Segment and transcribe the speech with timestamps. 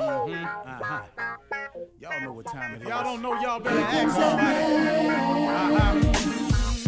[0.00, 1.02] Uh-huh.
[2.00, 2.88] Y'all know what time it is.
[2.88, 5.08] Y'all don't know, y'all better ask somebody.
[5.48, 6.00] Uh-huh.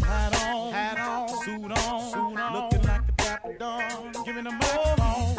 [0.07, 4.59] Hat on, hat on, suit on, suit on, looking like a dapper dawn, giving them
[4.59, 5.37] microphone.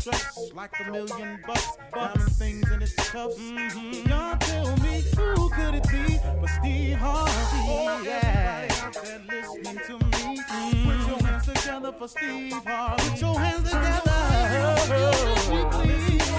[0.00, 3.36] Dressed like a million bucks, diamond things in its cuffs.
[3.36, 4.08] Mm-hmm.
[4.08, 7.32] Y'all tell me who could it be but Steve Harvey?
[7.68, 8.66] Oh, yeah.
[8.70, 10.88] Everybody out there listening to me, mm-hmm.
[10.88, 13.10] put your hands together for Steve Harvey.
[13.10, 14.00] Put your hands together.
[14.06, 16.29] Oh, Steve Harvey.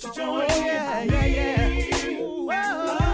[0.00, 1.26] Why don't you join yeah, yeah,
[2.46, 3.07] yeah.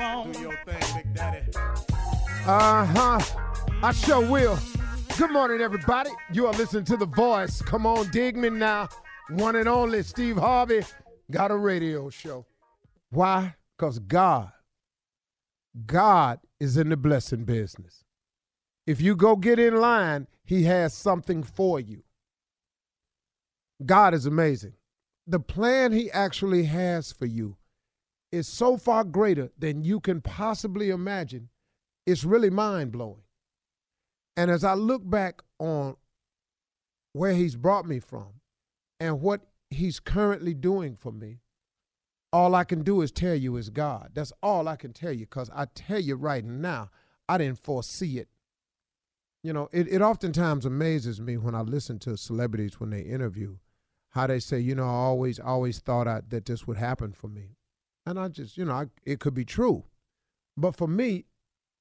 [0.00, 0.32] Come on.
[0.32, 1.42] Do your thing, Big Daddy.
[2.46, 3.20] Uh huh.
[3.82, 4.58] I sure will.
[5.18, 6.08] Good morning, everybody.
[6.32, 7.60] You are listening to The Voice.
[7.60, 8.88] Come on, dig me now.
[9.28, 10.84] One and only Steve Harvey
[11.30, 12.46] got a radio show.
[13.10, 13.54] Why?
[13.76, 14.50] Because God,
[15.84, 18.02] God is in the blessing business.
[18.86, 22.04] If you go get in line, He has something for you.
[23.84, 24.72] God is amazing.
[25.26, 27.58] The plan He actually has for you
[28.32, 31.48] is so far greater than you can possibly imagine.
[32.06, 33.22] It's really mind blowing.
[34.36, 35.96] And as I look back on
[37.12, 38.28] where He's brought me from
[38.98, 41.40] and what He's currently doing for me,
[42.32, 44.10] all I can do is tell you is God.
[44.14, 46.90] That's all I can tell you because I tell you right now,
[47.28, 48.28] I didn't foresee it.
[49.42, 53.56] You know, it, it oftentimes amazes me when I listen to celebrities when they interview
[54.10, 57.28] how they say, you know, I always, always thought I, that this would happen for
[57.28, 57.56] me.
[58.10, 59.84] And I just, you know, I, it could be true.
[60.56, 61.26] But for me,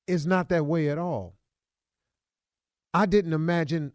[0.08, 1.38] it's not that way at all.
[2.94, 3.94] I didn't imagine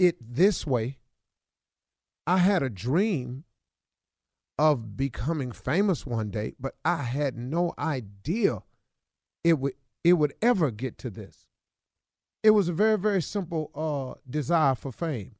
[0.00, 0.98] it this way.
[2.26, 3.44] I had a dream
[4.58, 8.64] of becoming famous one day, but I had no idea
[9.44, 11.46] it would it would ever get to this.
[12.42, 15.36] It was a very very simple uh, desire for fame.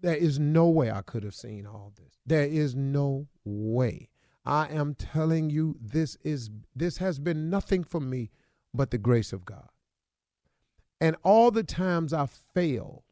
[0.00, 2.18] There is no way I could have seen all this.
[2.26, 4.10] There is no way.
[4.46, 8.30] I am telling you, this is this has been nothing for me
[8.72, 9.68] but the grace of God.
[11.00, 13.02] And all the times I failed,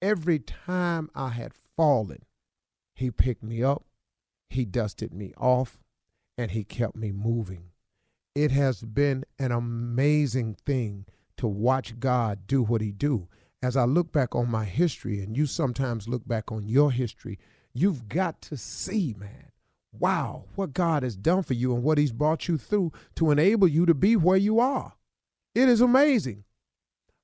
[0.00, 2.24] every time I had fallen,
[2.94, 3.84] He picked me up,
[4.48, 5.78] He dusted me off,
[6.38, 7.70] and He kept me moving.
[8.34, 11.04] It has been an amazing thing
[11.36, 13.28] to watch God do what He do.
[13.62, 17.38] As I look back on my history, and you sometimes look back on your history,
[17.74, 19.49] you've got to see, man,
[19.92, 23.68] wow, what God has done for you and what He's brought you through to enable
[23.68, 24.94] you to be where you are.
[25.54, 26.44] It is amazing.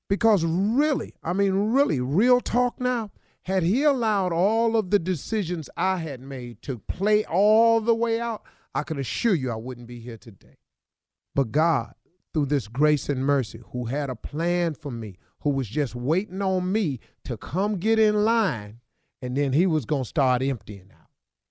[0.09, 3.11] Because really, I mean, really, real talk now,
[3.43, 8.19] had he allowed all of the decisions I had made to play all the way
[8.19, 10.57] out, I can assure you I wouldn't be here today.
[11.35, 11.93] But God,
[12.33, 16.41] through this grace and mercy, who had a plan for me, who was just waiting
[16.41, 18.79] on me to come get in line,
[19.21, 20.91] and then he was going to start emptying.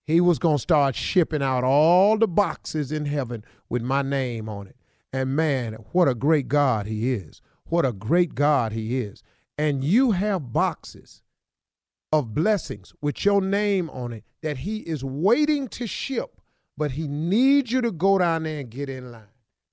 [0.06, 4.49] He was going to start shipping out all the boxes in heaven with my name
[4.49, 4.76] on it.
[5.12, 7.43] And man, what a great God he is.
[7.64, 9.23] What a great God he is.
[9.58, 11.23] And you have boxes
[12.12, 16.41] of blessings with your name on it that he is waiting to ship,
[16.76, 19.25] but he needs you to go down there and get in line.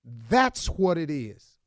[0.03, 1.57] That's what it is.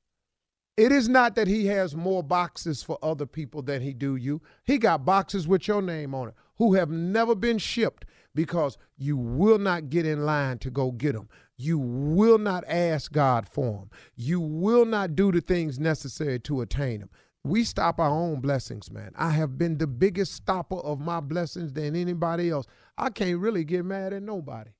[0.76, 4.42] It is not that he has more boxes for other people than he do you.
[4.64, 8.04] He got boxes with your name on it who have never been shipped
[8.36, 11.28] because you will not get in line to go get them.
[11.56, 13.90] You will not ask God for them.
[14.14, 17.10] You will not do the things necessary to attain them.
[17.42, 19.12] We stop our own blessings, man.
[19.16, 22.66] I have been the biggest stopper of my blessings than anybody else.
[22.98, 24.70] I can't really get mad at nobody.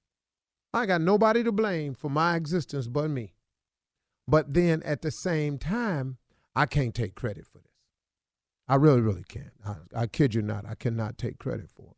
[0.74, 3.34] I got nobody to blame for my existence but me.
[4.28, 6.18] But then at the same time,
[6.54, 7.72] I can't take credit for this.
[8.68, 9.52] I really, really can't.
[9.64, 10.66] I, I kid you not.
[10.66, 11.95] I cannot take credit for it.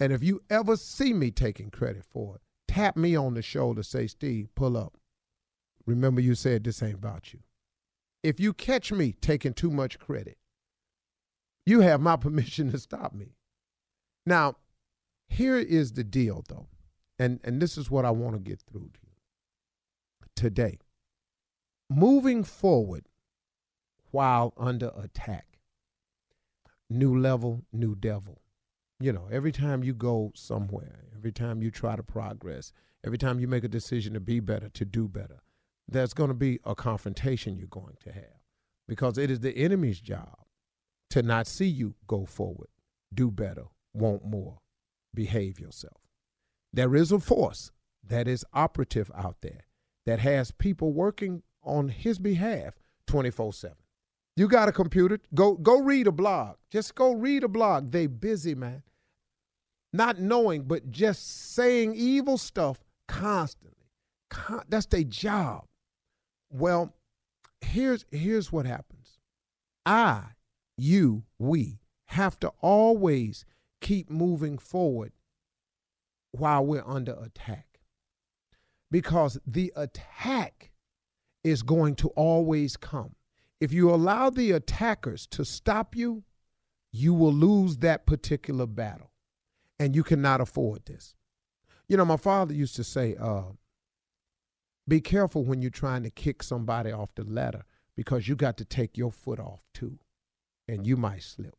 [0.00, 3.82] And if you ever see me taking credit for it, tap me on the shoulder,
[3.82, 4.96] say, Steve, pull up.
[5.86, 7.40] Remember, you said this ain't about you.
[8.22, 10.38] If you catch me taking too much credit,
[11.66, 13.34] you have my permission to stop me.
[14.24, 14.56] Now,
[15.28, 16.68] here is the deal, though,
[17.18, 19.14] and, and this is what I want to get through to you
[20.36, 20.78] today.
[21.90, 23.06] Moving forward
[24.10, 25.58] while under attack,
[26.88, 28.40] new level, new devil
[29.00, 32.72] you know, every time you go somewhere, every time you try to progress,
[33.04, 35.40] every time you make a decision to be better, to do better,
[35.86, 38.42] there's going to be a confrontation you're going to have
[38.88, 40.36] because it is the enemy's job
[41.10, 42.68] to not see you go forward,
[43.14, 43.64] do better,
[43.94, 44.58] want more,
[45.14, 46.02] behave yourself.
[46.72, 47.70] There is a force
[48.04, 49.66] that is operative out there
[50.06, 53.76] that has people working on his behalf 24 7.
[54.36, 56.56] You got a computer, go go read a blog.
[56.70, 57.90] Just go read a blog.
[57.90, 58.82] They busy, man
[59.92, 63.74] not knowing, but just saying evil stuff constantly.
[64.30, 65.64] Con- that's their job.
[66.50, 66.94] Well,
[67.60, 69.18] here's here's what happens.
[69.86, 70.22] I,
[70.76, 73.44] you, we have to always
[73.80, 75.12] keep moving forward
[76.32, 77.80] while we're under attack.
[78.90, 80.72] Because the attack
[81.44, 83.14] is going to always come.
[83.60, 86.24] If you allow the attackers to stop you,
[86.92, 89.10] you will lose that particular battle
[89.78, 91.14] and you cannot afford this.
[91.88, 93.52] You know, my father used to say, uh,
[94.86, 97.64] be careful when you're trying to kick somebody off the ladder
[97.94, 99.98] because you got to take your foot off too,
[100.66, 101.56] and you might slip.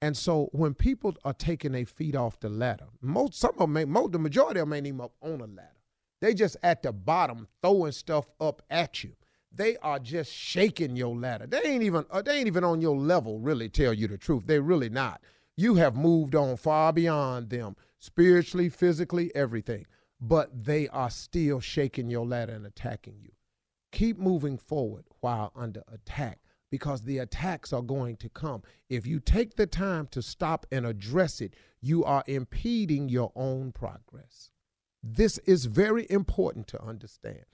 [0.00, 3.72] And so when people are taking their feet off the ladder, most some of them,
[3.72, 5.72] may, most the majority of them ain't even up on a ladder.
[6.20, 9.14] They just at the bottom throwing stuff up at you.
[9.50, 11.46] They are just shaking your ladder.
[11.46, 13.40] They ain't even uh, they ain't even on your level.
[13.40, 15.20] Really, tell you the truth, they really not
[15.58, 19.84] you have moved on far beyond them, spiritually, physically, everything.
[20.20, 23.32] But they are still shaking your ladder and attacking you.
[23.90, 26.38] Keep moving forward while under attack
[26.70, 28.62] because the attacks are going to come.
[28.88, 33.72] If you take the time to stop and address it, you are impeding your own
[33.72, 34.50] progress.
[35.02, 37.44] This is very important to understand.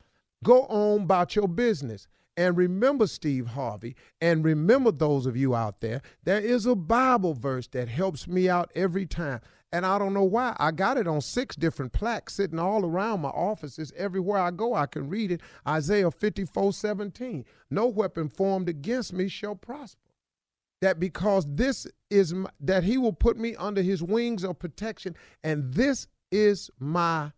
[0.43, 5.81] Go on about your business and remember Steve Harvey, and remember those of you out
[5.81, 9.40] there, there is a Bible verse that helps me out every time.
[9.72, 10.54] And I don't know why.
[10.58, 13.92] I got it on six different plaques sitting all around my offices.
[13.96, 15.40] Everywhere I go, I can read it.
[15.66, 17.44] Isaiah 54 17.
[17.70, 20.00] No weapon formed against me shall prosper.
[20.81, 25.16] That because this is, my, that he will put me under his wings of protection,
[25.42, 27.32] and this is my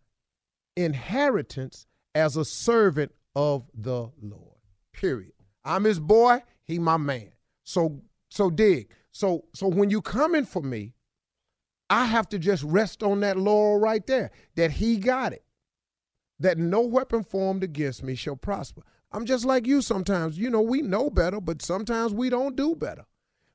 [0.75, 4.56] inheritance as a servant of the Lord.
[4.97, 5.31] Period.
[5.63, 6.41] I'm his boy.
[6.63, 7.31] He my man.
[7.63, 8.89] So so dig.
[9.11, 10.95] So so when you coming for me,
[11.89, 15.43] I have to just rest on that laurel right there that he got it.
[16.39, 18.81] That no weapon formed against me shall prosper.
[19.11, 20.37] I'm just like you sometimes.
[20.37, 23.05] You know, we know better, but sometimes we don't do better.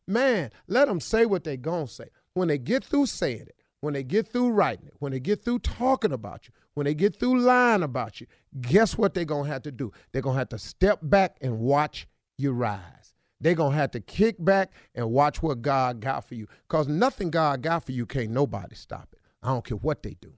[0.06, 2.06] Man, let them say what they going to say.
[2.34, 5.44] When they get through saying it, when they get through writing it, when they get
[5.44, 8.28] through talking about you, when they get through lying about you,
[8.60, 9.92] guess what they're going to have to do?
[10.12, 12.06] They're going to have to step back and watch
[12.38, 13.14] you rise.
[13.40, 16.46] They're going to have to kick back and watch what God got for you.
[16.68, 19.18] Because nothing God got for you can't nobody stop it.
[19.42, 20.34] I don't care what they do.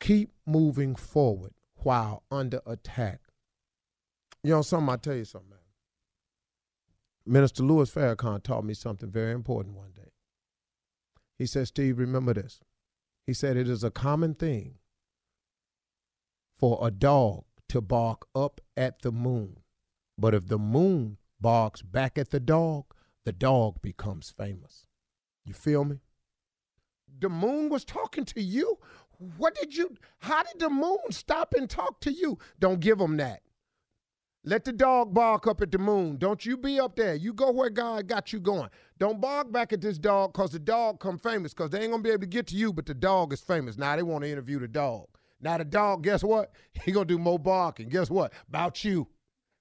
[0.00, 3.20] Keep moving forward while under attack.
[4.42, 4.88] You know something?
[4.88, 5.58] I'll tell you something, man.
[7.26, 10.03] Minister Louis Farrakhan taught me something very important one day.
[11.38, 12.60] He said, Steve, remember this.
[13.26, 14.74] He said, it is a common thing
[16.58, 19.58] for a dog to bark up at the moon.
[20.16, 22.84] But if the moon barks back at the dog,
[23.24, 24.86] the dog becomes famous.
[25.44, 26.00] You feel me?
[27.18, 28.78] The moon was talking to you.
[29.36, 32.38] What did you, how did the moon stop and talk to you?
[32.58, 33.42] Don't give them that.
[34.46, 36.18] Let the dog bark up at the moon.
[36.18, 37.14] Don't you be up there.
[37.14, 38.68] You go where God got you going.
[38.98, 42.02] Don't bark back at this dog because the dog come famous because they ain't going
[42.02, 43.78] to be able to get to you, but the dog is famous.
[43.78, 45.06] Now they want to interview the dog.
[45.40, 46.52] Now the dog, guess what?
[46.84, 47.88] He going to do more barking.
[47.88, 48.34] Guess what?
[48.48, 49.08] About you.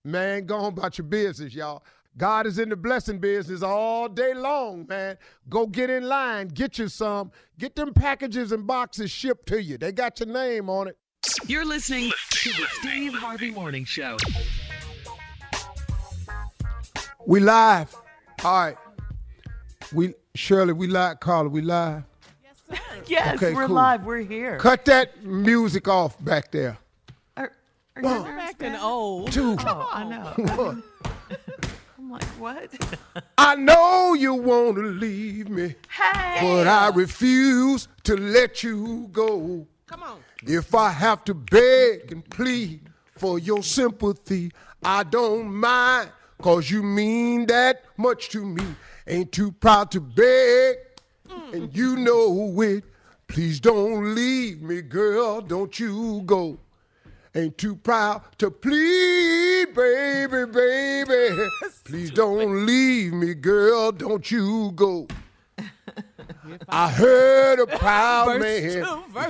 [0.04, 1.82] Man, go on about your business, y'all.
[2.18, 5.18] God is in the blessing business all day long, man.
[5.48, 7.32] Go get in line, get you some.
[7.58, 9.78] Get them packages and boxes shipped to you.
[9.78, 10.98] They got your name on it.
[11.48, 14.18] You're listening to the Steve Harvey Morning Show.
[17.26, 17.96] We live.
[18.44, 18.78] All right.
[19.94, 21.20] We Shirley, we live.
[21.20, 22.04] Carla, we live.
[23.08, 23.76] Yes, Okay, we're cool.
[23.76, 24.06] live.
[24.06, 24.58] We're here.
[24.58, 26.78] Cut that music off back there.
[27.36, 27.52] Are,
[27.98, 29.32] are you One, nervous, Acting old.
[29.32, 29.58] Two.
[29.60, 30.82] Oh, I know.
[31.98, 32.70] I'm like, what?
[33.38, 36.38] I know you want to leave me, hey!
[36.42, 39.68] but I refuse to let you go.
[39.88, 40.20] Come on.
[40.44, 42.82] If I have to beg and plead
[43.18, 44.52] for your sympathy,
[44.84, 46.10] I don't mind,
[46.44, 48.64] cause you mean that much to me.
[49.08, 50.76] Ain't too proud to beg,
[51.54, 52.84] and you know it.
[53.28, 56.60] Please don't leave me, girl, don't you go.
[57.34, 61.48] Ain't too proud to plead, baby, baby.
[61.86, 65.08] Please don't leave me, girl, don't you go.
[66.68, 68.86] I heard a proud man,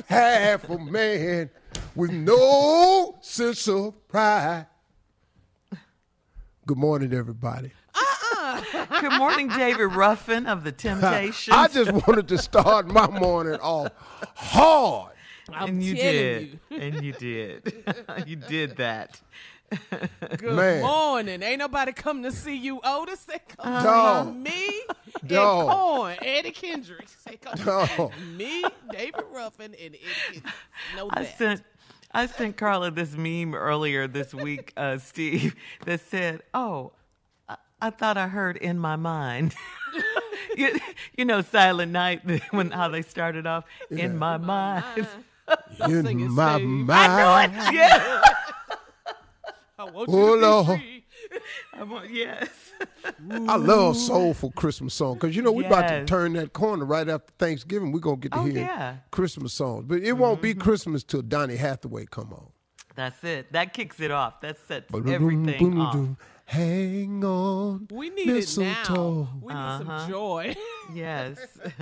[0.08, 1.50] half a man,
[1.96, 4.66] with no sense of pride.
[6.66, 7.72] Good morning, everybody.
[7.94, 9.02] Uh-uh.
[9.02, 11.56] Good morning, David Ruffin of the Temptations.
[11.56, 13.92] I just wanted to start my morning off
[14.36, 15.12] hard.
[15.52, 16.60] I'm and you telling did.
[16.70, 16.78] you.
[16.78, 17.84] And you did.
[18.28, 19.20] you did that.
[20.38, 20.82] Good Man.
[20.84, 21.42] morning.
[21.44, 23.26] Ain't nobody come to see you, Otis.
[23.26, 24.24] They come to No.
[24.26, 24.82] see me
[25.22, 25.68] and No.
[25.70, 27.18] Corn, Eddie Kendricks.
[27.26, 27.66] They come to
[27.98, 28.12] No.
[28.38, 30.00] me, David Ruffin, and Eddie
[30.32, 30.56] Kendricks.
[30.96, 31.38] Know I that.
[31.38, 31.64] sent
[32.14, 35.56] I sent Carla this meme earlier this week, uh, Steve,
[35.86, 36.92] that said, "Oh,
[37.50, 39.56] I, I thought I heard in my mind."
[40.56, 40.80] you,
[41.18, 45.08] you know, Silent Night when how they started off in my mind.
[45.90, 46.68] In sing it, my Steve.
[46.68, 47.54] mind.
[47.76, 48.22] yeah,
[49.78, 50.68] I want Oh, you to Lord.
[50.68, 51.03] be free.
[51.74, 52.50] I want, yes.
[53.48, 56.08] I love soulful Christmas songs because you know we're about to Yes.
[56.10, 57.92] turn that corner right after Thanksgiving.
[57.92, 58.98] We're gonna get to Oh, hear yeah.
[59.12, 62.48] Christmas songs, but it won't be Christmas till Donny Hathaway come on.
[62.96, 63.52] That's it.
[63.54, 64.42] That kicks it off.
[64.42, 65.98] That sets everything off.
[66.46, 69.24] Hang on, We need it mistletoe.
[69.24, 69.30] now.
[69.42, 70.00] We need Uh-huh.
[70.00, 70.56] some joy.
[70.94, 71.38] Yes.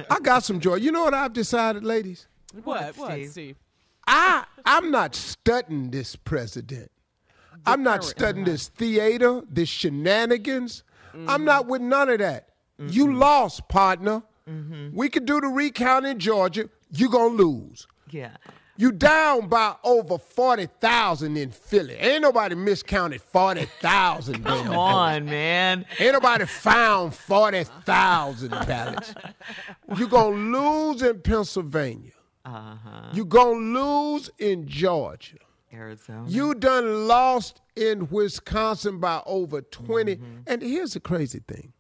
[0.10, 0.75] I got some joy.
[0.75, 2.27] You know what I've decided, ladies?
[2.63, 2.96] what?
[2.98, 3.29] What, Steve?
[3.31, 3.55] Steve?
[4.08, 6.91] I I'm not stunting this president.
[7.65, 8.51] I'm not studying uh-huh.
[8.53, 10.83] this theater, this shenanigans.
[11.13, 11.43] I'm mm-hmm.
[11.45, 12.49] not with none of that.
[12.79, 13.17] You mm-hmm.
[13.17, 14.23] lost, partner.
[14.49, 14.95] Mm-hmm.
[14.95, 16.69] We could do the recount in Georgia.
[16.91, 17.87] You're gonna lose.
[18.09, 18.35] yeah.
[18.77, 21.93] You down by over forty thousand in Philly.
[21.95, 24.43] Ain't nobody miscounted forty thousand.
[24.45, 25.85] Come on, man.
[25.99, 29.13] Ain't nobody found forty thousand ballots.
[29.95, 32.13] You gonna lose in Pennsylvania.
[32.43, 33.11] Uh-huh.
[33.13, 35.37] You gonna lose in Georgia.
[35.73, 36.27] Arizona.
[36.27, 40.15] You done lost in Wisconsin by over 20.
[40.15, 40.25] Mm-hmm.
[40.47, 41.73] And here's the crazy thing.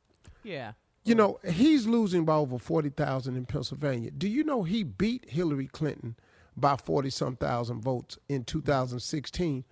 [0.43, 0.73] Yeah.
[1.03, 4.11] You know, he's losing by over 40,000 in Pennsylvania.
[4.11, 6.15] Do you know he beat Hillary Clinton
[6.55, 9.63] by 40 some thousand votes in 2016?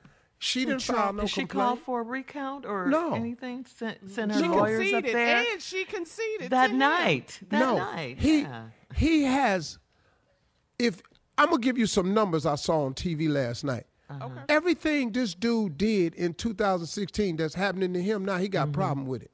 [0.42, 3.14] She didn't file no Did she call for a recount or No.
[3.14, 3.66] anything?
[3.66, 6.80] Send, send her She lawyers up conceded, there and she conceded that to him.
[6.80, 7.40] night.
[7.50, 8.18] That no, night.
[8.20, 8.64] he yeah.
[8.96, 9.78] he has.
[10.80, 11.02] If
[11.38, 13.86] I'm gonna give you some numbers I saw on TV last night.
[14.12, 14.42] Okay.
[14.50, 18.74] Everything this dude did in 2016 that's happening to him now, he got a mm-hmm.
[18.74, 19.32] problem with it.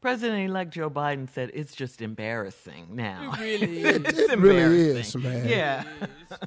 [0.00, 3.32] President-elect Joe Biden said it's just embarrassing now.
[3.34, 3.96] It really is.
[3.96, 5.20] it's It really embarrassing.
[5.20, 5.48] is, man.
[5.48, 5.84] Yeah.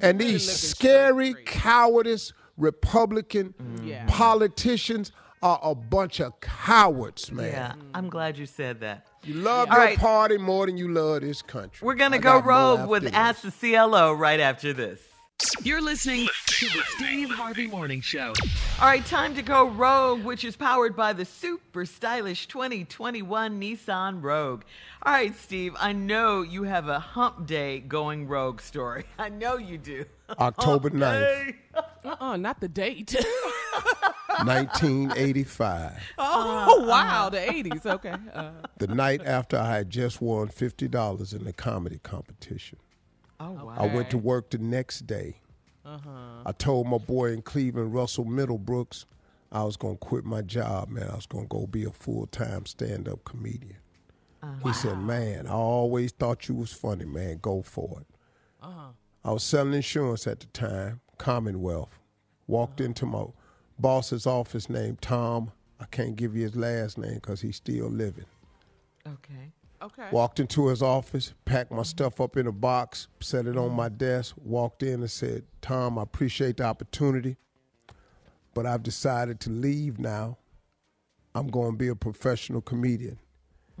[0.02, 1.62] And these looking scary, straight, straight.
[1.62, 3.86] cowardice Republican mm.
[3.86, 4.04] Yeah.
[4.08, 7.52] politicians are a bunch of cowards, man.
[7.52, 7.74] Yeah.
[7.94, 9.06] I'm glad you said that.
[9.24, 9.98] You love All your right.
[9.98, 11.84] party more than you love this country.
[11.84, 13.12] We're going to go rogue with this.
[13.12, 15.00] Ask the CLO right after this.
[15.62, 18.32] You're listening to the Steve Harvey Morning Show.
[18.80, 24.22] All right, time to go Rogue, which is powered by the super stylish 2021 Nissan
[24.22, 24.62] Rogue.
[25.02, 29.04] All right, Steve, I know you have a hump day going Rogue story.
[29.18, 30.04] I know you do.
[30.38, 31.54] October 9th, Hey.
[32.04, 33.14] Uh-uh, not the date.
[34.44, 35.92] 1985.
[36.18, 37.84] oh, wow, the 80s.
[37.84, 38.14] Okay.
[38.32, 42.78] Uh, the night after I had just won $50 in the comedy competition.
[43.40, 43.74] Oh, wow.
[43.76, 45.36] I went to work the next day.
[45.84, 46.42] Uh-huh.
[46.44, 49.06] I told my boy in Cleveland, Russell Middlebrooks,
[49.50, 51.08] I was going to quit my job, man.
[51.10, 53.76] I was going to go be a full time stand up comedian.
[54.42, 54.68] Uh-huh.
[54.68, 57.38] He said, Man, I always thought you was funny, man.
[57.42, 58.06] Go for it.
[58.62, 58.90] Uh-huh.
[59.24, 61.98] I was selling insurance at the time, Commonwealth.
[62.46, 63.24] Walked into my
[63.78, 65.52] boss's office named Tom.
[65.80, 68.26] I can't give you his last name because he's still living.
[69.06, 69.52] Okay.
[69.82, 70.08] Okay.
[70.12, 73.88] Walked into his office, packed my stuff up in a box, set it on my
[73.88, 73.96] mm-hmm.
[73.96, 77.36] desk, walked in and said, Tom, I appreciate the opportunity,
[78.54, 80.38] but I've decided to leave now.
[81.34, 83.18] I'm going to be a professional comedian.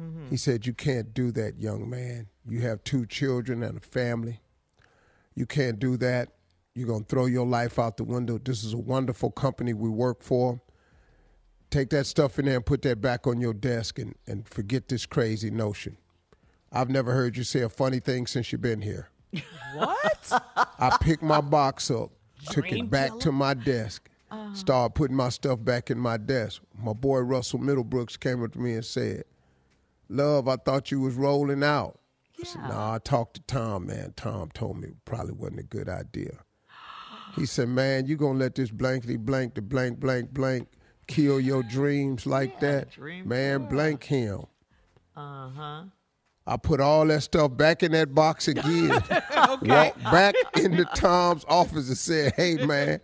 [0.00, 0.30] Mm-hmm.
[0.30, 2.28] He said, You can't do that, young man.
[2.48, 4.40] You have two children and a family.
[5.34, 6.30] You can't do that.
[6.74, 8.38] you're gonna throw your life out the window.
[8.38, 10.60] This is a wonderful company we work for.
[11.70, 14.88] Take that stuff in there and put that back on your desk and, and forget
[14.88, 15.96] this crazy notion.
[16.72, 19.10] I've never heard you say a funny thing since you've been here.
[19.74, 20.32] What?
[20.56, 22.10] I picked my box up,
[22.46, 23.20] took Dream it back killer?
[23.20, 24.54] to my desk, uh-huh.
[24.54, 26.62] started putting my stuff back in my desk.
[26.76, 29.24] My boy Russell Middlebrooks came up to me and said,
[30.08, 32.00] Love, I thought you was rolling out.
[32.40, 34.12] I said, Nah, I talked to Tom, man.
[34.16, 36.38] Tom told me it probably wasn't a good idea.
[37.36, 40.68] He said, Man, you gonna let this blankety blank the blank blank blank
[41.10, 42.90] kill your dreams like that?
[42.92, 44.44] dream Man, blank him.
[45.16, 45.82] Uh huh.
[46.46, 48.88] I put all that stuff back in that box again.
[49.62, 53.00] Walked back into Tom's office and said, Hey man,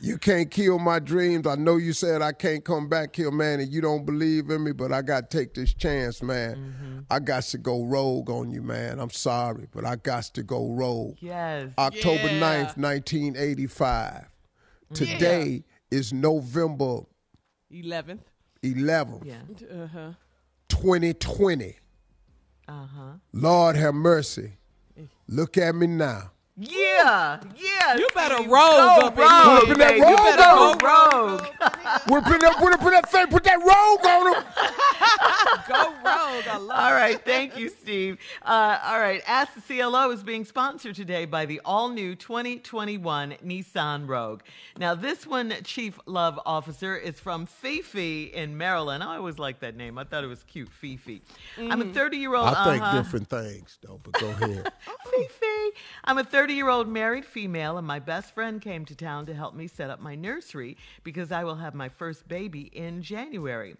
[0.00, 1.46] you can't kill my dreams.
[1.46, 4.64] I know you said I can't come back here, man, and you don't believe in
[4.64, 7.06] me, but I got to take this chance, man.
[7.10, 8.98] I got to go rogue on you, man.
[9.00, 11.16] I'm sorry, but I got to go rogue.
[11.20, 11.70] Yes.
[11.78, 12.64] October Yeah.
[12.66, 14.24] 9th, 1985.
[14.94, 17.00] Today is November
[17.72, 18.20] 11th.
[18.62, 19.42] 11th, yeah.
[19.82, 20.12] Uh huh.
[20.68, 21.76] 2020.
[22.66, 23.00] Uh huh.
[23.32, 24.52] Lord have mercy.
[25.28, 26.30] Look at me now.
[26.60, 27.40] Yeah.
[27.56, 27.96] Yeah.
[27.96, 28.50] You better Steve.
[28.50, 29.76] rogue go up in rogue, here.
[29.76, 29.98] baby.
[29.98, 31.46] You You better better go go rogue.
[32.08, 34.44] We're putting that, put, put that thing, put that rogue on him.
[35.68, 36.48] Go rogue.
[36.48, 38.18] I love All right, thank you, Steve.
[38.42, 43.36] Uh, all right, Ask the CLO is being sponsored today by the all new 2021
[43.44, 44.40] Nissan Rogue.
[44.78, 49.04] Now, this one, Chief Love Officer, is from Fifi in Maryland.
[49.04, 49.98] I always liked that name.
[49.98, 51.22] I thought it was cute, Fifi.
[51.58, 52.48] I'm a 30 year old.
[52.48, 52.98] I think uh-huh.
[52.98, 54.72] different things, though, but go ahead.
[55.10, 55.76] Fifi.
[56.04, 59.34] I'm a 30 year old married female, and my best friend came to town to
[59.34, 63.76] help me set up my nursery because I will have my first baby in January.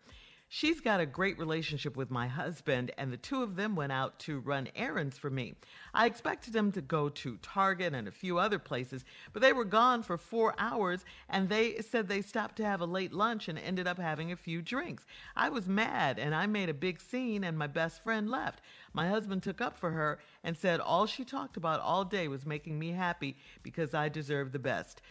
[0.51, 4.19] She's got a great relationship with my husband, and the two of them went out
[4.21, 5.57] to run errands for me.
[5.93, 9.67] I expected them to go to Target and a few other places, but they were
[9.67, 13.59] gone for four hours, and they said they stopped to have a late lunch and
[13.59, 15.05] ended up having a few drinks.
[15.37, 18.63] I was mad, and I made a big scene, and my best friend left.
[18.95, 22.47] My husband took up for her and said all she talked about all day was
[22.47, 25.03] making me happy because I deserve the best.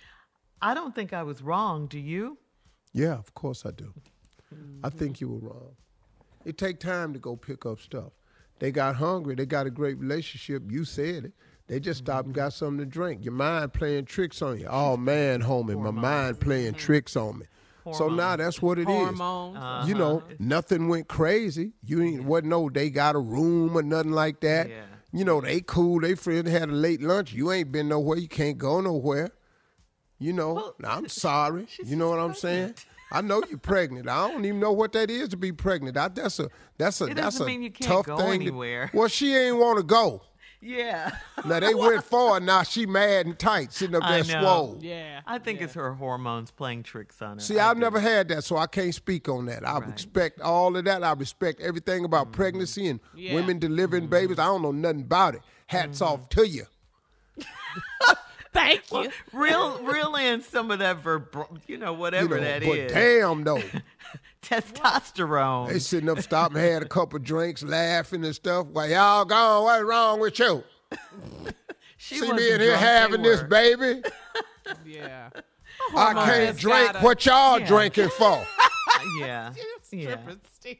[0.63, 2.39] I don't think I was wrong, do you?
[2.91, 3.93] yeah, of course I do.
[4.83, 5.75] I think you were wrong.
[6.45, 8.13] It take time to go pick up stuff.
[8.59, 9.35] They got hungry.
[9.35, 10.63] They got a great relationship.
[10.71, 11.31] You said it.
[11.67, 13.25] They just stopped and got something to drink.
[13.25, 14.67] Your mind playing tricks on you.
[14.69, 17.45] Oh man, homie, my mind playing tricks on me.
[17.93, 18.95] So now that's what it is.
[18.95, 19.87] Hormones.
[19.87, 21.73] You know, nothing went crazy.
[21.85, 24.69] You ain't wasn't no they got a room or nothing like that.
[24.69, 24.83] Yeah.
[25.13, 27.33] You know, they cool, they friends had a late lunch.
[27.33, 29.31] You ain't been nowhere, you can't go nowhere.
[30.19, 31.67] You know, Well, I'm sorry.
[31.85, 32.73] You know what I'm saying?
[33.09, 33.11] Pregnant.
[33.11, 34.09] I know you're pregnant.
[34.09, 35.97] I don't even know what that is to be pregnant.
[35.97, 38.39] I, that's a that's a It that's a mean you can't tough go thing.
[38.39, 38.89] to- anywhere.
[38.93, 40.21] well, she ain't want to go.
[40.59, 41.11] Yeah.
[41.45, 42.41] Now they went forward.
[42.41, 44.41] Now she mad and tight, sitting up there know.
[44.41, 44.79] swole.
[44.81, 45.21] Yeah.
[45.27, 45.65] I think yeah.
[45.65, 47.41] it's her hormones playing tricks on her.
[47.43, 47.81] See, I I've do.
[47.81, 49.65] never had that, so I can't speak on that.
[49.67, 51.03] I respect all of that.
[51.03, 52.33] I respect everything about Mm-hmm.
[52.41, 53.35] pregnancy and Yeah.
[53.35, 54.39] women delivering babies.
[54.39, 55.41] I don't know nothing about it.
[55.67, 56.13] Hats Mm-hmm.
[56.13, 56.65] off to you.
[58.57, 59.11] Thank you.
[59.33, 61.35] Reel, reel in some of that verb,
[61.67, 62.91] you know, You whatever know, that but is.
[62.91, 63.61] damn though,
[64.41, 65.69] Testosterone.
[65.69, 68.67] they sitting up, stopping, had a couple drinks, laughing and stuff.
[68.67, 70.63] While y'all gone, what's wrong with you?
[71.97, 74.01] she See wasn't me in here having this baby.
[74.85, 75.29] Yeah.
[75.95, 76.91] I can't drink.
[76.91, 77.67] gotta- What y'all Yeah.
[77.67, 78.45] drinking for?
[79.19, 79.53] Yeah.
[79.91, 80.15] Yeah.
[80.15, 80.77] Tripping, Steve.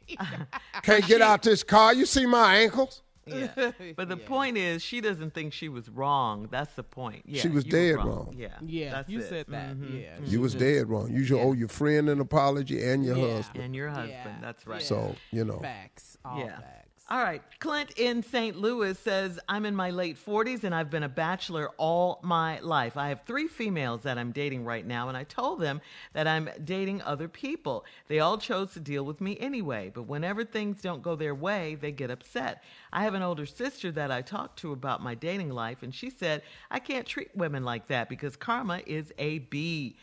[0.84, 1.94] Can't get out this car.
[1.94, 3.02] You see my ankles?
[3.28, 3.72] Yeah.
[3.96, 6.48] But the point is, she doesn't think she was wrong.
[6.52, 7.24] That's the point.
[7.26, 8.34] Yeah, She was dead wrong.
[8.38, 8.50] Yeah.
[8.66, 9.30] Yeah, That's you it.
[9.30, 9.76] said that.
[9.76, 10.02] Mhm.
[10.02, 10.18] Yeah.
[10.26, 11.12] You was dead wrong.
[11.12, 13.34] You should owe your friend an apology and your Yeah.
[13.36, 13.64] husband.
[13.64, 14.12] And your husband.
[14.12, 14.38] Yeah.
[14.42, 14.82] That's right.
[14.82, 15.60] So you know.
[15.60, 16.18] Facts.
[16.26, 16.60] All Yeah.
[16.60, 16.87] facts.
[17.10, 17.42] All right.
[17.60, 18.58] Clint in St.
[18.58, 22.98] Louis says, I'm in my late 40s and I've been a bachelor all my life.
[22.98, 25.80] I have three females that I'm dating right now, and I told them
[26.12, 27.86] that I'm dating other people.
[28.10, 31.76] They all chose to deal with me anyway, but whenever things don't go their way,
[31.76, 32.62] they get upset.
[32.92, 36.10] I have an older sister that I talked to about my dating life, and she
[36.10, 39.96] said, I can't treat women like that because karma is a B.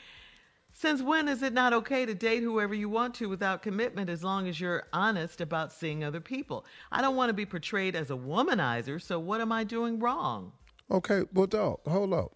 [0.77, 4.25] Since when is it not okay to date whoever you want to without commitment as
[4.25, 6.67] long as you're honest about seeing other people?
[6.91, 10.53] I don't want to be portrayed as a womanizer, so what am I doing wrong?
[10.91, 12.33] Okay, well, dog, hold up.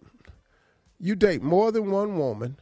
[0.99, 2.57] You date more than one woman.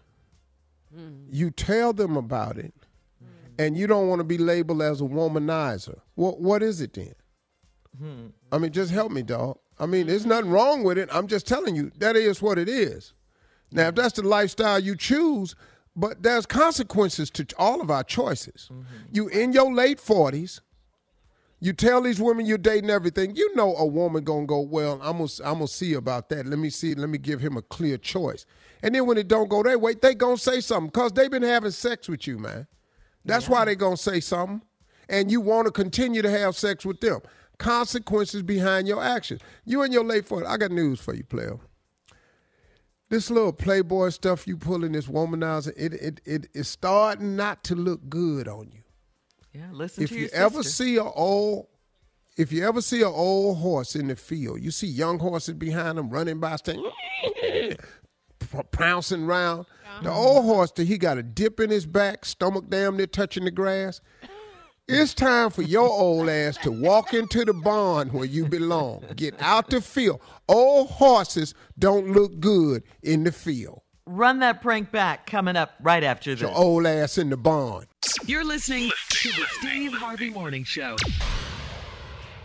[0.94, 1.28] Hmm.
[1.30, 2.74] You tell them about it,
[3.22, 3.54] hmm.
[3.60, 6.00] and you don't want to be labeled as a womanizer.
[6.16, 7.14] What what is it then?
[8.00, 8.28] Hmm.
[8.52, 9.60] I mean, just help me, dog.
[9.80, 11.10] I mean, there's nothing wrong with it.
[11.12, 13.14] I'm just telling you that is what it is.
[13.72, 15.56] Now, if that's the lifestyle you choose,
[15.96, 18.70] but there's consequences to all of our choices.
[18.72, 18.84] Mm-hmm.
[19.12, 20.62] You in your late 40s,
[21.60, 23.36] You tell these women you're dating everything.
[23.36, 26.46] You know a woman gonna go, well, I'm gonna I'm gonna see about that.
[26.46, 28.46] Let me see, let me give him a clear choice.
[28.84, 31.42] And then when it don't go their way, they gonna say something because they've been
[31.42, 32.68] having sex with you, man.
[33.26, 34.62] That's why they gonna say something.
[35.10, 37.22] And you want to continue to have sex with them.
[37.58, 39.42] Consequences behind your actions.
[39.66, 40.46] You in your late 40s.
[40.46, 41.58] I got news for you, player.
[43.10, 47.76] This little playboy stuff you pulling, this womanizer, it it it is starting not to
[47.76, 48.84] look good on you.
[49.54, 51.68] Yeah, listen if to you ever see a old
[52.36, 55.98] if you ever see an old horse in the field you see young horses behind
[55.98, 56.84] them running by saying
[58.72, 59.66] pouncing around.
[60.04, 60.20] The uh-huh.
[60.20, 63.52] old horse that he got a dip in his back stomach damn near touching the
[63.52, 64.00] grass
[64.90, 69.36] it's time for your old ass to walk into the barn where you belong get
[69.42, 75.26] out the field old horses don't look good in the field Run that prank back
[75.28, 76.40] coming up right after this.
[76.42, 77.86] your old ass in the barn
[78.26, 80.96] You're listening to the Steve Harvey Morning Show.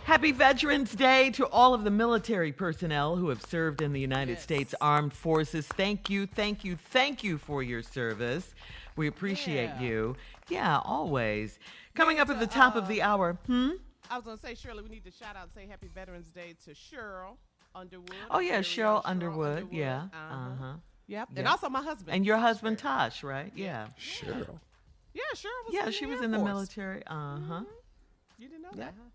[0.03, 4.37] Happy Veterans Day to all of the military personnel who have served in the United
[4.39, 5.65] States Armed Forces.
[5.65, 8.53] Thank you, thank you, thank you for your service.
[8.97, 9.81] We appreciate Yeah.
[9.81, 10.15] you.
[10.49, 11.57] Yeah, always.
[11.95, 13.37] Coming up at the top of the hour.
[13.47, 13.71] Hmm?
[14.09, 16.55] I was gonna say, Shirley, we need to shout out and say Happy Veterans Day
[16.65, 17.37] to Cheryl
[17.75, 18.11] Underwood.
[18.31, 19.67] Oh, yeah, Very Cheryl young Underwood.
[19.71, 20.07] Yeah.
[20.13, 20.35] Uh-huh.
[20.35, 20.73] Uh-huh.
[21.07, 21.29] Yep.
[21.35, 21.51] And Yeah.
[21.51, 22.15] also my husband.
[22.15, 22.91] And your husband, Fair.
[22.91, 23.51] Tosh, right?
[23.55, 23.87] Yeah.
[23.97, 24.29] sure
[25.13, 25.73] Yeah, Cheryl was.
[25.73, 26.47] Yeah, in she the was Air in the Force.
[26.49, 27.03] military.
[27.07, 27.61] Uh huh.
[28.37, 28.85] You didn't know Yeah.
[28.85, 29.05] that, huh?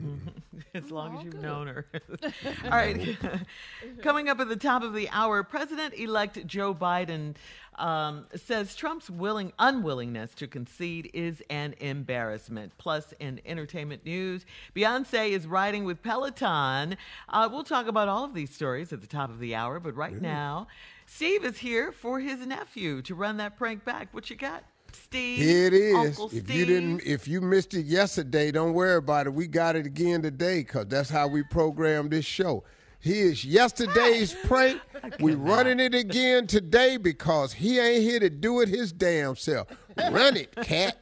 [0.74, 1.42] as long as you've good.
[1.42, 1.86] known her.
[2.64, 3.16] All right.
[4.02, 7.34] Coming up at the top of the hour, President elect Joe Biden
[7.78, 12.72] um, says Trump's willing unwillingness to concede is an embarrassment.
[12.78, 16.96] Plus, in entertainment news, Beyonce is riding with Peloton.
[17.28, 19.96] Uh, we'll talk about all of these stories at the top of the hour, but
[19.96, 20.66] right now,
[21.06, 24.08] Steve is here for his nephew to run that prank back.
[24.12, 24.62] What you got,
[24.92, 25.38] Steve?
[25.38, 25.94] Here it is.
[25.96, 26.50] Uncle if Steve?
[26.50, 29.34] you didn't, if you missed it yesterday, don't worry about it.
[29.34, 32.64] We got it again today because that's how we program this show.
[33.00, 34.80] Here's yesterday's prank.
[35.20, 39.68] We running it again today because he ain't here to do it his damn self.
[39.96, 40.98] Run it, cat.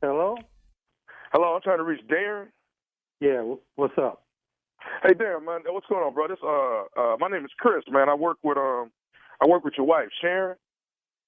[0.00, 0.36] Hello?
[1.32, 2.46] Hello, I'm trying to reach Darren.
[3.20, 4.22] Yeah, what's up?
[5.02, 6.28] Hey, Darren, man, what's going on, bro?
[6.28, 8.08] This, uh, uh, my name is Chris, man.
[8.08, 8.90] I work with um,
[9.42, 10.56] I work with your wife, Sharon.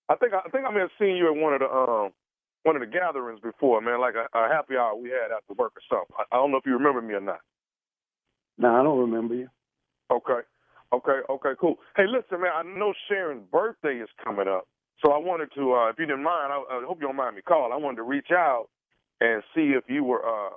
[0.09, 2.11] I think I, think I may have seen you at one of the um,
[2.63, 5.73] one of the gatherings before, man, like a, a happy hour we had after work
[5.77, 6.15] or something.
[6.17, 7.41] I, I don't know if you remember me or not.
[8.61, 9.49] No, I don't remember you.
[10.13, 10.41] Okay,
[10.93, 11.77] okay, okay, cool.
[11.97, 14.69] Hey, listen, man, I know Sharon's birthday is coming up,
[15.03, 17.37] so I wanted to, uh, if you didn't mind, I, I hope you don't mind
[17.37, 17.73] me calling.
[17.73, 18.67] I wanted to reach out
[19.21, 20.51] and see if you were, uh,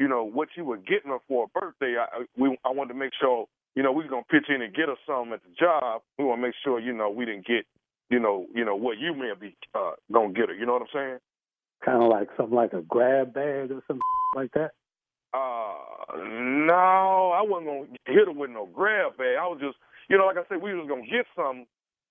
[0.00, 1.96] you know, what you were getting her for a birthday.
[2.00, 3.46] I, we, I wanted to make sure,
[3.76, 6.02] you know, we was gonna pitch in and get her something at the job.
[6.18, 7.66] We want to make sure, you know, we didn't get,
[8.10, 10.54] you know, you know what you may be uh, gonna get her.
[10.54, 11.18] You know what I'm saying?
[11.84, 14.00] Kind of like something like a grab bag or something
[14.36, 14.72] like that.
[15.34, 15.74] Uh,
[16.16, 19.36] no, I wasn't gonna hit her with no grab bag.
[19.38, 19.76] I was just,
[20.08, 21.66] you know, like I said, we was gonna get something.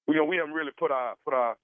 [0.08, 1.58] You know, we haven't really put our put our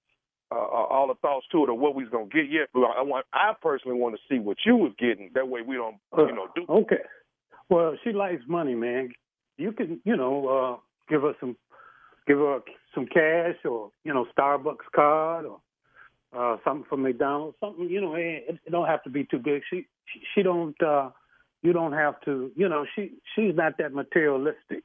[0.52, 2.70] uh, uh, all the thoughts to it or what we was gonna get yet.
[2.74, 5.30] But I want, I personally want to see what you was getting.
[5.36, 6.66] That way, we don't, you know, do.
[6.68, 7.04] Okay.
[7.70, 9.14] Well, she likes money, man.
[9.58, 10.78] You can, you know, uh,
[11.10, 11.56] give her some,
[12.28, 12.60] give her
[12.96, 15.60] some cash or you know, Starbucks card or
[16.36, 17.58] uh, something from McDonald's.
[17.60, 19.62] Something, you know, it, it don't have to be too big.
[19.70, 20.82] She, she, she don't.
[20.82, 21.12] uh
[21.64, 22.52] You don't have to.
[22.56, 24.84] You know, she, she's not that materialistic.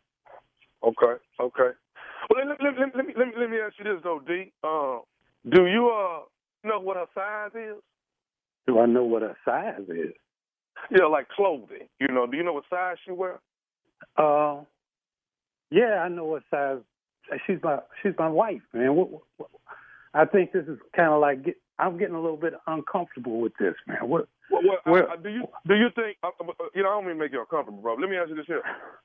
[0.83, 1.71] Okay, okay.
[2.31, 4.53] Well, let, let, let, let me let me let me ask you this though, D.
[4.63, 4.99] Uh,
[5.51, 6.21] do you uh
[6.65, 7.83] know what her size is?
[8.67, 10.13] Do I know what her size is?
[10.91, 11.89] Yeah, like clothing.
[12.01, 13.41] You know, do you know what size she wear?
[14.17, 14.63] Uh,
[15.71, 16.79] yeah, I know what size.
[17.47, 18.95] She's my she's my wife, man.
[18.95, 19.51] What, what, what-
[20.15, 23.53] I think this is kind of like get, I'm getting a little bit uncomfortable with
[23.61, 24.09] this, man.
[24.09, 24.27] What?
[24.51, 26.91] Well, well, Well- uh, do you do you think uh, uh, you know?
[26.91, 27.95] I don't mean to make you uncomfortable, bro.
[27.95, 28.63] Let me ask you this here: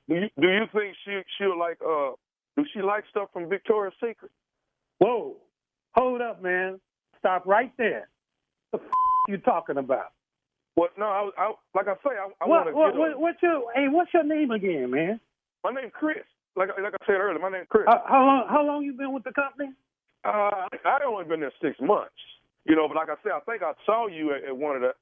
[0.08, 2.12] Do you do you think she she'll like uh
[2.56, 4.30] do she like stuff from Victoria's Secret?
[4.98, 5.36] Whoa,
[5.94, 6.80] hold up, man.
[7.18, 8.08] Stop right there.
[8.70, 8.92] What the f-
[9.28, 10.12] you talking about?
[10.76, 13.42] Well, no, I, I like I say, I, I want to what, get what, what's
[13.42, 13.86] your hey?
[13.88, 15.20] What's your name again, man?
[15.62, 16.18] My name's Chris.
[16.56, 17.84] Like like I said earlier, my name's Chris.
[17.86, 18.46] How, how long?
[18.48, 19.70] How long you been with the company?
[20.24, 22.14] Uh, I only been there six months,
[22.64, 22.88] you know.
[22.88, 24.92] But like I said, I think I saw you at, at one of the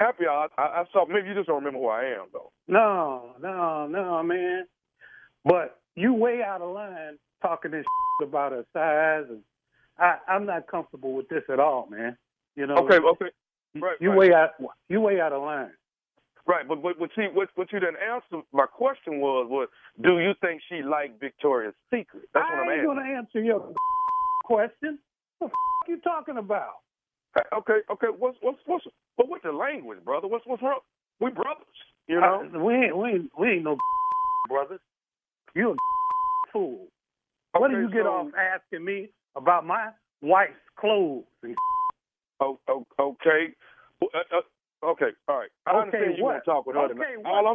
[0.00, 0.50] happy hours.
[0.58, 1.06] I, I saw.
[1.06, 2.50] Maybe you just don't remember who I am, though.
[2.66, 4.64] No, no, no, man.
[5.44, 7.84] But you way out of line talking this
[8.22, 9.42] about her size, and
[9.98, 12.16] I, I'm not comfortable with this at all, man.
[12.56, 12.74] You know.
[12.78, 13.26] Okay, okay,
[13.80, 14.18] right, You right.
[14.18, 14.50] way out.
[14.88, 15.70] You way out of line.
[16.46, 16.66] right.
[16.68, 19.68] But what what, she, what what you didn't answer my question was was
[20.02, 22.24] do you think she liked Victoria's Secret?
[22.34, 22.86] That's what I I'm ain't asking.
[22.96, 23.72] gonna answer your
[24.44, 24.98] question.
[25.38, 26.74] What the f- you talking about?
[27.56, 28.08] Okay, okay.
[28.18, 28.84] What's what's what's
[29.20, 30.26] but what's the language, brother?
[30.26, 30.80] What's what's wrong?
[31.20, 31.66] We brothers,
[32.08, 32.48] you know.
[32.54, 33.76] Uh, we ain't we ain't we ain't no
[34.48, 34.80] brothers.
[35.54, 35.76] You a
[36.52, 36.86] fool.
[37.52, 39.90] what do Okay, you get off asking me about my
[40.22, 41.24] wife's clothes?
[41.42, 41.54] And
[42.40, 43.52] Oh, oh, okay.
[44.00, 45.50] Well, Uh, uh, okay, all right.
[45.66, 47.18] I okay, understand you want to talk with her okay, tonight.
[47.20, 47.26] what?
[47.34, 47.46] All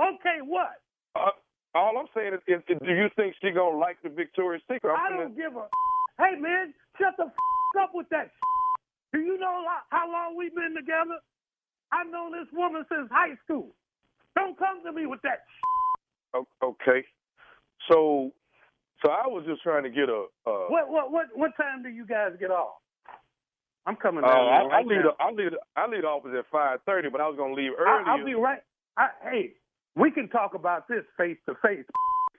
[0.00, 0.80] I'm, okay, what?
[1.16, 1.36] uh,
[1.74, 4.90] all I'm saying is, is, do you think she gonna like the Victoria's Secret?
[4.90, 5.66] I I'm don't finna- give a.
[6.20, 8.30] Hey man, shut the f- up with that.
[9.12, 11.18] Do you know how long we've been together?
[11.92, 13.74] I've known this woman since high school.
[14.36, 15.44] Don't come to me with that.
[16.62, 17.04] Okay.
[17.90, 18.30] So,
[19.02, 20.26] so I was just trying to get a.
[20.46, 22.76] Uh, What what what what time do you guys get off?
[23.86, 25.02] I'm coming Uh, down I, there right I leave.
[25.04, 25.14] now.
[25.18, 25.52] The, I leave.
[25.76, 28.04] I leave the office at five thirty, but I was gonna leave early.
[28.06, 28.62] I'll be right.
[28.96, 29.52] I, hey,
[29.96, 31.84] we can talk about this face to face.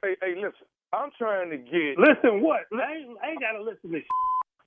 [0.02, 0.68] Hey, hey, listen.
[0.94, 1.98] I'm trying to get.
[1.98, 2.62] Listen, what?
[2.72, 4.00] I ain't, I ain't gotta listen to.
[4.00, 4.08] Sh-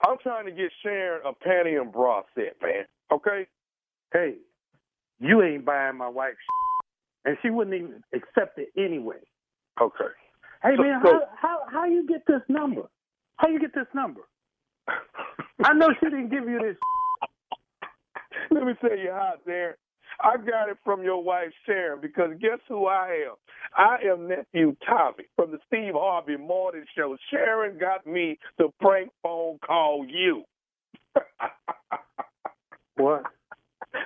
[0.06, 2.84] I'm trying to get Sharon a panty and bra set, man.
[3.12, 3.46] Okay.
[4.12, 4.34] hey,
[5.20, 6.84] you ain't buying my wife, sh-
[7.26, 9.18] and she wouldn't even accept it anyway.
[9.80, 10.12] Okay.
[10.62, 12.82] Hey So- man, so- how how how you get this number?
[13.36, 14.20] How you get this number?
[15.64, 16.76] I know she didn't give you this.
[18.50, 19.74] Let me tell you how, Darren.
[20.20, 23.34] I got it from your wife Sharon because guess who I am?
[23.76, 27.16] I am nephew Tommy from the Steve Harvey Morning Show.
[27.30, 30.44] Sharon got me to prank phone call you.
[32.96, 33.22] What?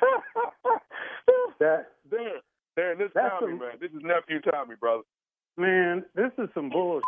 [1.61, 2.41] That Darren,
[2.79, 3.71] Darren, this is Tommy, some- man.
[3.81, 5.03] This is nephew Tommy, brother.
[5.57, 7.03] man, this is some bullshit.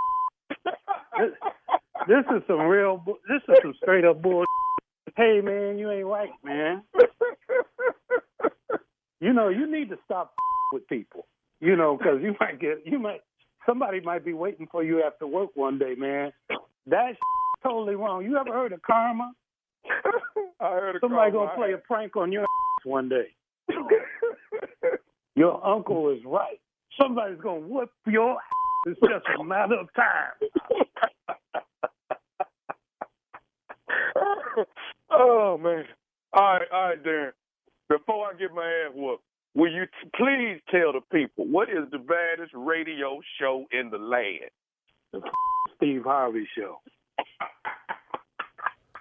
[2.09, 3.05] This is some real.
[3.29, 4.45] This is some straight up bull.
[5.17, 6.83] Hey man, you ain't right, man.
[9.21, 10.35] You know, you need to stop
[10.73, 11.27] with people.
[11.61, 13.21] You know, because you might get, you might,
[13.67, 16.33] somebody might be waiting for you after work one day, man.
[16.87, 17.19] That's
[17.63, 18.25] totally wrong.
[18.25, 19.33] You ever heard of karma?
[20.61, 21.47] I heard a Somebody call.
[21.47, 22.47] gonna play a prank on your
[22.85, 23.27] one day.
[25.37, 26.59] Your uncle is right.
[27.01, 28.37] Somebody's gonna whoop your.
[28.87, 30.51] It's just a matter of time.
[35.11, 35.85] Oh man!
[36.33, 37.31] All right, all right, Darren.
[37.89, 41.91] Before I get my ass whooped, will you t- please tell the people what is
[41.91, 44.51] the baddest radio show in the land?
[45.13, 45.21] The
[45.77, 46.81] Steve Harvey show.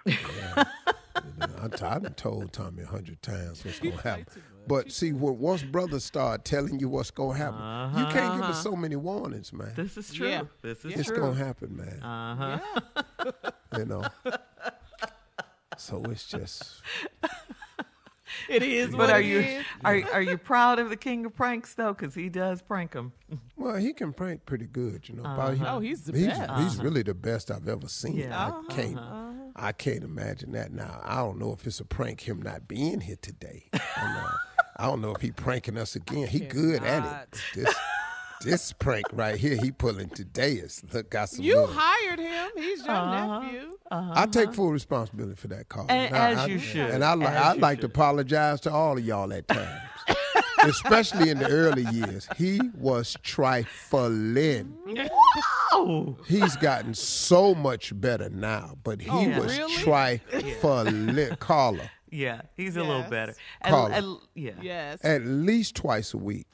[0.06, 4.26] I, t- I done told Tommy a hundred times what's gonna happen.
[4.66, 8.62] But see, when once brothers start telling you what's gonna happen, you can't give us
[8.62, 9.72] so many warnings, man.
[9.76, 10.28] This is true.
[10.28, 10.42] Yeah.
[10.62, 11.00] This is It's true.
[11.00, 12.02] It's gonna happen, man.
[12.02, 12.58] Uh
[13.16, 13.32] huh.
[13.78, 14.04] You know.
[15.80, 16.82] So it's just
[18.48, 19.64] It is But are it you is.
[19.84, 21.92] are are you proud of the king of pranks though?
[21.92, 23.12] Because he does prank them.
[23.56, 25.22] well, he can prank pretty good, you know.
[25.22, 25.76] Probably- uh-huh.
[25.76, 26.40] Oh, he's the he's, best.
[26.40, 26.82] He's uh-huh.
[26.82, 28.16] really the best I've ever seen.
[28.16, 28.38] Yeah.
[28.38, 28.62] I uh-huh.
[28.70, 28.98] can't
[29.56, 31.00] I can't imagine that now.
[31.02, 33.68] I don't know if it's a prank him not being here today.
[33.72, 33.82] And,
[34.76, 36.26] I don't know if he pranking us again.
[36.26, 37.40] He good at it.
[37.54, 37.74] This
[38.44, 42.50] this prank right here he pulling today is look got some You little- hired him.
[42.56, 43.40] He's your Uh-huh.
[43.40, 43.76] nephew.
[43.90, 45.86] I take full responsibility for that call.
[45.88, 46.90] And- Now, as I- you should.
[46.90, 49.80] And I, li- As I you like to apologize to all of y'all at times.
[50.62, 52.28] Especially in the early years.
[52.36, 54.76] He was trifling.
[55.72, 59.72] Oh, He's gotten so much better now, but he Oh, was really?
[59.76, 61.36] trifling.
[61.36, 63.10] Carla, yeah, he's a little Yes.
[63.10, 63.34] better.
[63.64, 63.90] Carla.
[63.90, 64.50] and, yeah.
[64.60, 64.98] Yes.
[65.04, 66.46] at least twice a week.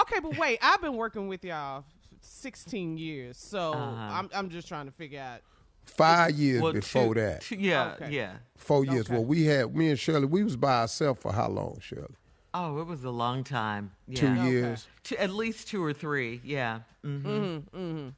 [0.00, 1.84] Okay, but wait, I've been working with y'all
[2.20, 4.08] 16 years, so Uh-huh.
[4.12, 5.40] I'm I'm just trying to figure out.
[5.84, 7.40] Five years Well, before two- that.
[7.42, 8.10] two- yeah, Okay.
[8.10, 8.36] yeah.
[8.56, 9.06] Four years.
[9.06, 9.14] Okay.
[9.14, 10.26] Well, we had me and Shirley.
[10.26, 12.16] We was by ourselves for how long, Shirley?
[12.52, 13.92] Oh, it was a long time.
[14.08, 14.20] Yeah.
[14.20, 14.50] Two Okay.
[14.50, 14.88] years.
[15.04, 16.40] Two- at least two or three.
[16.42, 16.80] Yeah.
[17.04, 17.28] Mm-hmm.
[17.28, 18.08] Mm-hmm,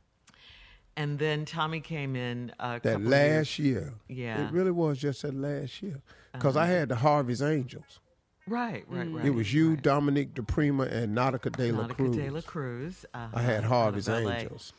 [0.97, 3.59] And then Tommy came in a That last years.
[3.59, 3.95] year.
[4.09, 4.47] Yeah.
[4.47, 6.01] It really was just that last year.
[6.33, 8.01] Because I had the Harvey's Angels.
[8.49, 9.25] Right, right, right.
[9.25, 9.83] It was you, right.
[9.83, 12.17] Dominique DePrima, and Nautica De La Nautica Cruz.
[12.17, 13.07] De La Cruz.
[13.15, 14.31] uh I had Harvey's LA.
[14.31, 14.73] Angels.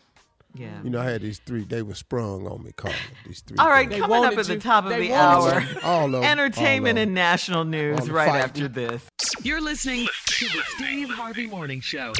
[0.55, 0.82] Yeah.
[0.84, 1.63] You know, I had these three.
[1.63, 2.95] They were sprung on me, Carla.
[3.27, 3.58] These three.
[3.60, 4.01] All right, things.
[4.01, 5.62] They coming up wanted at the top of they the hour.
[5.62, 5.67] you.
[5.84, 7.08] All of 'em, Entertainment all of 'em.
[7.10, 8.41] and national news right fighting.
[8.43, 9.03] after this.
[9.43, 12.13] You're listening to the Steve Harvey Morning Show.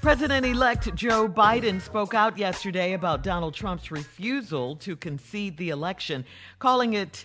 [0.00, 6.24] President elect Joe Biden spoke out yesterday about Donald Trump's refusal to concede the election,
[6.58, 7.24] calling it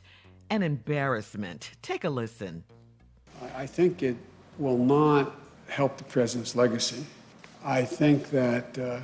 [0.50, 1.72] an embarrassment.
[1.82, 2.64] Take a listen.
[3.56, 4.16] I think it
[4.58, 5.36] will not
[5.68, 7.06] help the president's legacy.
[7.64, 9.00] I think that uh,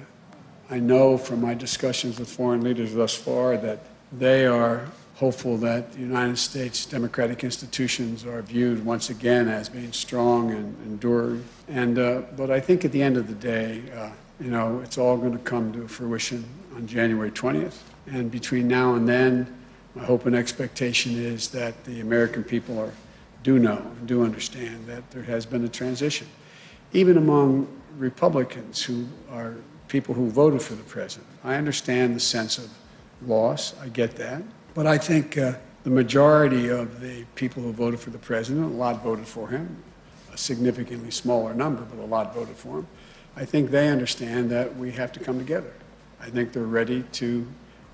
[0.70, 3.80] I know from my discussions with foreign leaders thus far that
[4.12, 9.92] they are hopeful that the United States democratic institutions are viewed once again as being
[9.92, 11.44] strong and enduring.
[11.68, 14.98] And uh, but I think at the end of the day, uh, you know, it's
[14.98, 16.44] all going to come to fruition
[16.76, 17.78] on January 20th.
[18.08, 19.48] And between now and then,
[19.96, 22.92] My hope and expectation is that the American people are,
[23.44, 26.28] do know and do understand that there has been a transition.
[26.94, 29.56] Even among Republicans who are
[29.88, 32.70] people who voted for the president, I understand the sense of
[33.28, 33.76] loss.
[33.80, 34.42] I get that.
[34.74, 35.54] But I think uh,
[35.84, 39.78] the majority of the people who voted for the president, a lot voted for him,
[40.34, 42.88] a significantly smaller number, but a lot voted for him.
[43.36, 45.74] I think they understand that we have to come together.
[46.20, 47.46] I think they're ready to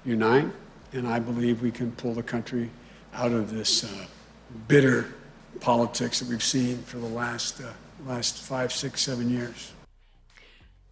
[0.06, 0.48] unite,
[0.94, 2.70] and I believe we can pull the country
[3.14, 4.06] out of this uh,
[4.68, 5.14] bitter
[5.60, 7.72] politics that we've seen for the last uh,
[8.06, 9.74] last five, six, seven years.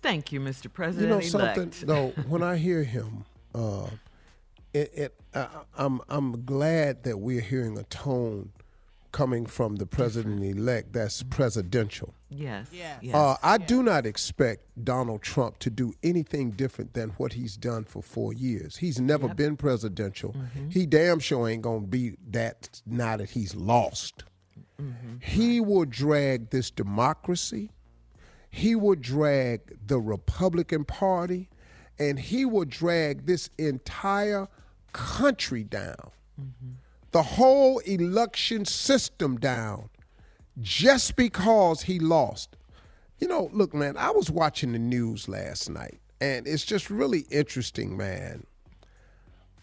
[0.01, 0.71] Thank you, Mr.
[0.71, 1.23] President.
[1.23, 1.55] You President.
[1.55, 1.87] know something?
[1.87, 3.87] No, when I hear him, uh,
[4.73, 8.51] it, it I, I'm I'm glad that we're hearing a tone
[9.17, 12.13] coming from the president elect that's presidential.
[12.29, 12.67] Yes.
[12.71, 12.99] Yes.
[13.01, 13.15] yes.
[13.15, 17.83] Uh, I do not expect Donald Trump to do anything different than what he's done
[17.83, 18.77] for four years.
[18.77, 20.33] He's never been presidential.
[20.33, 20.69] Mm-hmm.
[20.69, 24.23] He damn sure ain't gonna be that now that he's lost.
[24.79, 25.15] Mm-hmm.
[25.19, 27.71] He will drag this democracy.
[28.51, 31.49] He will drag the Republican Party,
[31.97, 34.47] and he will drag this entire
[34.93, 36.73] country down, mm-hmm.
[37.17, 39.89] The whole election system down,
[40.61, 42.55] just because he lost.
[43.17, 47.25] You know, look, man, I was watching the news last night, and it's just really
[47.31, 48.45] interesting, man.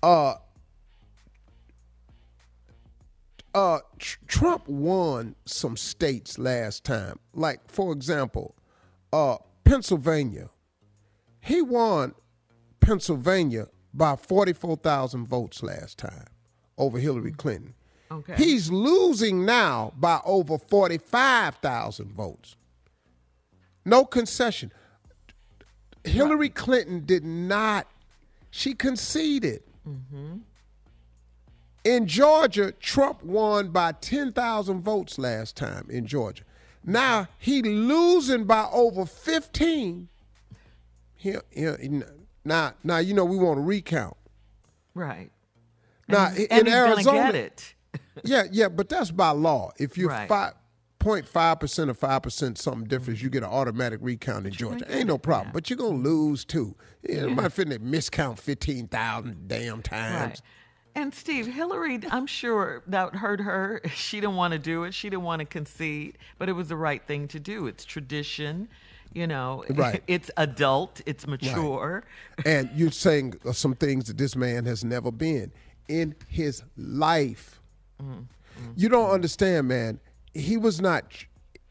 [0.03, 0.35] Uh,
[3.55, 7.21] uh, Tr- Trump won some states last time.
[7.35, 8.57] Like, for example,
[9.13, 10.51] uh, Pennsylvania.
[11.41, 12.17] He won
[12.81, 16.34] Pennsylvania by 44,000 votes last time
[16.79, 17.37] over Hillary mm-hmm.
[17.37, 17.75] Clinton.
[18.11, 18.35] Okay.
[18.37, 22.57] He's losing now by over 45,000 votes.
[23.85, 24.73] No concession.
[26.05, 27.87] Hillary Clinton did not,
[28.51, 29.63] she conceded.
[29.89, 30.39] Mm-hmm.
[31.85, 36.45] In Georgia, Trump won by 10,000 votes last time in Georgia.
[36.85, 40.09] Now he losing by over 15.
[41.17, 41.79] Here, here,
[42.45, 44.17] now, now you know we want to recount.
[44.95, 45.31] right.
[46.09, 47.75] Now and, in and Arizona, get it.
[48.25, 49.73] yeah, yeah, but that's by law.
[49.79, 50.29] If you're Right.
[50.29, 50.55] five
[50.99, 54.87] point five percent or five percent something difference, you get an automatic recount in Georgia.
[54.89, 55.51] Ain't no problem.
[55.53, 56.75] But you're gonna lose too.
[57.03, 57.35] Yeah, yeah.
[57.35, 60.31] might finna miscount fifteen thousand damn times.
[60.31, 60.41] Right.
[60.97, 63.83] And Steve, Hillary, I'm sure that hurt her.
[63.95, 64.95] She didn't want to do it.
[64.95, 67.67] She didn't want to concede, but it was the right thing to do.
[67.67, 68.69] It's tradition,
[69.13, 69.65] you know.
[69.71, 70.03] Right.
[70.07, 71.01] It's adult.
[71.05, 72.05] It's mature.
[72.45, 75.51] and you're saying some things that this man has never been
[75.89, 77.61] in his life.
[78.03, 78.73] Mm, mm, mm.
[78.77, 80.01] You don't understand, man.
[80.33, 81.05] He was not.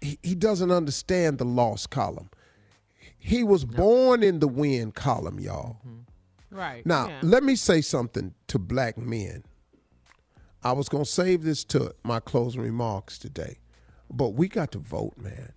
[0.01, 2.29] He, he doesn't understand the loss column.
[3.17, 5.77] He was born in the win column, y'all.
[5.87, 6.57] Mm-hmm.
[6.57, 6.85] Right.
[6.85, 7.19] Now, yeah.
[7.23, 9.43] let me say something to black men.
[10.63, 13.57] I was going to save this to my closing remarks today,
[14.09, 15.53] but we got to vote, man.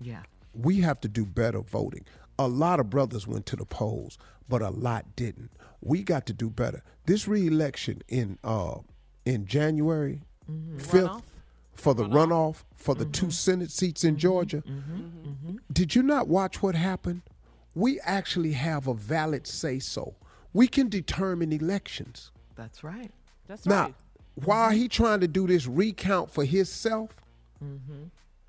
[0.00, 0.22] Yeah.
[0.52, 2.04] We have to do better voting.
[2.38, 5.50] A lot of brothers went to the polls, but a lot didn't.
[5.80, 6.82] We got to do better.
[7.06, 8.78] This reelection in uh
[9.24, 10.78] in January mm-hmm.
[10.78, 11.22] 5th Runoff?
[11.74, 13.30] for the runoff, for the two mm-hmm.
[13.30, 14.20] Senate seats in mm-hmm.
[14.20, 14.62] Georgia.
[15.72, 17.22] Did you not watch what happened?
[17.74, 20.14] We actually have a valid say so.
[20.54, 22.30] We can determine elections.
[22.54, 23.10] That's right.
[23.46, 23.94] That's Now, right.
[24.36, 27.10] while he trying to do this recount for himself,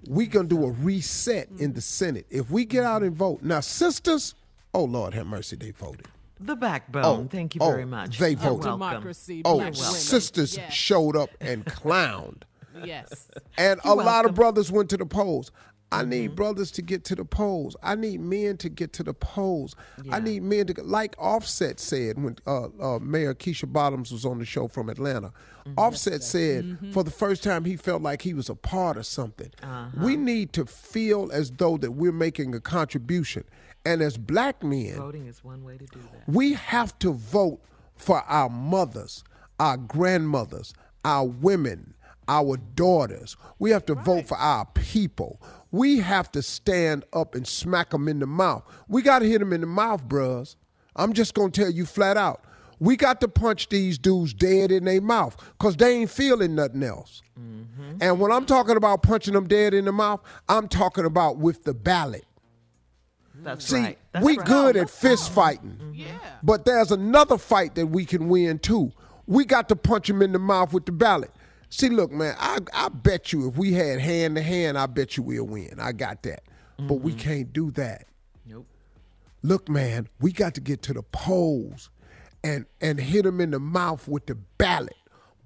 [0.08, 2.26] we gonna do a reset in the Senate.
[2.30, 4.36] If we get out and vote, now sisters,
[4.74, 6.08] oh Lord have mercy, they voted.
[6.40, 7.06] The backbone.
[7.06, 8.20] Oh, Thank you oh, very much.
[8.20, 8.66] they You're voted.
[8.66, 8.80] welcome.
[8.80, 9.42] Democracy.
[9.46, 10.74] Oh, sisters Yes.
[10.74, 12.44] showed up and clowned,
[12.84, 13.28] Yes.
[13.58, 14.30] and a You're lot welcome.
[14.30, 15.52] of brothers went to the polls.
[15.90, 16.10] I Mm-hmm.
[16.10, 17.78] need brothers to get to the polls.
[17.82, 19.74] I need men to get to the polls.
[20.12, 24.38] I need men to like Offset said when uh, uh, Mayor Keisha Bottoms was on
[24.38, 25.32] the show from Atlanta.
[25.66, 25.80] Mm-hmm.
[25.80, 29.50] Offset said for the first time he felt like he was a part of something.
[29.64, 29.88] Uh-huh.
[30.04, 33.46] We need to feel as though that we're making a contribution.
[33.88, 36.28] And as black men, Voting is one way to do that.
[36.28, 37.62] we have to vote
[37.96, 39.24] for our mothers,
[39.60, 40.74] our grandmothers,
[41.06, 41.94] our women,
[42.28, 43.38] our daughters.
[43.60, 45.42] We have to vote for our people.
[45.72, 48.64] We have to stand up and smack them in the mouth.
[48.90, 50.58] We got to hit them in the mouth, bruhs.
[50.96, 52.44] I'm just going to tell you flat out.
[52.80, 56.84] We got to punch these dudes dead in their mouth because they ain't feeling nothing
[56.84, 57.24] else.
[57.40, 57.98] Mm-hmm.
[58.02, 61.64] And when I'm talking about punching them dead in the mouth, I'm talking about with
[61.64, 62.27] the ballot.
[63.44, 63.98] That's See, right.
[64.12, 64.48] That's we right.
[64.48, 65.78] good at fist fighting.
[65.82, 65.94] Mm-hmm.
[65.94, 66.08] Yeah.
[66.44, 68.92] But there's another fight that we can win too.
[69.26, 71.32] We got to punch him in the mouth with the ballot.
[71.70, 75.18] See, look, man, I, I bet you if we had hand to hand, I bet
[75.18, 75.80] you we'll win.
[75.80, 76.44] I got that.
[76.80, 77.20] But we mm-hmm.
[77.20, 78.06] can't do that.
[78.46, 78.68] Nope.
[79.42, 81.90] Look, man, we got to get to the polls.
[82.44, 84.96] and and hit them in the mouth with the ballot.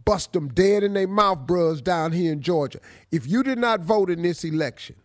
[0.05, 2.79] Bust them dead in their mouth, bros, down here in Georgia.
[3.11, 4.95] If you did not vote in this election,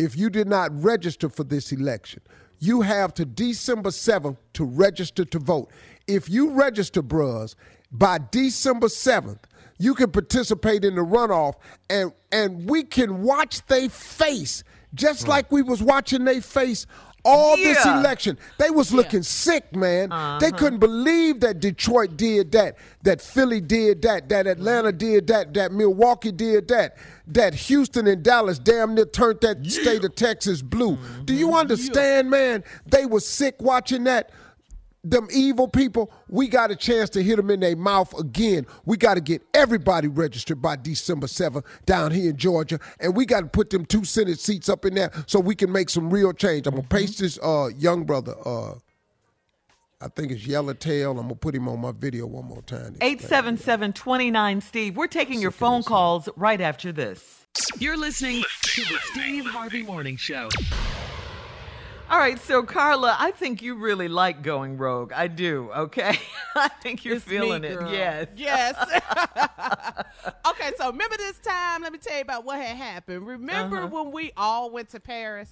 [0.00, 2.22] if you did not register for this election,
[2.58, 5.70] you have to December 7th to register to vote.
[6.06, 7.54] If you register, bros,
[7.92, 9.40] by December 7th,
[9.78, 11.54] you can participate in the runoff
[11.88, 14.62] and and we can watch they face
[14.94, 16.86] just like we was watching they face
[17.24, 18.38] all this election.
[18.58, 20.08] They was looking sick, man.
[20.08, 20.56] They uh-huh.
[20.56, 25.72] couldn't believe that Detroit did that, that Philly did that, that Atlanta did that, that
[25.72, 26.96] Milwaukee did that,
[27.26, 30.98] that Houston and Dallas damn near turned that state of Texas blue.
[31.24, 31.56] Do you mm-hmm.
[31.56, 32.64] understand, man?
[32.86, 34.30] They was sick watching that.
[35.02, 38.66] Them evil people, we got a chance to hit them in their mouth again.
[38.84, 43.24] We got to get everybody registered by December 7th down here in Georgia, and we
[43.24, 46.10] got to put them two Senate seats up in there so we can make some
[46.10, 46.66] real change.
[46.66, 48.34] I'm gonna paste this uh, young brother.
[48.44, 48.74] Uh,
[50.02, 51.12] I think it's Yellowtail.
[51.12, 52.96] I'm gonna put him on my video one more time.
[53.00, 54.96] 877 29 Steve.
[54.96, 57.46] We're taking your phone calls right after this.
[57.78, 60.48] You're listening to the Steve Harvey Morning Show.
[62.10, 65.12] All right, so Carla, I think you really like going rogue.
[65.12, 66.18] I do, okay?
[66.56, 67.78] I think you're It's me, feeling it.
[67.78, 67.92] girl.
[67.92, 68.26] Yes.
[68.36, 68.74] Yes.
[70.48, 71.82] okay, so remember this time?
[71.82, 73.26] Let me tell you about what had happened.
[73.28, 73.86] Remember Uh-huh.
[74.02, 75.50] when we all went to Paris?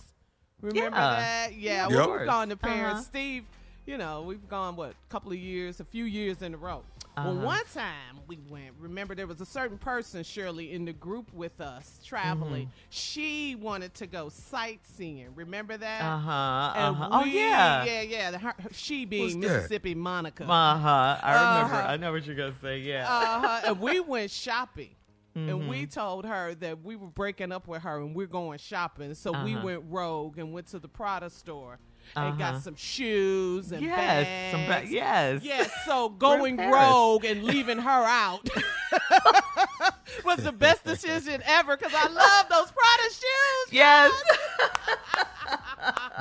[0.61, 1.17] Remember Yeah.
[1.17, 1.55] that?
[1.57, 2.93] Yeah, of we've gone to Paris.
[2.95, 3.03] Uh-huh.
[3.03, 3.45] Steve,
[3.87, 6.83] you know, we've gone, what, a couple of years, a few years in a row.
[7.19, 7.29] Uh-huh.
[7.35, 11.33] Well, one time we went, remember there was a certain person, Shirley, in the group
[11.33, 12.67] with us traveling.
[12.67, 12.77] Mm-hmm.
[12.91, 15.35] She wanted to go sightseeing.
[15.35, 16.03] Remember that?
[16.03, 17.09] Uh-huh, uh-huh.
[17.13, 17.85] Oh, yeah.
[17.85, 18.39] Yeah, yeah.
[18.39, 19.53] her- she being What's?
[19.53, 20.45] Mississippi Monica.
[20.45, 21.19] Uh huh.
[21.23, 21.77] I remember.
[21.77, 21.89] Uh-huh.
[21.89, 22.79] I know what you're going to say.
[22.79, 23.07] Yeah.
[23.09, 23.61] uh-huh.
[23.67, 24.91] and we went shopping.
[25.35, 25.91] And we Mm-hmm.
[26.01, 29.15] told her that we were breaking up with her and we're going shopping.
[29.15, 29.65] So we Uh-huh.
[29.65, 31.79] went rogue and went to the Prada store
[32.17, 32.53] and Uh-huh.
[32.53, 34.51] got some shoes and Yes, bags.
[34.53, 35.43] some ba- yes.
[35.43, 38.49] Yes, so going rogue and leaving her out
[40.25, 43.73] was the best decision ever because I love those Prada shoes.
[43.73, 44.13] yes.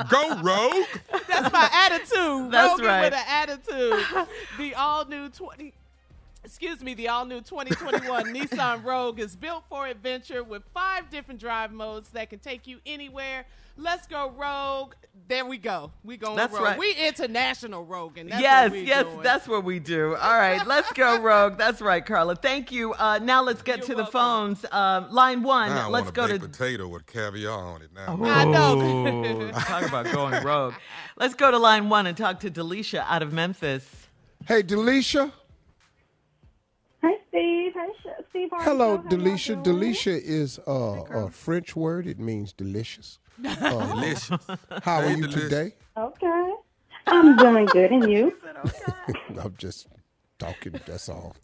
[0.10, 0.86] Go rogue.
[1.28, 2.52] That's my attitude.
[2.52, 3.04] That's Rogan right.
[3.04, 4.28] with an attitude.
[4.58, 5.74] The all new 20
[6.44, 11.42] Excuse me, the all new 2021 Nissan Rogue is built for adventure with five different
[11.42, 13.46] drive modes that can take you anywhere.
[13.78, 14.94] Let's go Rogue.
[15.28, 15.92] There we go.
[16.06, 16.64] We going That's Rogue.
[16.64, 16.80] right.
[16.80, 18.28] We international Rogan.
[18.30, 19.22] That's yes, what yes, doing.
[19.24, 20.16] that's what we do.
[20.16, 21.58] All right, let's go, Rogue.
[21.58, 22.36] That's right, Carla.
[22.36, 22.94] Thank you.
[22.94, 24.66] Uh, now let's get You're to the phones.
[24.72, 25.70] Um, line one.
[25.70, 26.40] Now I let's want go a to.
[26.40, 27.90] potato with caviar on it.
[27.94, 28.82] Now, I know.
[28.82, 30.76] Ooh, talk about going rogue.
[31.18, 34.08] Let's go to line one and talk to Delisha out of Memphis.
[34.48, 35.32] Hey, Delisha.
[37.02, 37.74] Hey, Steve.
[37.74, 38.50] Hey, Sh- Steve.
[38.60, 39.62] Hello, How y'all Delisha.
[39.64, 42.08] Delisha is uh, a French word.
[42.08, 43.20] It means delicious.
[43.46, 44.48] Uh, delicious.
[44.82, 45.44] how are you delicious.
[45.50, 45.74] today?
[45.98, 46.54] Okay.
[47.08, 48.34] I'm doing good, and you?
[49.42, 49.88] I'm just
[50.40, 50.82] talking.
[50.86, 51.36] That's all.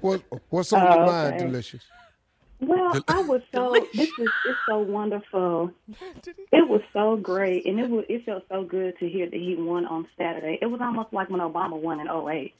[0.00, 1.38] What, what's on Oh, your mind, okay.
[1.38, 1.84] delicious?
[2.60, 3.88] Well, I was so.
[3.94, 5.72] This is it's so wonderful.
[6.52, 8.04] It was so great, and it was.
[8.08, 10.58] It felt so good to hear that he won on Saturday.
[10.60, 12.54] It was almost like when Obama won in 8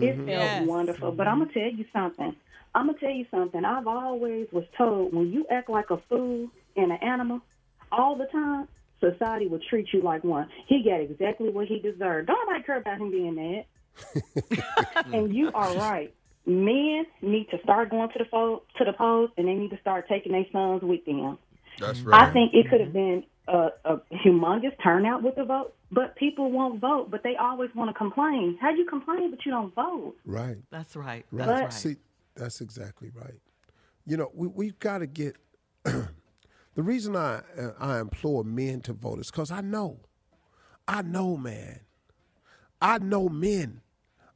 [0.00, 0.68] It felt Yes.
[0.68, 1.12] wonderful.
[1.12, 2.36] But I'm gonna tell you something.
[2.74, 3.64] I'm gonna tell you something.
[3.64, 7.40] I've always was told when you act like a fool and an animal
[7.92, 8.68] all the time,
[9.00, 10.48] society will treat you like one.
[10.66, 12.28] He got exactly what he deserved.
[12.28, 13.64] Don't nobody care about him being mad.
[15.12, 16.14] and you are right.
[16.46, 19.80] Men need to start going to the fo- to the polls, and they need to
[19.80, 21.38] start taking their sons with them.
[21.78, 22.28] That's right.
[22.28, 23.20] I think it could have mm-hmm.
[23.20, 27.10] been a, a humongous turnout with the vote, but people won't vote.
[27.10, 28.58] But they always want to complain.
[28.60, 30.14] How do you complain, but you don't vote?
[30.24, 30.56] Right.
[30.70, 31.26] That's right.
[31.30, 31.46] Right.
[31.46, 31.72] That's right.
[31.72, 31.96] See,
[32.34, 33.38] that's exactly right.
[34.06, 35.36] You know, we we've got to get.
[36.74, 40.00] the reason I uh, I implore men to vote is because I know,
[40.86, 41.80] I know, man,
[42.80, 43.80] I know men,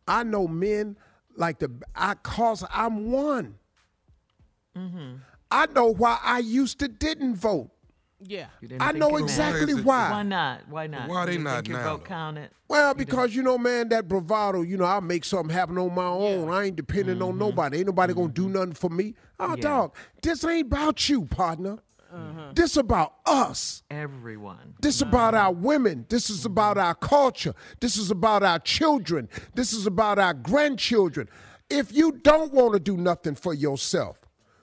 [0.07, 0.97] I know men
[1.37, 3.57] like the I cause I'm one.
[4.77, 5.17] Mm-hmm.
[5.51, 7.71] I know why I used to didn't vote.
[8.27, 8.47] Yeah.
[8.81, 10.11] I know exactly Why why.
[10.11, 10.69] Why not?
[10.69, 11.09] Why not?
[11.09, 12.51] Why You they didn't not think your now, vote counted?
[12.69, 16.07] Well, because you know, man, that bravado, you know, I'll make something happen on my
[16.07, 16.49] own.
[16.49, 17.79] I ain't depending on nobody.
[17.79, 19.15] Ain't nobody gonna do nothing for me.
[19.39, 19.57] Oh, Mm-hmm.
[19.59, 19.63] Yeah.
[19.63, 21.79] dog, this ain't about you, partner.
[22.55, 23.83] This about us.
[23.91, 24.75] Everyone.
[24.81, 26.07] This about our women.
[26.09, 27.55] This is about our culture.
[27.81, 29.29] This is about our children.
[29.55, 31.29] This is about our grandchildren.
[31.71, 34.19] If you don't want to do nothing for yourself,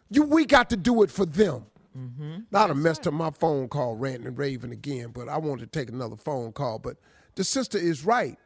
[0.10, 1.66] you we got to do it for them.
[2.52, 5.72] Now I done messed up my phone call, ranting and raving again, but I wanted
[5.72, 6.80] to take another phone call.
[6.80, 6.98] But
[7.36, 8.38] the sister is right.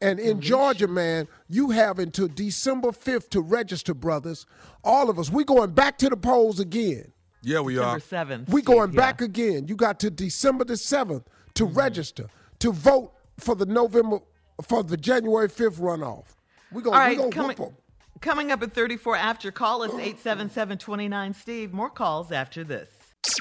[0.00, 4.46] And in Georgia, man, you have until December 5th to register, brothers.
[4.82, 5.30] All of us.
[5.30, 7.12] We going back to the polls again.
[7.42, 8.00] Yeah, we December are.
[8.00, 8.48] seventh.
[8.48, 9.68] We going back again.
[9.68, 11.24] You got to December the 7th
[11.54, 11.78] to mm-hmm.
[11.78, 12.26] register,
[12.60, 14.20] to vote for the November
[14.62, 16.24] for the January 5th runoff.
[16.72, 17.76] We're going right, we gonna coming, whoop them.
[18.20, 21.72] coming up at 34 after, call us 877-29 Steve.
[21.72, 22.88] More calls after this.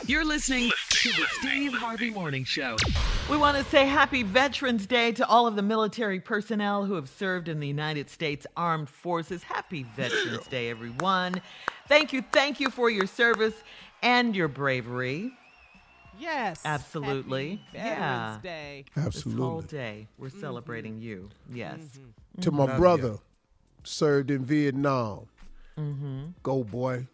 [0.06, 2.78] You're listening to the Steve Harvey Morning Show.
[3.30, 7.10] We want to say happy Veterans Day to all of the military personnel who have
[7.10, 9.44] served in the United States Armed Forces.
[9.44, 11.42] Happy Veterans Day, everyone.
[11.88, 13.54] Thank you, thank you for your service
[14.02, 15.32] and your bravery.
[16.20, 16.62] Yes.
[16.66, 17.62] Absolutely.
[17.74, 18.40] Happy Veterans Yeah.
[18.44, 18.86] Day.
[18.96, 20.40] This whole day, we're mm-hmm.
[20.40, 21.30] celebrating you.
[21.52, 21.80] Yes.
[21.80, 22.42] Mm-hmm.
[22.42, 22.58] To mm-hmm.
[22.58, 23.22] my Love brother, you.
[23.84, 25.28] served in Vietnam.
[25.78, 26.26] Mm-hmm.
[26.44, 27.08] Go, boy.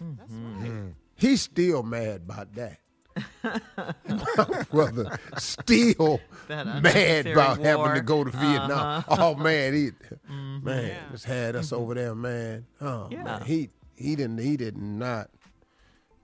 [0.00, 0.94] That's right.
[1.16, 2.78] He's still mad about that.
[4.08, 8.72] my brother still mad unnecessary about having to go to Vietnam.
[8.72, 9.16] Uh-huh.
[9.20, 9.90] Oh man, he
[10.28, 10.98] man Yeah.
[11.12, 12.66] just had us over there, man.
[12.80, 13.22] Oh Yeah.
[13.22, 15.30] man, he he didn't he did not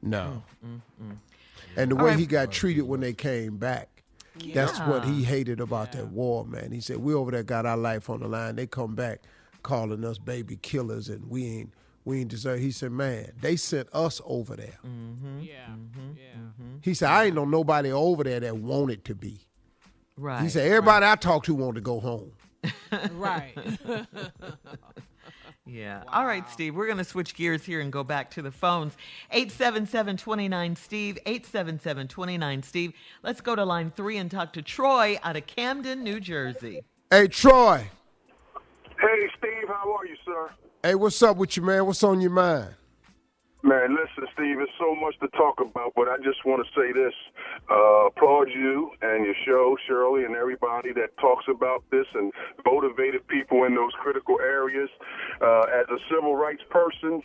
[0.02, 0.42] no.
[0.64, 0.80] Mm,
[1.76, 2.18] And the All way right.
[2.18, 3.88] he got treated when they came back.
[4.54, 6.72] That's what he hated about that war, man.
[6.72, 8.56] He said, We over there got our life on the line.
[8.56, 9.20] They come back
[9.62, 11.74] calling us baby killers and we ain't
[12.06, 12.60] we ain't deserve.
[12.60, 14.78] He said, Man, they sent us over there.
[14.86, 15.40] Mm-hmm.
[15.40, 15.66] Yeah.
[16.16, 16.66] Yeah.
[16.80, 19.40] He said, I ain't know nobody over there that wanted to be.
[20.16, 20.42] Right.
[20.42, 22.32] He said, Everybody I talked to wanted to go home.
[23.12, 23.54] Right.
[25.72, 26.02] Yeah.
[26.08, 26.74] All right, Steve.
[26.74, 28.96] We're going to switch gears here and go back to the phones.
[29.32, 32.92] 877-29 Steve, 877-29 Steve.
[33.22, 36.82] Let's go to line 3 and talk to Troy out of Camden, New Jersey.
[37.08, 37.88] Hey Troy.
[39.00, 40.50] Hey, Steve, how are you, sir?
[40.82, 41.86] Hey, what's up with you, man?
[41.86, 42.74] What's on your mind?
[43.62, 46.92] Man, listen, Steve, there's so much to talk about, but I just want to say
[46.92, 47.14] this.
[47.68, 52.32] Uh, applaud you and your show, Shirley, and everybody that talks about this and
[52.64, 54.88] motivated people in those critical areas.
[55.40, 57.22] Uh, as a civil rights person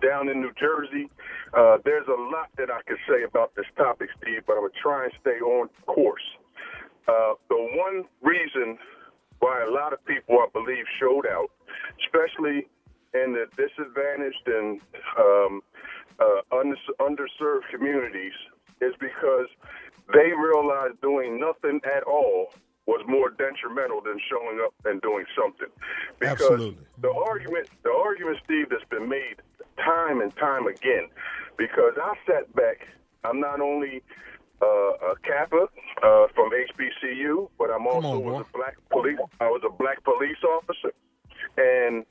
[0.00, 1.10] down in New Jersey,
[1.56, 4.72] uh, there's a lot that I could say about this topic, Steve, but I'm going
[4.72, 6.24] to try and stay on course.
[7.08, 8.78] Uh, the one reason
[9.40, 11.50] why a lot of people, I believe, showed out,
[12.04, 12.66] especially
[13.14, 14.80] in the disadvantaged and
[15.18, 15.60] um,
[16.18, 18.32] uh, under, underserved communities,
[18.80, 19.46] is because
[20.12, 22.48] they realized doing nothing at all
[22.86, 25.68] was more detrimental than showing up and doing something.
[26.20, 26.78] Because Absolutely.
[27.02, 29.42] the argument, the argument, Steve, that's been made
[29.76, 31.08] time and time again.
[31.58, 32.86] Because I sat back,
[33.24, 34.02] I'm not only
[34.62, 35.66] uh, a Kappa
[36.02, 39.18] uh, from HBCU, but I'm also on, was a black police.
[39.40, 40.92] I was a black police officer,
[41.56, 42.04] and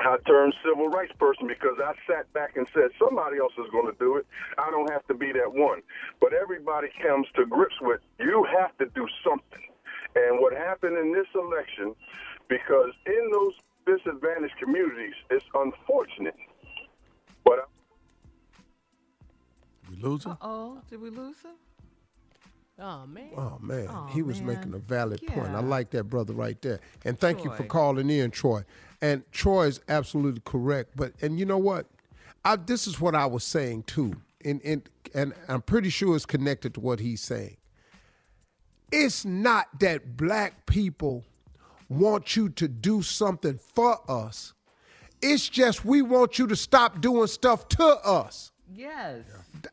[0.00, 3.86] I turned civil rights person because I sat back and said somebody else is going
[3.92, 4.26] to do it.
[4.56, 5.82] I don't have to be that one.
[6.20, 9.66] But everybody comes to grips with you have to do something.
[10.14, 11.94] And what happened in this election,
[12.48, 13.52] because in those
[13.86, 16.36] disadvantaged communities, it's unfortunate.
[17.44, 17.68] But
[19.90, 20.36] We losing?
[20.40, 21.52] Oh, did we lose him?
[22.80, 23.30] Oh man.
[23.36, 24.54] Oh man, Oh, he was man.
[24.56, 25.48] making a valid point.
[25.48, 26.78] I like that brother right there.
[27.04, 28.62] And thank you for calling in, Troy.
[29.00, 30.90] And Troy is absolutely correct.
[30.96, 31.86] But and you know what?
[32.44, 34.14] I, this is what I was saying too.
[34.44, 37.56] And, and and I'm pretty sure it's connected to what he's saying.
[38.90, 41.24] It's not that black people
[41.88, 44.52] want you to do something for us.
[45.20, 49.22] It's just we want you to stop doing stuff to us Yes.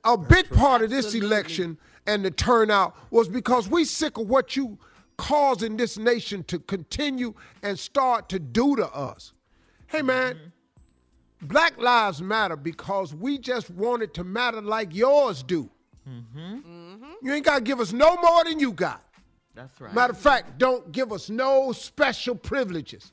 [0.03, 4.55] a big part of this election and the turnout was because we sick of what
[4.55, 4.77] you
[5.17, 9.33] causing this nation to continue and start to do to us.
[9.87, 11.47] Hey man, mm-hmm.
[11.47, 15.69] Black Lives Matter because we just want it to matter like yours do.
[16.09, 16.39] Mm-hmm.
[16.39, 17.11] Mm-hmm.
[17.21, 19.01] You ain't got to give us no more than you got.
[19.55, 19.93] That's right.
[19.93, 23.11] Matter of fact, don't give us no special privileges.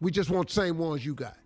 [0.00, 1.36] We just want the same ones you got.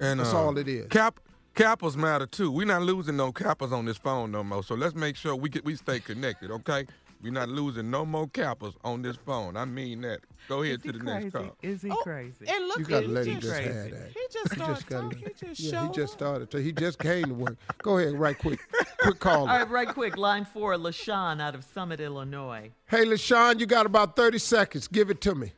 [0.00, 0.88] And That's uh, all it is.
[0.88, 1.20] Cap
[1.54, 2.50] Kappas matter too.
[2.52, 4.62] We're not losing no Kappas on this phone no more.
[4.62, 6.86] So let's make sure we get we stay connected, okay?
[7.20, 9.56] We're not losing no more Kappas on this phone.
[9.56, 10.20] I mean that.
[10.48, 11.24] Go ahead to the crazy?
[11.24, 11.56] next call.
[11.62, 12.46] Is he Oh, crazy?
[12.46, 13.72] And look You at got to he let him just, just crazy.
[13.78, 14.08] have that.
[14.12, 15.18] He just started gotta talking.
[15.18, 16.50] He just yeah, showed he just started.
[16.52, 17.56] To, he just came to work.
[17.82, 18.60] Go ahead, right quick.
[19.00, 19.40] Quick call.
[19.40, 20.16] All right, right quick.
[20.16, 22.70] Line 4, LaShawn out of Summit, Illinois.
[22.86, 24.86] Hey, LaShawn, you got about 30 seconds.
[24.86, 25.52] Give it to me.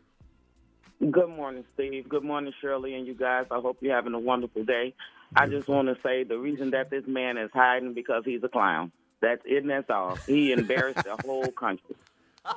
[1.11, 2.09] Good morning, Steve.
[2.09, 3.47] Good morning, Shirley, and you guys.
[3.51, 4.95] I hope you're having a wonderful day.
[5.37, 8.49] I just want to say the reason that this man is hiding because he's a
[8.49, 8.93] clown.
[9.21, 10.17] That's it, and that's all.
[10.27, 11.97] He embarrassed the whole country.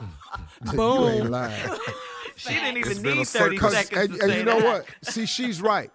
[0.73, 1.71] You ain't lying.
[2.35, 4.59] She didn't even been a need 30 'Cause- seconds and, to and say you know
[4.59, 4.65] that.
[4.65, 5.13] what?
[5.13, 5.91] See, she's right.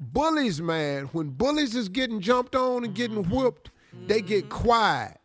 [0.00, 3.32] Bullies, man, when bullies is getting jumped on and getting mm-hmm.
[3.32, 3.70] whooped,
[4.08, 4.62] they get mm-hmm.
[4.62, 5.18] quiet.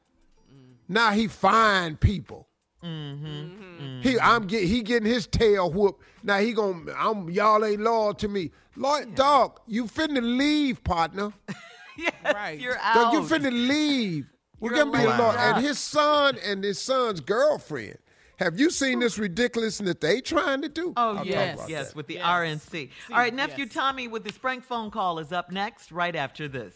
[0.88, 2.48] Now he fine people.
[2.84, 4.02] Mm-hmm.
[4.02, 6.04] He, I'm get, he getting his tail whooped.
[6.22, 8.52] Now he gonna, I'm y'all ain't loyal to me.
[8.76, 11.34] Lloyd, dog, you finna leave, partner.
[11.96, 12.60] Yes, Right.
[12.60, 12.96] you're out.
[12.96, 13.14] Dog, out.
[13.14, 14.33] you finna leave.
[14.60, 15.36] We're gonna be laid alone.
[15.38, 17.98] And his son and his son's girlfriend
[18.40, 20.94] Have you seen this ridiculousness that they trying to do?
[20.98, 21.96] Oh, I'll yes, yes, that.
[21.96, 22.26] with the Yes.
[22.26, 22.90] RNC.
[23.12, 23.74] All right, nephew yes.
[23.74, 26.74] Tommy with the Spring phone call is up next, right after this.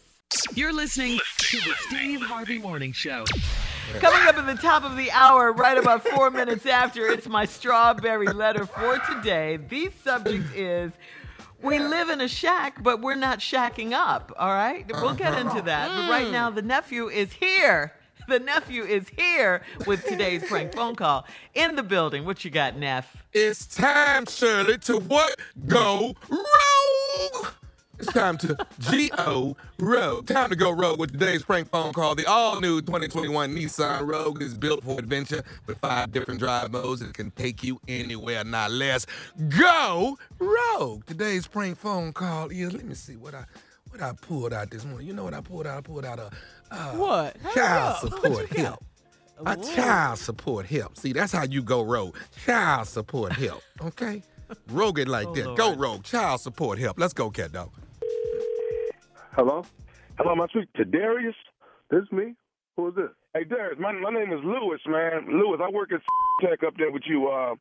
[0.54, 3.24] You're listening to the Steve Harvey Morning Show.
[4.00, 7.46] Coming up at the top of the hour, right about four minutes after, it's my
[7.46, 9.56] strawberry letter for today.
[9.56, 10.92] The subject is
[11.62, 14.32] we live in a shack, but we're not shacking up.
[14.38, 14.84] All right?
[14.88, 15.48] We'll get uh-huh.
[15.48, 15.88] into that.
[15.88, 16.32] But right hmm.
[16.32, 17.92] now, the nephew is here.
[18.28, 22.26] The nephew is here with today's prank phone call in the building.
[22.26, 23.24] What you got, Neff?
[23.32, 25.34] It's time, Shirley, to what?
[25.66, 27.46] Go rogue!
[27.98, 30.26] It's time to G-O Rogue.
[30.26, 32.14] Time to go rogue with today's prank phone call.
[32.14, 37.12] The all-new 2021 Nissan Rogue is built for adventure with five different drive modes that
[37.14, 39.04] can take you anywhere, not less.
[39.48, 41.04] Go rogue!
[41.06, 43.44] Today's prank phone call is, let me see what I
[43.90, 45.06] what I pulled out this morning.
[45.06, 45.78] You know what I pulled out?
[45.78, 46.30] I pulled out a
[46.70, 47.36] uh, What?
[47.54, 48.84] Child support help.
[49.46, 50.96] A child support help.
[50.98, 52.14] See, that's how you go rogue.
[52.44, 53.62] Child support help.
[53.80, 54.22] Okay?
[54.68, 55.44] Rogue it like Oh, that.
[55.46, 55.58] Lord.
[55.58, 56.02] Go rogue.
[56.04, 56.98] Child support help.
[56.98, 57.70] Let's go, cat dog.
[59.38, 59.62] Hello?
[60.18, 61.36] Hello, I speaking to Darius?
[61.90, 62.34] This is me.
[62.74, 63.10] Who is this?
[63.34, 65.28] Hey, Darius, my, my name is Louis, man.
[65.30, 66.00] Louis, I work at
[66.42, 67.28] Tech up there with you.
[67.28, 67.54] Uh,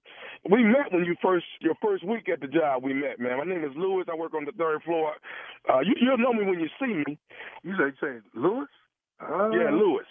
[0.50, 3.38] we met when you first, your first week at the job, we met, man.
[3.38, 4.06] My name is Louis.
[4.12, 5.14] I work on the third floor.
[5.72, 7.20] Uh, you, you'll know me when you see me.
[7.62, 8.66] You say, say Louis?
[9.22, 10.06] Uh, Yeah, Louis.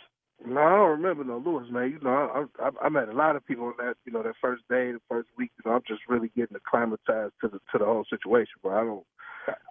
[0.46, 1.90] No, I don't remember no Louis, man.
[1.90, 4.34] You know, I, I, I met a lot of people on that, you know, that
[4.40, 5.50] first day, the first week.
[5.58, 8.72] You know, I'm just really getting acclimatized to the to the whole situation, bro.
[8.72, 9.06] I don't.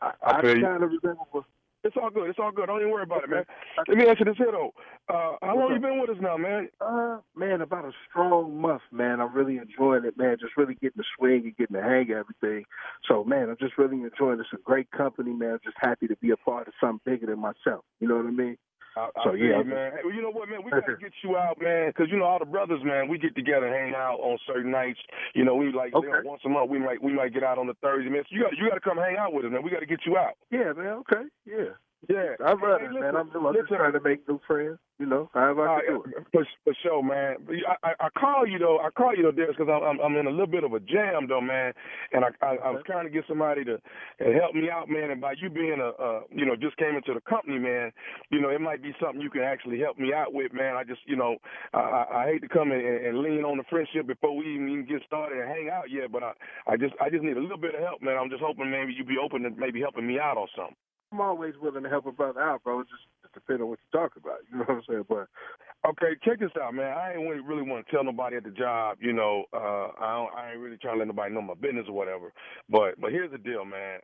[0.01, 1.47] I, I, I kind of remember.
[1.85, 2.31] It's all good.
[2.31, 2.65] It's all good.
[2.65, 3.45] Don't even worry about it, man.
[3.87, 4.73] Let me ask you this here, though.
[5.07, 6.67] Uh, how long you been with us now, man?
[6.81, 9.21] Uh, man, about a strong month, man.
[9.21, 10.37] I'm really enjoying it, man.
[10.41, 12.65] Just really getting the swing and getting the hang of everything.
[13.07, 14.47] So, man, I'm just really enjoying it.
[14.51, 15.51] It's a great company, man.
[15.51, 17.85] I'm just happy to be a part of something bigger than myself.
[17.99, 18.57] You know what I mean?
[18.95, 19.91] I, I So, feel yeah, you, man.
[19.91, 20.63] Hey, well, you know what, man?
[20.63, 23.07] We gotta get you out, man, because you know all the brothers, man.
[23.07, 24.99] We get together, and hang out on certain nights.
[25.33, 26.69] You know, we like you know, once a month.
[26.69, 28.23] We might we might get out on the Thursday, man.
[28.29, 29.63] So you got you got to come hang out with us, man.
[29.63, 30.35] We got to get you out.
[30.49, 31.03] Yeah, man.
[31.03, 31.23] Okay.
[31.45, 31.75] Yeah.
[32.09, 33.15] Yeah, I love Hey, it, listen, man.
[33.15, 34.79] I'm, I'm just trying to make new friends.
[34.99, 36.27] You know, however I can Uh, do it.
[36.31, 37.35] for, for sure, man.
[37.67, 38.79] I, I, I call you though.
[38.79, 41.27] I call you though, Darius, because I'm, I'm in a little bit of a jam
[41.27, 41.73] though, man.
[42.13, 45.11] And I I, I was trying to get somebody to uh, help me out, man.
[45.11, 47.91] And by you being a uh, you know just came into the company, man,
[48.31, 50.77] you know it might be something you can actually help me out with, man.
[50.77, 51.37] I just you know
[51.73, 54.55] I, I, I hate to come in and, and lean on the friendship before we
[54.55, 56.31] even, even get started and hang out yet, but I
[56.67, 58.15] I just I just need a little bit of help, man.
[58.17, 60.77] I'm just hoping maybe you'd be open to maybe helping me out or something.
[61.15, 62.81] I'm always willing to help a brother out, bro.
[62.81, 64.39] It just, just depends on what you talk about.
[64.51, 65.05] You know what I'm saying?
[65.07, 65.27] But
[65.87, 66.97] Okay, check this out, man.
[66.97, 69.45] I ain't really, want to tell nobody at the job, you know.
[69.53, 72.33] Uh, I don't, I ain't really trying to let nobody know my business or whatever.
[72.69, 73.99] But, but here's the deal, man.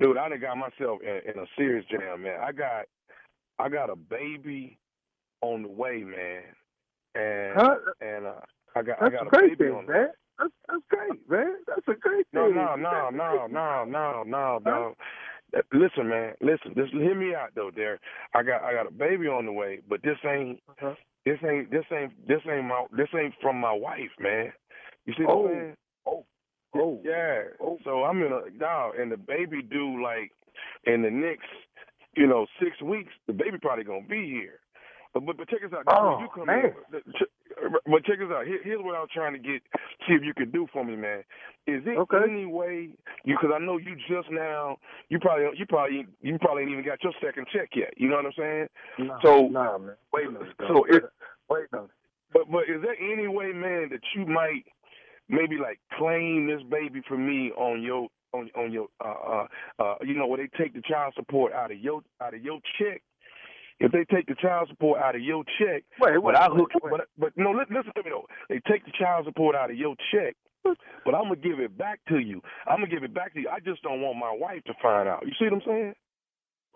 [0.00, 2.38] Dude, I done got myself in, in a serious jam, man.
[2.42, 2.84] I got,
[3.58, 4.78] I got a baby
[5.40, 6.42] on the way, man.
[7.14, 7.76] And Huh?
[8.00, 8.32] and uh,
[8.76, 10.08] I got, I got a baby thing, on the man.
[10.38, 11.56] That's, that's great, man.
[11.66, 12.56] That's a great no, thing.
[12.56, 14.94] no, no, no, no, no, no, no.
[15.72, 16.34] Listen, man.
[16.40, 16.74] Listen.
[16.76, 17.70] Just hear me out, though.
[17.74, 18.00] There,
[18.34, 20.94] I got, I got a baby on the way, but this ain't, Uh-huh.
[21.24, 24.52] this ain't, this ain't, this ain't my, this ain't from my wife, man.
[25.06, 25.46] You see what Oh.
[25.46, 25.76] I'm saying?
[26.06, 26.24] Oh,
[26.74, 27.42] oh, Yeah.
[27.60, 27.78] Oh.
[27.84, 30.32] So I'm in a dog, and the baby due like
[30.86, 31.46] in the next,
[32.16, 33.12] you know, six weeks.
[33.26, 34.60] The baby probably gonna be here.
[35.12, 35.84] But but, but check us out.
[35.86, 36.72] Oh, you come man.
[36.92, 37.00] in.
[37.86, 38.46] But check us out.
[38.46, 39.62] Here, here's what I was trying to get.
[40.06, 41.24] See if you could do for me, man.
[41.66, 42.18] Is there Okay.
[42.28, 42.90] any way
[43.24, 43.36] you?
[43.36, 44.76] Because I know you just now.
[45.08, 47.94] You probably you probably you probably ain't even got your second check yet.
[47.96, 48.68] You know what I'm saying?
[48.98, 49.96] Nah, So- nah, man.
[50.12, 50.54] Wait a minute.
[50.68, 51.04] So it-
[51.48, 51.90] wait a minute.
[52.32, 54.64] But but is there any way, man, that you might
[55.28, 59.46] maybe like claim this baby for me on your on on your uh uh
[59.78, 62.60] uh you know where they take the child support out of your out of your
[62.78, 63.00] check?
[63.80, 66.90] If they take the child support out of your check, Wait, but I hook wait.
[66.90, 68.26] but but no listen to me though.
[68.48, 72.00] They take the child support out of your check, but I'm gonna give it back
[72.08, 72.40] to you.
[72.66, 73.48] I'm gonna give it back to you.
[73.48, 75.24] I just don't want my wife to find out.
[75.26, 75.94] You see what I'm saying?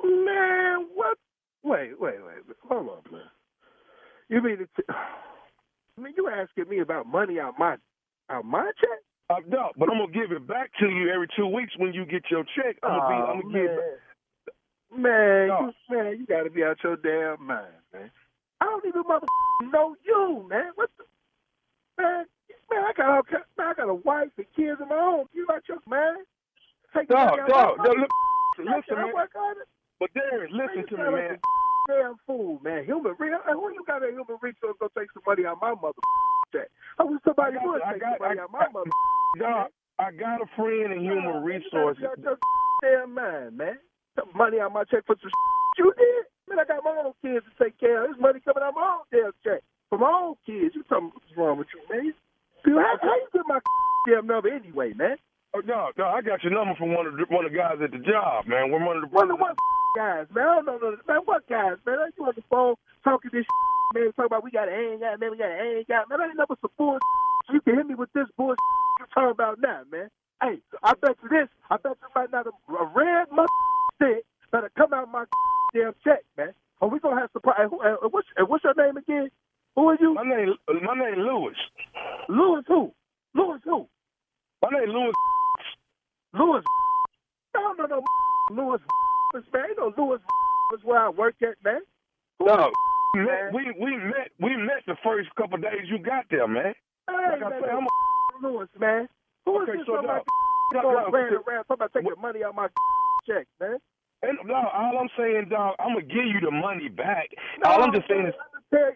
[0.05, 1.18] Man, what?
[1.62, 2.57] Wait, wait, wait.
[2.68, 3.22] Hold on, man.
[4.28, 4.88] You mean it's?
[5.99, 7.76] I mean, you asking me about money out my
[8.30, 8.99] out my check?
[9.30, 12.07] Uh, no, but I'm gonna give it back to you every two weeks when you
[12.07, 12.76] get your check.
[12.82, 14.01] I'm gonna be I'm gonna give it.
[14.95, 15.72] Man, No.
[15.89, 18.11] you, man, you got to be out your damn mind, man.
[18.61, 19.26] I don't even mother
[19.72, 20.72] know you, man.
[20.74, 21.05] What the
[22.03, 22.24] man?
[22.70, 23.22] Man, I got all
[23.57, 25.24] man, I got a wife and kids of my own.
[25.32, 26.24] You not your man?
[26.95, 28.09] Take Dog, out dog, dog, look,
[28.59, 29.12] listen, man.
[29.14, 29.68] work on it.
[30.01, 31.39] But Darren, listen to me, man.
[31.89, 32.84] damn fool, man.
[32.84, 33.39] Human real.
[33.49, 35.99] Uh, who you got a human resource go take some money out my mother
[36.53, 36.68] check?
[36.99, 38.91] I wish somebody I got- would take got- some money I- out my mother.
[39.39, 39.68] Dog,
[39.99, 42.05] I got a friend in human resources.
[42.05, 42.39] Out your
[42.82, 43.78] damn mind, man.
[44.35, 45.31] Money out my check for some
[45.79, 46.27] you did.
[46.49, 48.11] Man, I got my own kids to take care of.
[48.11, 50.75] There's money coming out my own damn check for my own kids.
[50.75, 52.12] You talking what's wrong with you, man?
[52.64, 53.61] How, how you get my
[54.09, 55.16] damn number anyway, man?
[55.55, 57.79] Oh, no, no, I got your number from one of the, one of the guys
[57.83, 58.71] at the job, man.
[58.71, 59.57] We're one of the One of what
[59.97, 60.45] guys, man?
[60.45, 61.23] I don't know, no- man.
[61.25, 62.11] What guys, man?
[62.19, 63.47] You on the phone talking this
[63.95, 64.11] man?
[64.12, 65.31] Talking about we got to hang out, man.
[65.31, 66.21] We got to hang out, man.
[66.21, 67.01] I ain't never some bullshit.
[67.53, 68.59] You can hit me with this bullshit
[69.01, 70.11] you talking about now, man.
[70.43, 71.49] Hey, I bet you this.
[71.71, 73.49] I bet you right now the a red mother
[73.99, 75.24] stick better come out my
[75.74, 76.55] damn check, man.
[76.80, 77.66] Or we gonna have surprise.
[77.70, 79.28] Who- uh, what's uh, what's your name again?
[79.76, 80.14] Who are you?
[80.14, 81.55] My name, my name Louis.
[82.28, 82.92] Louis who?
[83.34, 83.86] Louis who?
[84.62, 85.12] My name Louis.
[86.34, 86.62] Louis.
[87.55, 88.03] No, no, no.
[88.51, 88.78] Louis,
[89.53, 89.64] man.
[89.68, 90.18] Ain't no Louis
[90.74, 91.80] is where I work at, man.
[92.40, 92.70] No,
[93.14, 96.74] we met, we we met we met the first couple days you got there, man.
[97.09, 99.09] Hey, Like I man, say, I'm a- Louis, man.
[99.46, 100.22] Who is Okay, this so somebody
[100.72, 102.68] going dog, around dog, around talking about taking money out my
[103.29, 103.79] check, man?
[104.22, 107.29] And no, all I'm saying, dog, I'm gonna give you the money back.
[107.64, 108.35] all I'm just saying is,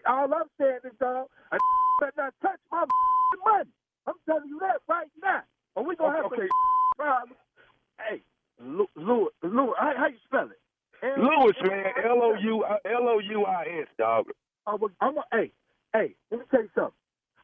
[0.05, 1.57] all I'm saying is, dog, a
[2.01, 2.85] better not touch my
[3.45, 3.69] money.
[4.05, 5.43] I'm telling you that right now.
[5.75, 6.41] Or we gonna have Okay.
[6.41, 6.49] some
[6.97, 7.39] problems.
[7.99, 8.21] Hey,
[8.59, 8.87] Louis,
[9.43, 10.59] Louis, how, how you spell it?
[11.03, 14.25] L- Louis, man, L O U L O U I S, dog.
[14.67, 15.51] Oh, I'm a, I'm a, hey,
[15.93, 16.93] hey, let me tell you something.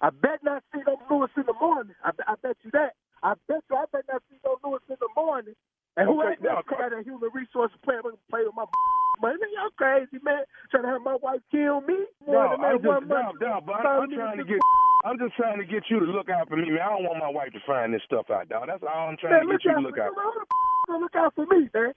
[0.01, 1.95] I bet not see no Louis in the morning.
[2.03, 2.95] I, I bet you that.
[3.21, 5.55] I bet you I bet not see no Louis in the morning.
[5.97, 8.65] And who Okay, ain't now, got a human resource plan play with my
[9.21, 9.39] money?
[9.55, 10.43] Y'all crazy, man.
[10.71, 12.05] Trying to have my wife kill me?
[12.27, 14.59] No, I'm just, no, no, but I'm, I'm trying to get,
[15.05, 16.81] I'm just trying to get you to look out for me, man.
[16.83, 18.67] I don't want my wife to find this stuff out, dog.
[18.67, 20.11] That's all I'm trying Man, to get you to look out.
[20.11, 20.21] me.
[20.23, 20.43] Who
[20.87, 21.93] gonna look out for me, man?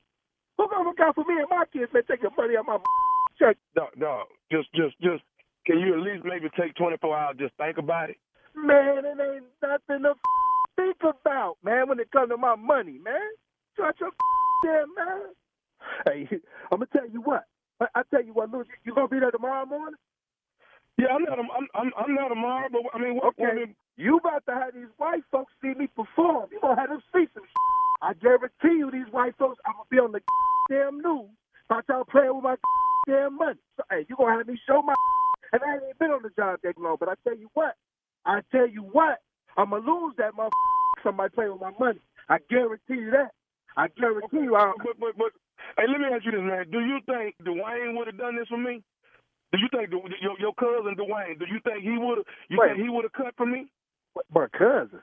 [0.59, 2.03] Who gonna look out for me and my kids, man?
[2.09, 2.79] Taking money out my
[3.39, 3.57] check.
[3.77, 5.23] No, no, just, just, just.
[5.65, 8.17] Can you at least maybe take 24 hours just think about it?
[8.55, 10.15] Man, it ain't nothing to
[10.75, 13.31] think about, man, when it comes to my money, man.
[13.77, 14.11] Shut your
[14.65, 15.23] damn man.
[16.07, 16.29] Hey,
[16.73, 17.45] I'm gonna tell you what.
[17.81, 19.99] I, I tell you what, Louis, you, you gonna be there tomorrow morning?
[20.99, 23.45] Yeah, I'm not, I'm, I'm, I'm not tomorrow, but I mean, what, Okay.
[23.51, 26.49] I mean, You about to have these white folks see me perform.
[26.53, 27.45] You gonna have them see some
[28.03, 30.21] I guarantee you these white folks, I'm gonna be on the
[30.71, 31.31] damn news
[31.71, 32.57] about y'all playing with my
[33.09, 33.59] damn money.
[33.77, 34.95] So, hey, you gonna have me show my
[35.53, 37.77] and I ain't been on the job that long, but I tell you what,
[38.27, 39.21] I tell you what,
[39.57, 40.51] I'm gonna lose that motherfucker
[41.05, 42.01] somebody playing with my money.
[42.29, 43.33] I guarantee you that.
[43.77, 45.33] I guarantee you I but, but, but,
[45.77, 46.67] hey, let me ask you this, man.
[46.71, 48.83] Do you think Dwayne would have done this for me?
[49.53, 51.39] Do you think the, your, your cousin Dwayne?
[51.39, 52.25] Do you think he would?
[52.49, 52.73] You Wait.
[52.73, 53.67] think he would have cut for me?
[54.35, 55.01] my cousin.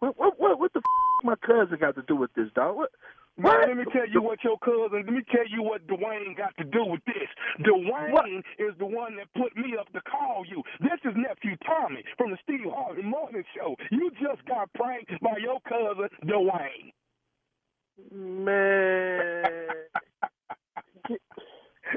[0.00, 2.76] What what what, what the f- my cousin got to do with this dog?
[2.76, 2.90] What
[3.36, 3.68] What?
[3.68, 5.04] let me tell you what your cousin.
[5.04, 7.28] Let me tell you what Dwayne got to do with this.
[7.60, 8.26] Dwayne What?
[8.58, 10.62] is the one that put me up to call you.
[10.80, 13.76] This is nephew Tommy from the Steve Harvey Morning Show.
[13.90, 16.92] You just got pranked by your cousin Dwayne.
[18.12, 19.68] Man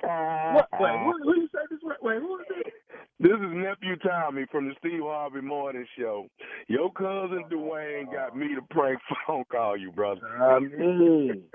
[0.01, 2.74] What wait, who, who you say this wait, who is this?
[3.20, 6.28] This is nephew Tommy from the Steve Harvey Morning Show.
[6.68, 10.28] Your cousin Dwayne got me to prank phone call you, brother.
[10.41, 11.45] I mean,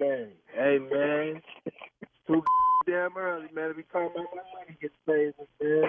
[0.00, 0.28] man.
[0.52, 1.40] Hey, man.
[1.64, 1.76] It's
[2.26, 2.42] too
[2.88, 5.32] damn early, man, to be talking about my money gets paid,
[5.62, 5.84] man.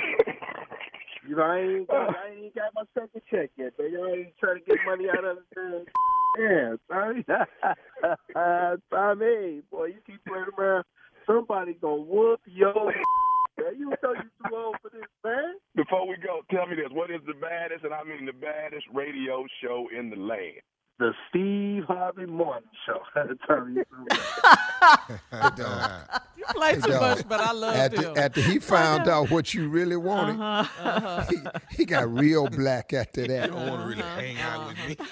[1.27, 3.91] You know, I ain't got, I ain't got my second check yet, man.
[3.91, 5.85] Y'all ain't trying to get money out of the damn.
[6.39, 7.25] Yeah, Tommy.
[8.91, 10.85] Tommy, boy, you keep playing around.
[11.27, 13.75] Somebody gonna whoop your man.
[13.77, 15.55] You know you too old for this, man.
[15.75, 16.91] Before we go, tell me this.
[16.91, 20.61] What is the baddest, and I mean the baddest radio show in the land?
[20.99, 23.01] The Steve Harvey Morning Show.
[23.47, 23.67] Tell
[26.41, 27.01] you You play too dog.
[27.17, 28.13] much, but I love After, them.
[28.17, 31.25] after he found out what you really wanted, Uh-huh.
[31.29, 31.37] he,
[31.77, 33.47] he got real black after that.
[33.49, 34.97] You don't want to really hang out with me.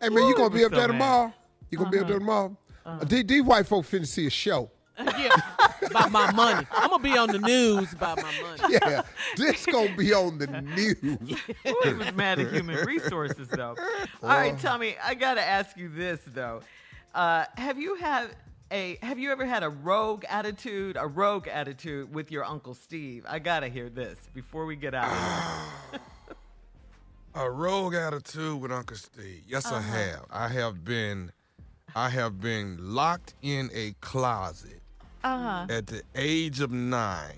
[0.00, 1.32] Hey man, you Ooh, gonna be up so there tomorrow?
[1.70, 2.56] You gonna be up there tomorrow?
[2.84, 4.68] Uh, these, these white folk finna see a show.
[4.98, 5.30] yeah,
[5.86, 6.66] about my money.
[6.72, 8.74] I'm gonna be on the news about my money.
[8.82, 9.02] Yeah,
[9.36, 10.96] this gonna be on the news.
[11.04, 13.74] Ooh, he was mad at human resources, though.
[14.22, 16.60] All right, Tommy, I got to ask you this though.
[17.14, 18.30] Uh, have you had
[18.72, 23.24] a Have you ever had a rogue attitude, a rogue attitude with your uncle Steve?
[23.28, 25.10] I gotta hear this before we get out.
[25.12, 26.00] of here.
[27.34, 29.42] A rogue attitude with Uncle Steve.
[29.48, 30.26] Yes, I have.
[30.30, 31.32] I have been,
[31.96, 34.82] I have been locked in a closet
[35.24, 35.66] Uh-huh.
[35.70, 37.32] at the age of 9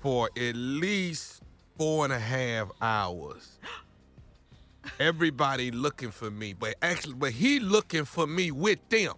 [0.00, 1.42] for at least
[1.76, 3.58] four and a half hours.
[4.98, 9.12] Everybody looking for me, but actually, but he looking for me with them.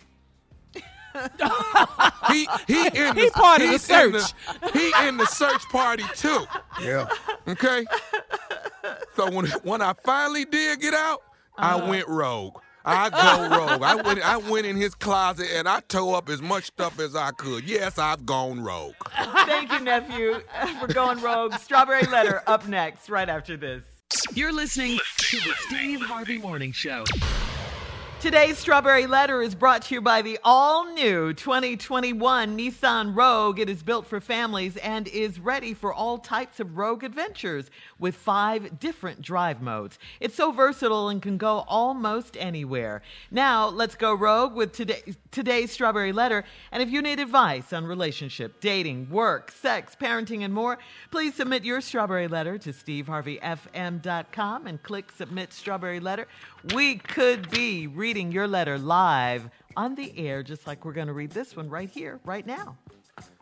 [2.29, 4.33] he he in He the, part of the he's in search.
[4.73, 6.45] he in the search party too.
[6.83, 7.09] Yeah.
[7.49, 7.85] Okay.
[9.17, 11.23] So when when I finally did get out,
[11.57, 11.91] I uh-huh.
[11.91, 12.57] went rogue.
[12.85, 13.83] I go rogue.
[13.83, 17.15] I went I went in his closet and I tore up as much stuff as
[17.15, 17.65] I could.
[17.65, 18.95] Yes, I've gone rogue.
[19.47, 20.41] Thank you, nephew,
[20.81, 21.55] for going rogue.
[21.55, 23.83] Strawberry letter up next, right after this.
[24.35, 27.05] You're listening to the Steve Harvey Morning Show.
[28.21, 33.59] Today's Strawberry Letter is brought to you by the all new 2021 Nissan Rogue.
[33.59, 38.15] It is built for families and is ready for all types of rogue adventures with
[38.15, 39.99] five different drive modes.
[40.21, 43.01] It's so versatile and can go almost anywhere.
[43.31, 46.45] Now, let's go rogue with today, today's Strawberry Letter.
[46.73, 50.77] And if you need advice on relationship, dating, work, sex, parenting, and more,
[51.11, 56.27] please submit your Strawberry Letter to steveharveyfm.com and click Submit Strawberry Letter.
[56.75, 61.15] We could be reading your letter live on the air, just like we're going to
[61.15, 62.77] read this one right here, right now.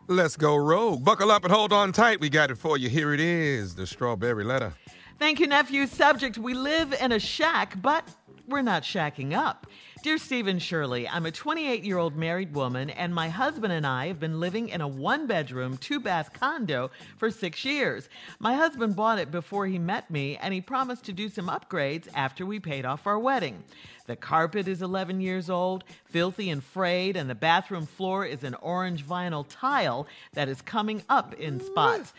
[0.07, 1.05] Let's go rogue.
[1.05, 2.21] Buckle up and hold on tight.
[2.21, 2.89] We got it for you.
[2.89, 4.73] Here it is the strawberry letter.
[5.19, 5.87] Thank you, nephew.
[5.89, 8.09] Subject We live in a shack, but
[8.47, 9.66] we're not shacking up.
[10.01, 13.85] Dear Steve and Shirley, I'm a 28 year old married woman, and my husband and
[13.85, 18.09] I have been living in a one bedroom, two bath condo for six years.
[18.39, 22.07] My husband bought it before he met me, and he promised to do some upgrades
[22.15, 23.65] after we paid off our wedding.
[24.07, 28.55] The carpet is 11 years old, filthy and frayed, and the bathroom floor is an
[28.55, 32.13] orange vinyl tile that is coming up in spots.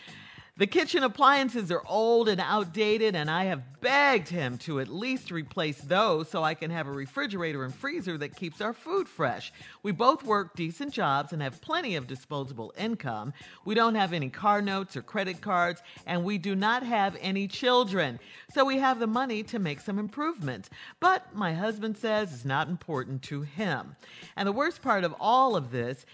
[0.56, 5.30] The kitchen appliances are old and outdated, and I have begged him to at least
[5.30, 9.52] replace those so I can have a refrigerator and freezer that keeps our food fresh.
[9.82, 13.32] We both work decent jobs and have plenty of disposable income.
[13.64, 17.48] We don't have any car notes or credit cards, and we do not have any
[17.48, 18.18] children.
[18.52, 20.68] So we have the money to make some improvements.
[20.98, 23.96] But my husband says it's not important to him.
[24.36, 26.04] And the worst part of all of this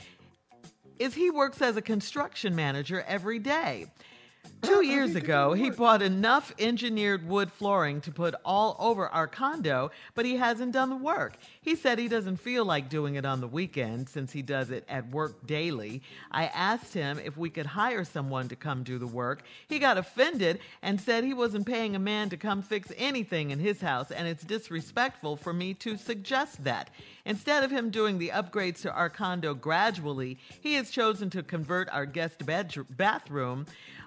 [0.98, 3.86] is he works as a construction manager every day.
[4.62, 9.90] Two years ago, he bought enough engineered wood flooring to put all over our condo,
[10.14, 11.36] but he hasn't done the work.
[11.60, 14.84] He said he doesn't feel like doing it on the weekend since he does it
[14.88, 16.02] at work daily.
[16.30, 19.42] I asked him if we could hire someone to come do the work.
[19.68, 23.58] He got offended and said he wasn't paying a man to come fix anything in
[23.58, 26.90] his house, and it's disrespectful for me to suggest that.
[27.24, 31.88] Instead of him doing the upgrades to our condo gradually, he has chosen to convert
[31.90, 33.66] our guest bedroom, bathroom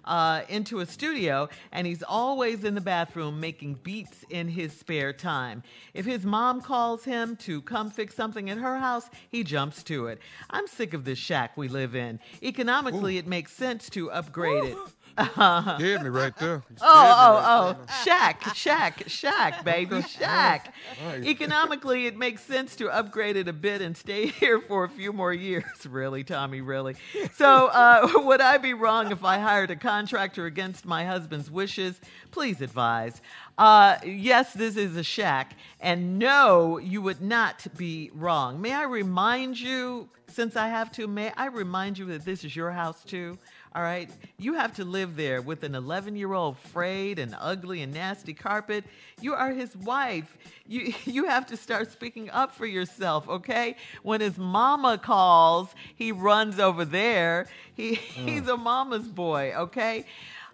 [0.10, 5.14] uh, into a studio, and he's always in the bathroom making beats in his spare
[5.14, 5.64] time.
[5.94, 10.08] If his mom calls him to come fix something in her house, he jumps to
[10.08, 10.20] it.
[10.50, 12.20] I'm sick of this shack we live in.
[12.42, 14.78] Economically, it makes sense to upgrade it.
[15.80, 16.64] Hit me right there.
[16.82, 17.86] Oh, oh, oh.
[18.04, 20.74] Shack, shack, shack, baby, shack.
[21.24, 25.12] Economically, it makes sense to upgrade it a bit and stay here for a few
[25.12, 25.64] more years.
[25.88, 26.96] Really, Tommy, really.
[27.34, 32.00] So, uh, would I be wrong if I hired a contractor against my husband's wishes?
[32.32, 33.22] Please advise.
[33.58, 38.62] Uh, yes, this is a shack, and no, you would not be wrong.
[38.62, 42.56] May I remind you, since I have to, may I remind you that this is
[42.56, 43.38] your house too?
[43.76, 44.10] All right.
[44.40, 48.34] You have to live there with an 11 year old frayed and ugly and nasty
[48.34, 48.84] carpet.
[49.22, 50.36] You are his wife.
[50.66, 53.76] You, you have to start speaking up for yourself, okay?
[54.02, 57.48] When his mama calls, he runs over there.
[57.76, 58.56] He, He's mm.
[58.56, 60.06] a mama's boy, okay?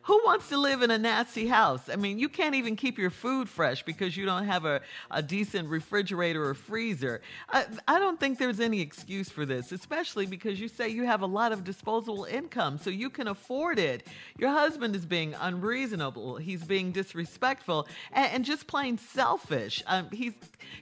[0.05, 1.89] Who wants to live in a nasty house?
[1.89, 5.23] I mean, you can't even keep your food fresh because you don't have a, a
[5.23, 7.21] decent refrigerator or freezer.
[7.49, 11.23] I, I don't think there's any excuse for this, especially because you say you have
[11.23, 14.05] a lot of disposable income, so you can afford it.
[14.37, 19.81] Your husband is being unreasonable, he's being disrespectful, and, and just plain selfish.
[19.87, 20.33] Um, he's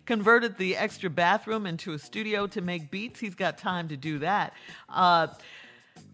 [0.06, 4.20] converted the extra bathroom into a studio to make beats, he's got time to do
[4.20, 4.54] that.
[4.90, 5.28] Uh,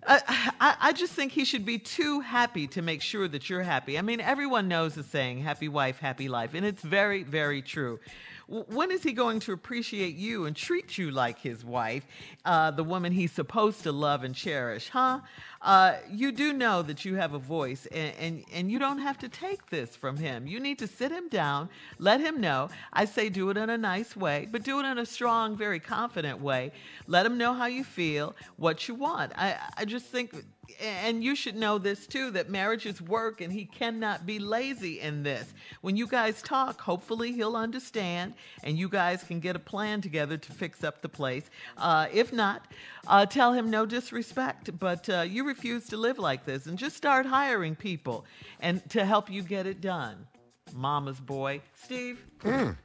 [0.07, 3.63] I, I, I just think he should be too happy to make sure that you're
[3.63, 3.97] happy.
[3.97, 7.99] I mean, everyone knows the saying, happy wife, happy life, and it's very, very true.
[8.47, 12.03] When is he going to appreciate you and treat you like his wife,
[12.45, 15.19] uh, the woman he's supposed to love and cherish, huh?
[15.62, 19.18] Uh, you do know that you have a voice, and, and, and you don't have
[19.18, 20.47] to take this from him.
[20.47, 22.70] You need to sit him down, let him know.
[22.93, 25.80] I say do it in a nice way, but do it in a strong, very
[25.80, 26.72] confident way.
[27.07, 29.34] Let him know how you feel, what you want.
[29.36, 30.34] I, I just think
[30.80, 34.99] and you should know this too that marriage is work and he cannot be lazy
[34.99, 35.53] in this.
[35.82, 38.34] When you guys talk, hopefully he'll understand
[38.64, 41.49] and you guys can get a plan together to fix up the place.
[41.78, 42.66] Uh, if not,
[43.07, 46.95] uh, tell him no disrespect, but uh, you refuse to live like this and just
[46.95, 48.25] start hiring people
[48.59, 50.27] and to help you get it done.
[50.73, 51.61] Mama's boy.
[51.75, 52.23] Steve?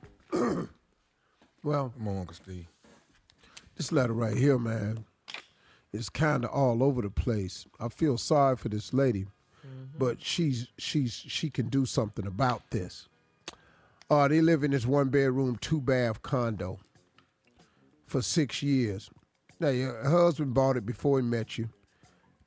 [1.63, 2.67] Well, Come on, Uncle Steve.
[3.77, 5.07] this letter right here, man,
[5.93, 7.67] is kind of all over the place.
[7.81, 9.27] I feel sorry for this lady,
[9.99, 13.09] but she's she's she can do something about this.
[14.11, 16.79] Uh, they live in this one bedroom, two bath condo
[18.07, 19.09] for six years.
[19.59, 21.71] Now your husband bought it before he met you,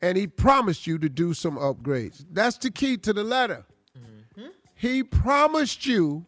[0.01, 2.25] and he promised you to do some upgrades.
[2.31, 3.65] That's the key to the letter.
[3.97, 4.49] Mm-hmm.
[4.75, 6.25] he promised you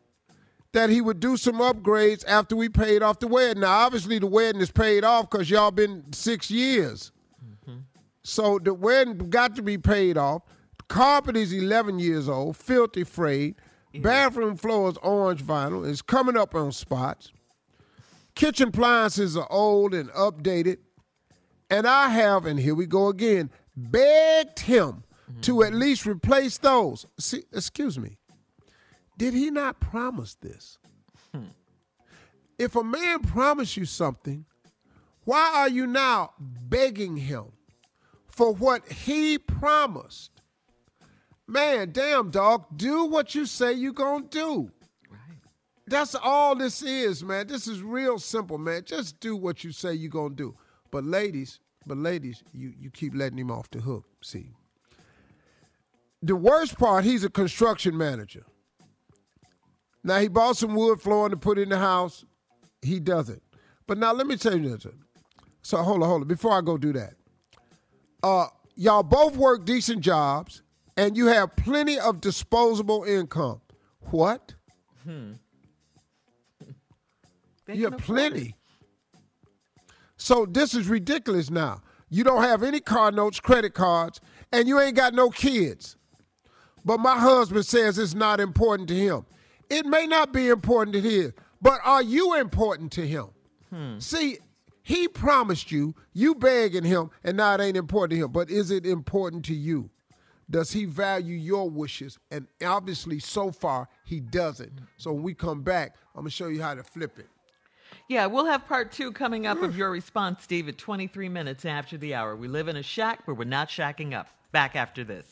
[0.71, 3.61] that he would do some upgrades after we paid off the wedding.
[3.61, 7.11] Now, obviously, the wedding is paid off because y'all been six years.
[7.43, 7.79] Mm-hmm.
[8.23, 10.43] So the wedding got to be paid off.
[10.87, 13.55] Carpet is 11 years old, filthy frayed.
[13.95, 15.87] Bathroom floor is orange vinyl.
[15.87, 17.31] It's coming up on spots.
[18.35, 20.77] Kitchen appliances are old and updated.
[21.69, 25.03] And I have, and here we go again, begged him
[25.41, 27.05] to at least replace those.
[27.19, 28.17] See, excuse me.
[29.17, 30.77] Did he not promise this?
[32.57, 34.45] If a man promised you something,
[35.23, 37.45] why are you now begging him
[38.27, 40.31] for what he promised?
[41.47, 44.71] Man, damn dog, do what you say you gonna do.
[45.87, 47.47] That's all this is, man.
[47.47, 48.83] This is real simple, man.
[48.85, 50.55] Just do what you say you gonna do.
[50.91, 54.05] But ladies, but ladies, you, you keep letting him off the hook.
[54.21, 54.51] See.
[56.21, 58.45] The worst part, he's a construction manager.
[60.03, 62.25] Now he bought some wood flooring to put in the house.
[62.81, 63.41] He doesn't.
[63.87, 64.85] But now let me tell you this.
[65.61, 66.27] So hold on, hold on.
[66.27, 67.13] Before I go do that,
[68.23, 70.61] uh, y'all both work decent jobs,
[70.97, 73.61] and you have plenty of disposable income.
[74.11, 74.55] What?
[75.03, 75.33] Hmm.
[77.71, 78.55] You have plenty.
[80.19, 81.81] So this is ridiculous now.
[82.09, 84.19] You don't have any car notes, credit cards,
[84.51, 85.95] and you ain't got no kids.
[86.83, 89.25] But my husband says it's not important to him.
[89.69, 93.27] It may not be important to him, but are you important to him?
[93.69, 93.99] Hmm.
[93.99, 94.39] See,
[94.81, 98.31] he promised you, you begging him, and now it ain't important to him.
[98.31, 99.89] But is it important to you?
[100.49, 102.17] Does he value your wishes?
[102.31, 104.71] And obviously, so far, he doesn't.
[104.97, 107.27] So when we come back, I'm gonna show you how to flip it.
[108.09, 111.95] Yeah, we'll have part two coming up of your response, Steve, at 23 minutes after
[111.95, 112.35] the hour.
[112.35, 114.29] We live in a shack, but we're not shacking up.
[114.51, 115.27] Back after this.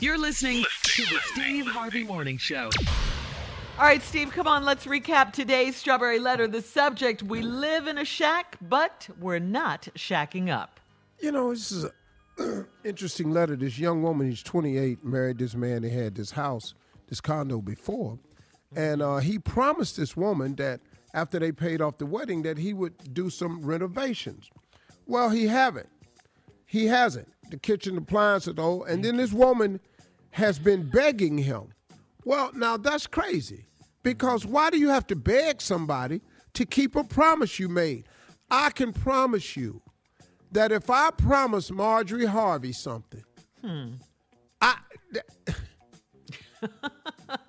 [0.00, 2.70] You're listening to the Steve Harvey Morning Show.
[3.78, 6.48] All right, Steve, come on, let's recap today's Strawberry Letter.
[6.48, 10.80] The subject We live in a shack, but we're not shacking up.
[11.20, 11.84] You know, this is
[12.38, 13.54] an interesting letter.
[13.54, 15.82] This young woman, he's 28, married this man.
[15.82, 16.72] They had this house,
[17.06, 18.18] this condo before.
[18.74, 20.80] And uh, he promised this woman that
[21.14, 24.50] after they paid off the wedding, that he would do some renovations.
[25.06, 25.88] Well, he haven't.
[26.66, 27.32] He hasn't.
[27.50, 28.84] The kitchen appliances, though.
[28.84, 29.80] And then this woman
[30.30, 31.68] has been begging him.
[32.24, 33.66] Well, now that's crazy.
[34.02, 36.20] Because why do you have to beg somebody
[36.54, 38.04] to keep a promise you made?
[38.50, 39.80] I can promise you
[40.52, 43.22] that if I promise Marjorie Harvey something,
[43.62, 43.92] Hmm.
[44.60, 44.76] I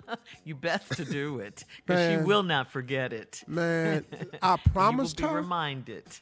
[0.44, 3.42] You best to do it, because she will not forget it.
[3.46, 4.04] Man,
[4.42, 5.40] I promised You will be her.
[5.42, 6.04] reminded.
[6.08, 6.20] See,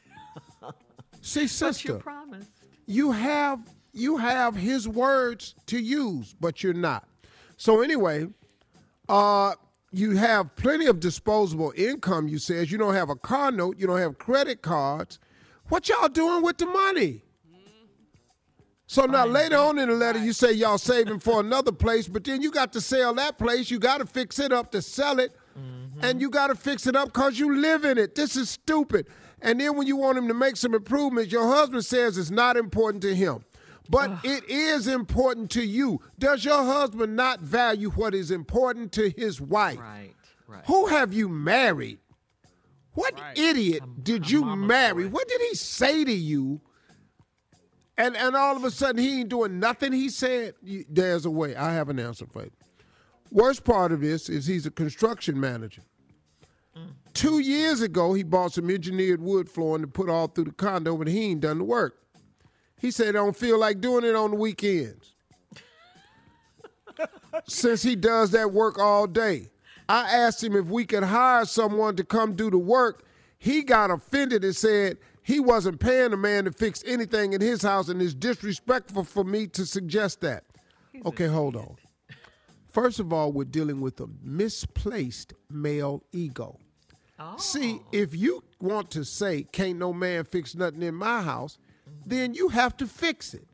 [1.21, 2.49] But you sister, promised.
[2.85, 3.59] you have
[3.93, 7.07] you have his words to use, but you're not.
[7.57, 8.27] So anyway,
[9.07, 9.53] uh,
[9.91, 12.27] you have plenty of disposable income.
[12.27, 15.19] You says you don't have a car note, you don't have credit cards.
[15.69, 17.23] What y'all doing with the money?
[18.87, 22.23] So now later on in the letter, you say y'all saving for another place, but
[22.23, 23.71] then you got to sell that place.
[23.71, 25.35] You got to fix it up to sell it,
[26.01, 28.13] and you got to fix it up because you live in it.
[28.15, 29.07] This is stupid.
[29.41, 32.57] And then when you want him to make some improvements, your husband says it's not
[32.57, 33.43] important to him.
[33.89, 36.01] But it is important to you.
[36.17, 39.79] Does your husband not value what is important to his wife?
[39.79, 40.13] Right,
[40.47, 40.63] right.
[40.65, 41.99] Who have you married?
[42.93, 45.07] What idiot did you marry?
[45.07, 46.61] What did he say to you?
[47.97, 49.93] And and all of a sudden he ain't doing nothing.
[49.93, 52.53] He said, "You- "There's a way." I have an answer for it.
[53.31, 55.81] Worst part of this is he's a construction manager.
[57.13, 60.97] Two years ago, he bought some engineered wood flooring to put all through the condo,
[60.97, 62.01] but he ain't done the work.
[62.77, 65.13] He said, "I don't feel like doing it on the weekends."
[67.47, 69.49] Since he does that work all day,
[69.87, 73.05] I asked him if we could hire someone to come do the work.
[73.37, 77.63] He got offended and said he wasn't paying a man to fix anything in his
[77.63, 80.43] house, and it's disrespectful for me to suggest that.
[81.03, 81.75] okay, hold on.
[82.67, 86.59] First of all, we're dealing with a misplaced male ego.
[87.37, 91.57] See, if you want to say, can't no man fix nothing in my house,
[92.05, 93.47] then you have to fix it.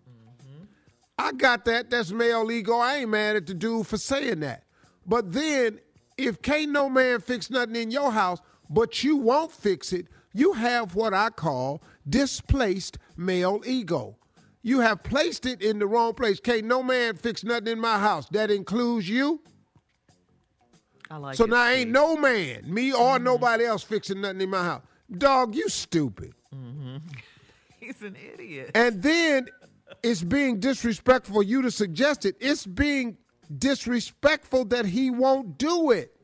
[1.18, 1.90] I got that.
[1.90, 2.80] That's male ego.
[2.80, 4.64] I ain't mad at the dude for saying that.
[5.06, 5.80] But then,
[6.18, 10.54] if can't no man fix nothing in your house, but you won't fix it, you
[10.54, 14.18] have what I call displaced male ego.
[14.64, 16.40] You have placed it in the wrong place.
[16.40, 18.28] Can't no man fix nothing in my house.
[18.30, 19.42] That includes you.
[21.10, 21.78] I like so it, now Steve.
[21.78, 23.24] ain't no man, me or mm-hmm.
[23.24, 24.84] nobody else, fixing nothing in my house.
[25.18, 26.34] Dog, you stupid.
[26.56, 26.98] Mm-hmm.
[27.80, 28.72] He's an idiot.
[28.76, 29.48] And then
[30.04, 32.36] it's being disrespectful for you to suggest it.
[32.40, 33.18] It's being
[33.58, 36.16] disrespectful that he won't do it.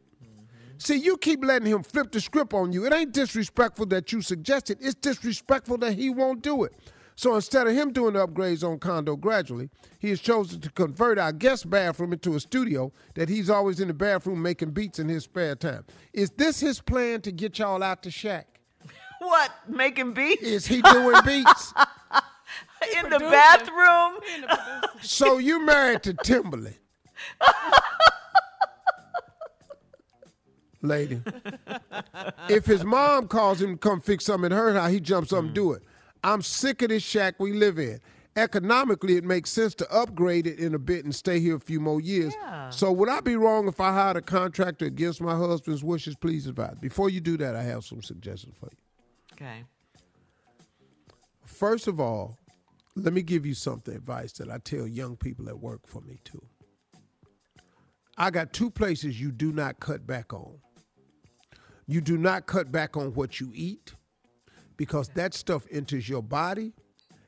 [0.80, 2.86] See, you keep letting him flip the script on you.
[2.86, 4.78] It ain't disrespectful that you suggested.
[4.82, 6.74] It's disrespectful that he won't do it.
[7.16, 11.18] So instead of him doing the upgrades on condo gradually, he has chosen to convert
[11.18, 15.10] our guest bathroom into a studio that he's always in the bathroom making beats in
[15.10, 15.84] his spare time.
[16.14, 18.48] Is this his plan to get y'all out the shack?
[19.20, 19.52] What?
[19.68, 20.44] Making beats?
[20.44, 21.74] Is he doing beats?
[22.96, 24.20] in the bathroom?
[25.02, 26.76] so you married to Timbaland.
[30.88, 31.22] Lady.
[32.50, 35.40] If his mom calls him to come fix something in her house, he jumps up
[35.44, 35.84] and do it.
[36.24, 38.00] I'm sick of this shack we live in.
[38.36, 41.80] Economically, it makes sense to upgrade it in a bit and stay here a few
[41.80, 42.34] more years.
[42.36, 42.70] Yeah.
[42.70, 46.16] So, would I be wrong if I hired a contractor against my husband's wishes?
[46.16, 46.76] Please advise.
[46.80, 48.78] Before you do that, I have some suggestions for you.
[49.34, 49.64] Okay.
[51.46, 52.38] First of all,
[52.96, 56.20] let me give you something advice that I tell young people that work for me
[56.24, 56.44] too.
[58.18, 60.60] I got two places you do not cut back on.
[61.88, 63.94] You do not cut back on what you eat
[64.76, 66.74] because that stuff enters your body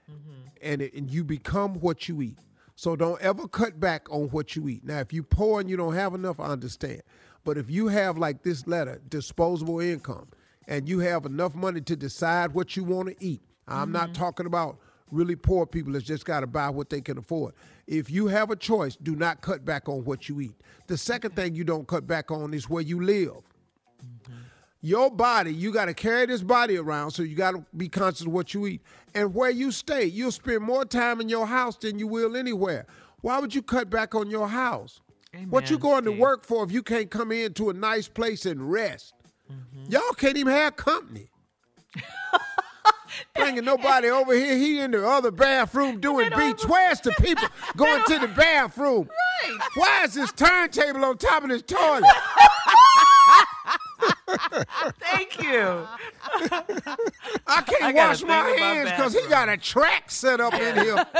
[0.09, 0.47] mm-hmm.
[0.61, 2.37] and, it, and you become what you eat.
[2.75, 4.85] So don't ever cut back on what you eat.
[4.85, 7.01] Now, if you poor and you don't have enough, I understand.
[7.43, 10.29] But if you have like this letter, disposable income,
[10.67, 14.21] and you have enough money to decide what you want to eat, I'm not mm-hmm.
[14.21, 14.77] talking about
[15.11, 17.53] really poor people that's just got to buy what they can afford.
[17.87, 20.61] If you have a choice, do not cut back on what you eat.
[20.87, 21.41] The second mm-hmm.
[21.41, 23.41] thing you don't cut back on is where you live.
[24.81, 28.21] Your body, you got to carry this body around, so you got to be conscious
[28.21, 28.81] of what you eat.
[29.13, 32.85] And where you stay, you'll spend more time in your house than you will anywhere.
[33.21, 35.01] Why would you cut back on your house?
[35.49, 38.45] what you Amen, going to work for if you can't come into a nice place
[38.45, 39.13] and rest?
[39.51, 39.91] Mm-hmm.
[39.91, 41.29] Y'all can't even have company.
[43.35, 44.55] Bringing nobody over here.
[44.55, 46.65] He in the other bathroom doing beats.
[46.65, 49.09] Where's the people going to the bathroom?
[49.43, 49.59] Right.
[49.75, 52.03] Why is this turntable on top of this toilet?
[54.99, 55.85] Thank you.
[57.47, 61.05] I can't I wash my hands because he got a track set up in here.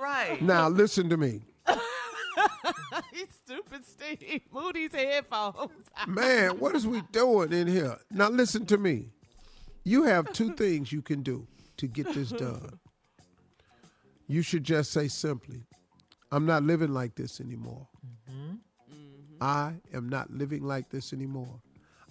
[0.00, 0.40] Right.
[0.40, 1.42] now listen to me.
[3.12, 4.40] He's stupid, Steve.
[4.50, 5.70] Moody's headphones.
[6.08, 7.98] Man, what is we doing in here?
[8.10, 9.10] Now listen to me.
[9.84, 12.78] You have two things you can do to get this done.
[14.26, 15.64] You should just say simply,
[16.32, 17.88] I'm not living like this anymore.
[18.06, 18.50] Mm-hmm.
[18.52, 19.36] Mm-hmm.
[19.42, 21.60] I am not living like this anymore.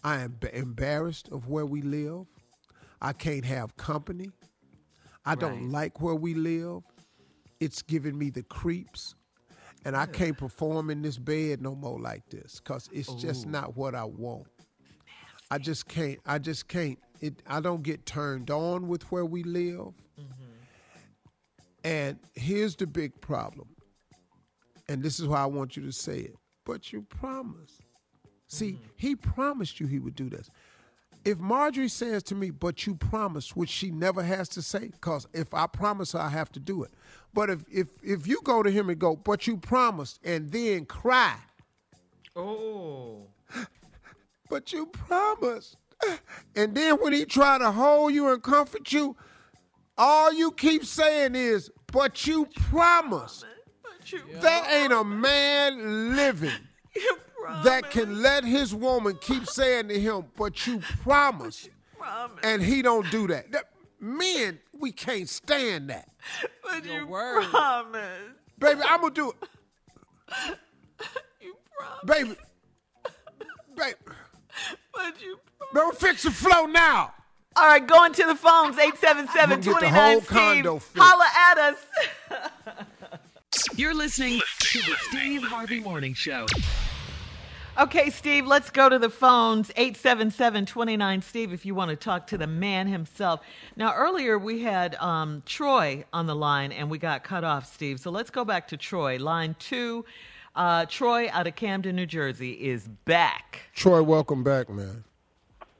[0.04, 2.26] I am b- embarrassed of where we live.
[3.02, 4.30] I can't have company.
[5.26, 5.72] I don't Right.
[5.72, 6.82] like where we live.
[7.60, 9.16] It's giving me the creeps.
[9.86, 13.78] And I can't perform in this bed no more like this because it's just not
[13.78, 14.48] what I want.
[15.52, 16.20] I just can't.
[16.26, 17.00] I just can't.
[17.22, 17.42] It.
[17.48, 19.94] I don't get turned on with where we live.
[20.20, 20.44] Mm-hmm.
[21.86, 23.70] And here's the big problem.
[24.90, 26.36] And this is why I want you to say it.
[26.66, 27.84] But you promised.
[28.48, 30.50] See, he promised you he would do this.
[31.24, 35.28] If Marjorie says to me, but you promised, which she never has to say, because
[35.32, 36.92] if I promise her, I have to do it.
[37.34, 40.86] But if if if you go to him and go, but you promised, and then
[40.86, 41.36] cry,
[42.36, 43.28] Oh.
[44.50, 45.78] but you promised.
[46.56, 49.16] And then when he try to hold you and comfort you,
[49.98, 53.46] all you keep saying is, but you promised.
[54.42, 56.52] There ain't a man living
[57.64, 61.70] that can let his woman keep saying to him, but you promised.
[62.44, 63.52] And he don't do that.
[63.52, 63.70] That-
[64.02, 66.08] Men, we can't stand that.
[66.64, 67.44] But Your you word.
[67.46, 68.22] promise.
[68.58, 69.36] Baby, I'm gonna do it.
[71.42, 72.00] You promise.
[72.06, 72.36] Baby.
[73.76, 73.96] Baby.
[74.94, 75.38] But you
[75.74, 77.14] Don't fix the flow now.
[77.58, 80.84] All right, going to the phones, 877 Get the 29 condo Steve.
[80.94, 81.04] fixed.
[81.06, 82.86] Holla at us.
[83.76, 86.48] You're listening to the Steve Harvey Morning Show.
[87.80, 89.72] Okay, Steve, let's go to the phones.
[89.78, 93.40] 877 29 Steve, if you want to talk to the man himself.
[93.78, 98.00] Now, earlier we had um, Troy on the line and we got cut off, Steve.
[98.00, 99.18] So let's go back to Troy.
[99.18, 100.04] Line two.
[100.56, 103.62] Uh, Troy out of Camden, New Jersey is back.
[103.74, 105.06] Troy, welcome back, man.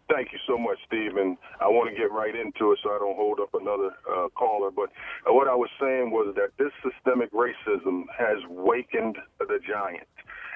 [0.10, 1.18] Thank you so much, Steve.
[1.18, 4.28] And I want to get right into it so I don't hold up another uh,
[4.36, 4.72] caller.
[4.72, 4.90] But
[5.30, 10.08] uh, what I was saying was that this systemic racism has wakened the giant.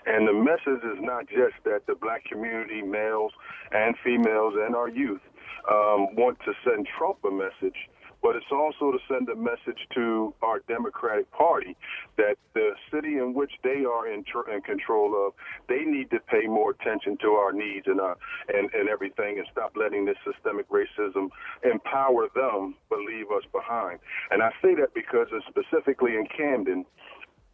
[0.05, 3.31] And the message is not just that the black community, males
[3.71, 5.21] and females, and our youth
[5.69, 7.77] um, want to send Trump a message,
[8.23, 11.75] but it's also to send a message to our Democratic Party
[12.17, 15.33] that the city in which they are in, tr- in control of,
[15.67, 18.15] they need to pay more attention to our needs and, uh,
[18.47, 21.27] and, and everything and stop letting this systemic racism
[21.69, 23.99] empower them but leave us behind.
[24.31, 26.85] And I say that because specifically in Camden,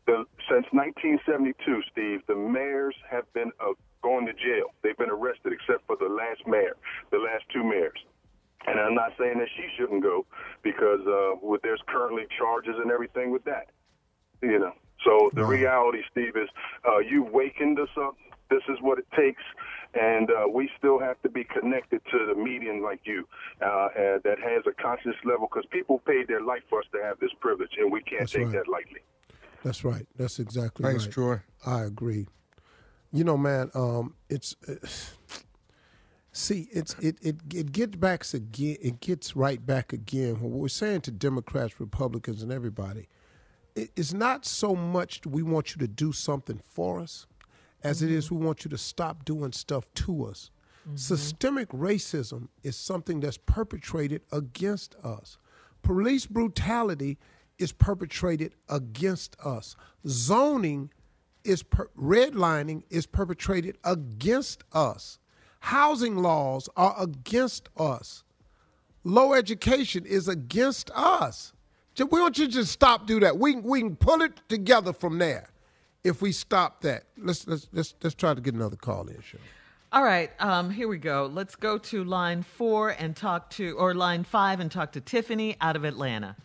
[0.05, 4.73] the, since 1972, Steve, the mayors have been uh, going to jail.
[4.81, 6.75] They've been arrested, except for the last mayor,
[7.11, 7.99] the last two mayors.
[8.67, 10.25] And I'm not saying that she shouldn't go
[10.63, 13.67] because uh, with, there's currently charges and everything with that.
[14.41, 14.73] You know.
[15.03, 16.49] So the reality, Steve, is
[16.87, 18.17] uh, you wakened us up.
[18.49, 19.43] This is what it takes,
[19.93, 23.27] and uh, we still have to be connected to the median like you
[23.61, 27.01] uh, and that has a conscious level because people paid their life for us to
[27.03, 28.53] have this privilege, and we can't That's take right.
[28.53, 29.01] that lightly.
[29.63, 30.07] That's right.
[30.17, 31.13] That's exactly Thanks, right.
[31.13, 31.39] Troy.
[31.65, 32.27] I agree.
[33.11, 34.75] You know, man, um, it's uh,
[36.39, 38.77] see, it's it it it gets back again.
[38.81, 40.39] It gets right back again.
[40.39, 43.07] What we're saying to Democrats, Republicans, and everybody,
[43.75, 47.27] it, it's not so much we want you to do something for us,
[47.83, 48.39] as it is mm-hmm.
[48.39, 50.51] we want you to stop doing stuff to us.
[50.87, 50.95] Mm-hmm.
[50.95, 55.37] Systemic racism is something that's perpetrated against us.
[55.81, 57.17] Police brutality
[57.57, 59.75] is perpetrated against us.
[60.07, 60.89] Zoning
[61.43, 65.18] is per- redlining is perpetrated against us.
[65.59, 68.23] Housing laws are against us.
[69.03, 71.53] Low education is against us.
[71.95, 73.37] Ju- We want you to just stop do that.
[73.37, 75.49] We we can pull it together from there.
[76.03, 79.21] If we stop that, let's let's let's, let's try to get another call in.
[79.21, 79.39] Sure.
[79.91, 81.29] All right, um, here we go.
[81.33, 85.57] Let's go to line four and talk to, or line five and talk to Tiffany
[85.61, 86.35] out of Atlanta.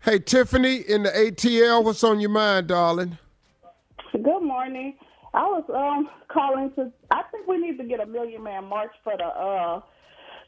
[0.00, 3.16] Hey Tiffany in the ATL, what's on your mind, darling?
[4.12, 4.96] Good morning.
[5.34, 6.92] I was um calling to.
[7.10, 9.80] I think we need to get a million man march for the uh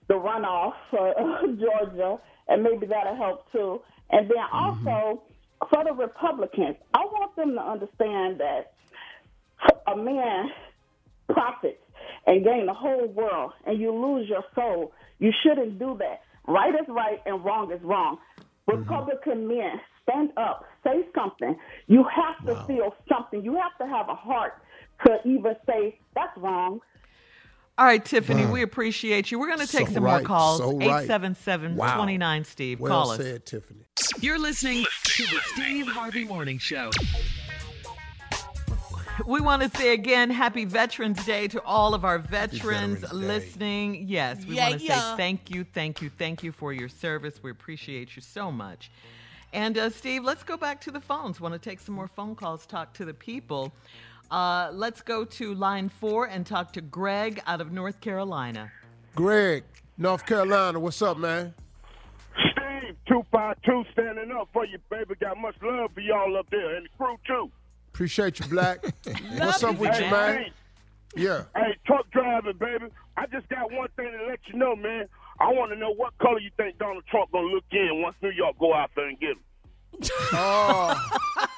[0.09, 2.17] the runoff for uh, Georgia,
[2.49, 3.81] and maybe that'll help too.
[4.11, 5.23] And then also
[5.69, 8.73] for the Republicans, I want them to understand that
[9.87, 10.51] a man
[11.29, 11.79] profits
[12.27, 14.93] and gain the whole world, and you lose your soul.
[15.19, 16.23] You shouldn't do that.
[16.47, 18.19] Right is right, and wrong is wrong.
[18.67, 21.57] Republican men, stand up, say something.
[21.87, 23.45] You have to feel something.
[23.45, 24.55] You have to have a heart
[25.07, 26.81] to even say that's wrong.
[27.79, 28.53] All right, Tiffany, Wow.
[28.53, 29.39] we appreciate you.
[29.39, 30.59] We're going to take So some right, more calls.
[30.59, 30.83] so right.
[31.05, 32.79] 877 29 Steve.
[32.81, 33.19] Well Call us.
[33.19, 33.81] said, Tiffany.
[34.21, 36.91] You're listening to the Steve Harvey Morning Show.
[39.27, 44.07] We want to say again, happy Veterans Day to all of our veterans Veterans listening.
[44.09, 45.11] Yes, we Yeah, want to yeah.
[45.13, 47.43] say thank you, thank you, thank you for your service.
[47.43, 48.91] We appreciate you so much.
[49.53, 51.39] And uh, Steve, let's go back to the phones.
[51.41, 53.73] Want to take some more phone calls, talk to the people.
[54.31, 58.71] Uh, let's go to line four and talk to Greg out of North Carolina.
[59.17, 59.65] Greg,
[59.99, 61.53] North Carolina, what's up, man?
[62.53, 65.15] Steve, 252 standing up for you, baby.
[65.21, 67.51] Got much love for y'all up there and the crew, too.
[67.93, 68.85] Appreciate you, Black.
[69.39, 70.39] what's up with Hey, you, man?
[70.39, 70.53] hey,
[71.17, 71.43] Yeah.
[71.57, 72.87] Hey, truck driving, baby.
[73.17, 75.07] I just got one thing to let you know, man.
[75.41, 78.31] I want to know what color you think Donald Trump gonna look in once New
[78.31, 79.41] York go out there and get him.
[80.33, 80.95] Oh,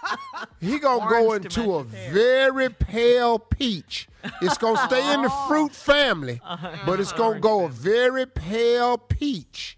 [0.63, 4.09] he gonna go into a very pale peach.
[4.41, 6.41] It's gonna stay in the fruit family,
[6.87, 9.77] but it's gonna go a very pale peach.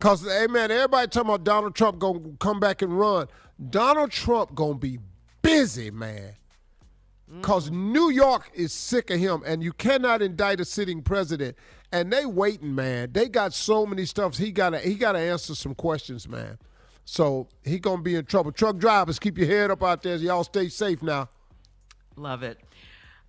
[0.00, 3.28] Cause hey man, everybody talking about Donald Trump gonna come back and run.
[3.70, 4.98] Donald Trump gonna be
[5.42, 6.34] busy, man.
[7.42, 11.56] Cause New York is sick of him, and you cannot indict a sitting president.
[11.92, 13.12] And they waiting, man.
[13.12, 14.38] They got so many stuffs.
[14.38, 16.58] He gotta he gotta answer some questions, man.
[17.10, 18.52] So he gonna be in trouble.
[18.52, 20.16] Truck drivers, keep your head up out there.
[20.16, 21.30] Y'all stay safe now.
[22.16, 22.60] Love it.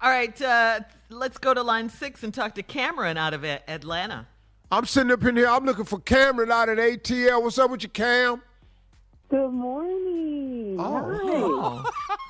[0.01, 4.27] All right, uh, let's go to line six and talk to Cameron out of Atlanta.
[4.69, 5.47] I'm sitting up in here.
[5.47, 7.41] I'm looking for Cameron out at ATL.
[7.41, 8.43] What's up with you, Cam?
[9.29, 10.75] Good morning.
[10.79, 11.83] Oh,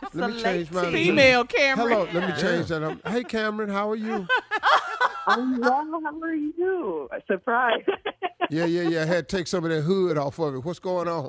[0.04, 0.92] It's Let a me change my tea.
[1.06, 1.90] Female Cameron.
[2.08, 2.84] Hello, let me change that.
[2.84, 3.08] up.
[3.08, 4.28] Hey, Cameron, how are you?
[5.28, 6.02] I'm well.
[6.04, 7.10] How are you?
[7.28, 7.84] Surprise.
[8.52, 9.02] Yeah, yeah, yeah.
[9.04, 10.60] I had to take some of that hood off of it.
[10.66, 11.28] What's going on?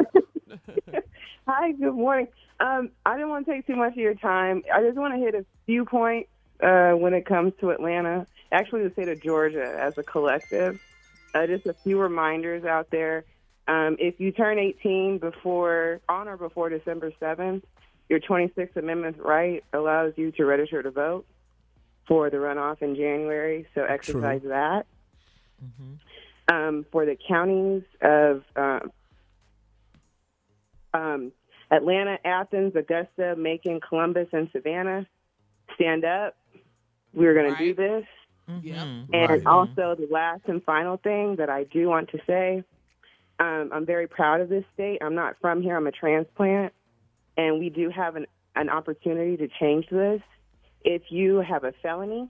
[1.47, 2.29] Hi, good morning.
[2.61, 4.63] Um, I didn't want to take too much of your time.
[4.73, 6.31] I just want to hit a few points
[6.63, 10.81] uh, when it comes to Atlanta, actually the state of Georgia as a collective.
[11.35, 13.27] Uh, just a few reminders out there.
[13.71, 17.63] Um, if you turn 18 before on or before December 7th,
[18.09, 21.25] your 26th Amendment right allows you to register to vote
[22.09, 23.69] for the runoff in January.
[23.77, 24.87] So exercise that.
[26.49, 28.81] Um, for the counties of uh,
[30.93, 31.31] um,
[31.71, 35.07] Atlanta, Athens, Augusta, Macon, Columbus, and Savannah,
[35.77, 36.35] stand up.
[37.15, 38.05] We're going to do this.
[38.65, 38.89] Yep.
[39.13, 39.47] And Right.
[39.47, 42.65] also, the last and final thing that I do want to say
[43.41, 44.99] Um, I'm very proud of this state.
[45.01, 45.77] I'm not from here.
[45.77, 46.73] I'm a transplant,
[47.37, 50.21] and we do have an, an opportunity to change this.
[50.85, 52.29] If you have a felony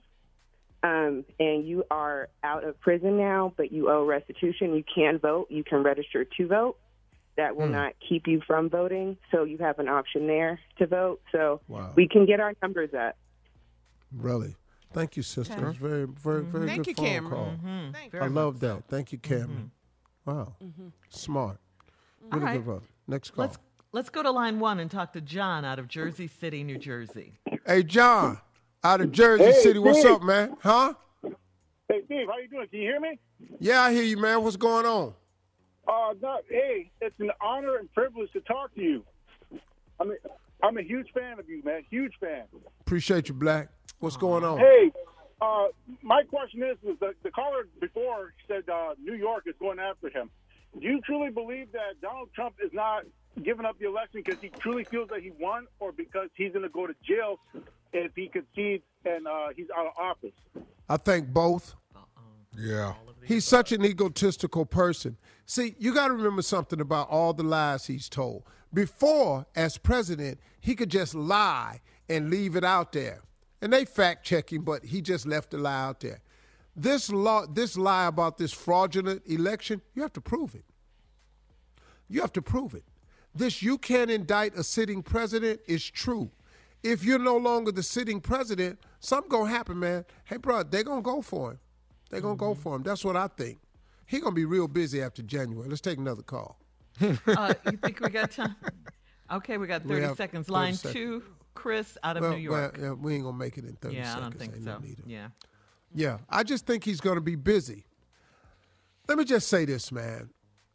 [0.83, 5.47] um, and you are out of prison now, but you owe restitution, you can vote.
[5.49, 6.77] You can register to vote.
[7.37, 7.73] That will Hmm.
[7.73, 11.21] not keep you from voting, so you have an option there to vote.
[11.31, 11.91] So Wow.
[11.95, 13.15] we can get our numbers up.
[14.13, 14.55] Really.
[14.93, 15.53] Thank you, sister.
[15.57, 15.67] Okay.
[15.69, 17.31] It's very, very, very Thank good you, phone Cameron.
[17.33, 17.69] call.
[17.69, 17.93] Mhm.
[17.93, 18.31] Thank I you.
[18.33, 18.83] love that.
[18.89, 19.71] Thank you, Cameron.
[20.25, 20.53] Wow.
[21.09, 21.57] Smart.
[22.31, 22.53] All Really right.
[22.57, 22.83] good vote.
[23.07, 23.45] Next call.
[23.45, 23.57] Let's
[23.91, 27.33] let's go to line one and talk to John out of Jersey City, New Jersey.
[27.65, 28.39] Hey, John,
[28.83, 29.79] out of Jersey Hey, City.
[29.79, 30.11] What's Steve.
[30.11, 30.55] up, man?
[30.61, 30.93] Huh?
[31.89, 32.67] Hey, Steve, how you doing?
[32.67, 33.19] Can you hear me?
[33.59, 34.43] Yeah, I hear you, man.
[34.43, 35.13] What's going on?
[35.87, 39.03] Uh, no, hey, it's an honor and privilege to talk to you.
[39.99, 40.17] I mean,
[40.63, 41.83] I'm a huge fan of you, man.
[41.89, 42.43] Huge fan.
[42.81, 43.69] Appreciate you, Black.
[43.99, 44.59] What's going on?
[44.59, 44.91] Hey,
[45.41, 45.67] uh,
[46.01, 50.09] my question is: was the, the caller before said uh, New York is going after
[50.09, 50.29] him?
[50.79, 53.03] Do you truly believe that Donald Trump is not
[53.43, 56.63] giving up the election because he truly feels that he won, or because he's going
[56.63, 57.39] to go to jail
[57.91, 60.65] if he concedes and uh, he's out of office?
[60.87, 61.75] I think both.
[62.57, 62.93] Yeah.
[63.23, 65.17] He's such an egotistical person.
[65.45, 68.43] See, you got to remember something about all the lies he's told.
[68.73, 73.21] Before, as president, he could just lie and leave it out there.
[73.61, 76.19] And they fact check him, but he just left the lie out there.
[76.75, 80.65] This law, this lie about this fraudulent election, you have to prove it.
[82.09, 82.83] You have to prove it.
[83.35, 86.31] This you can't indict a sitting president is true.
[86.83, 90.05] If you're no longer the sitting president, something gonna happen, man.
[90.25, 91.59] Hey, bro, they're gonna go for him.
[92.09, 92.83] They're gonna go for him.
[92.83, 93.59] That's what I think.
[94.05, 95.69] He gonna be real busy after January.
[95.69, 96.57] Let's take another call.
[96.99, 98.55] Uh, you think we got time?
[99.31, 100.47] Okay, we got 30 have seconds.
[100.47, 100.93] 30 Line seconds.
[100.93, 102.75] two, Chris out of well, New York.
[102.77, 104.17] well, yeah, we ain't gonna make it in 30 yeah, seconds.
[104.17, 104.71] I don't think Ain't so.
[104.79, 104.81] no.
[105.05, 105.27] Yeah.
[105.93, 107.85] Yeah, I just think he's going to be busy.
[109.07, 110.29] Let me just say this, man.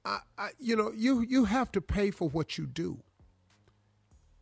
[0.05, 3.03] I, I, you know, you you have to pay for what you do.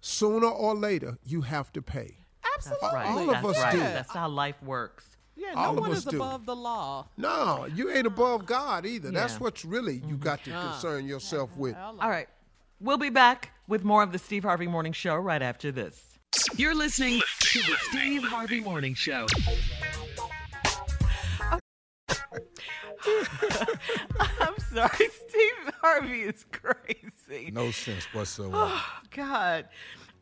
[0.01, 2.19] Sooner or later, you have to pay.
[2.57, 2.89] Absolutely.
[2.93, 3.07] Right.
[3.07, 3.73] All of That's us right.
[3.73, 3.79] do.
[3.79, 5.17] That's how life works.
[5.37, 6.17] Yeah, no All of one us is do.
[6.17, 7.09] above the law.
[7.17, 9.11] No, you ain't above God either.
[9.11, 9.39] That's Yeah.
[9.41, 10.17] what's really you mm-hmm.
[10.17, 11.77] got to concern yourself with.
[11.77, 12.29] All right.
[12.81, 16.14] We'll be back with more of the Steve Harvey Morning Show right after this.
[16.57, 19.27] You're listening to the Steve Harvey Morning Show.
[24.41, 25.09] I'm sorry.
[25.29, 27.51] Steve Harvey is crazy.
[27.53, 28.53] No sense whatsoever.
[28.55, 29.69] Oh, God.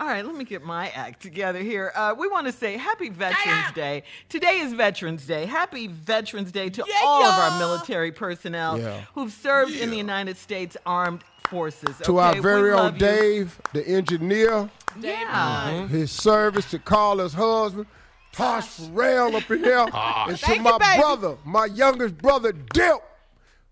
[0.02, 1.92] All right, let me get my act together here.
[1.94, 4.02] Uh, we want to say Happy Veterans Day.
[4.28, 5.46] Today is Veterans Day.
[5.46, 9.02] Happy Veterans Day to all of our military personnel Yeah.
[9.14, 11.96] who've served in the United States Armed Forces.
[11.98, 12.36] To okay?
[12.38, 12.98] our very love own you.
[12.98, 14.68] Dave, the engineer,
[14.98, 15.86] Yeah.
[15.86, 17.86] his service to Carla's husband,
[18.32, 22.96] Tosh Farrell up in there, and to Thank you, my brother, my youngest brother, Dip,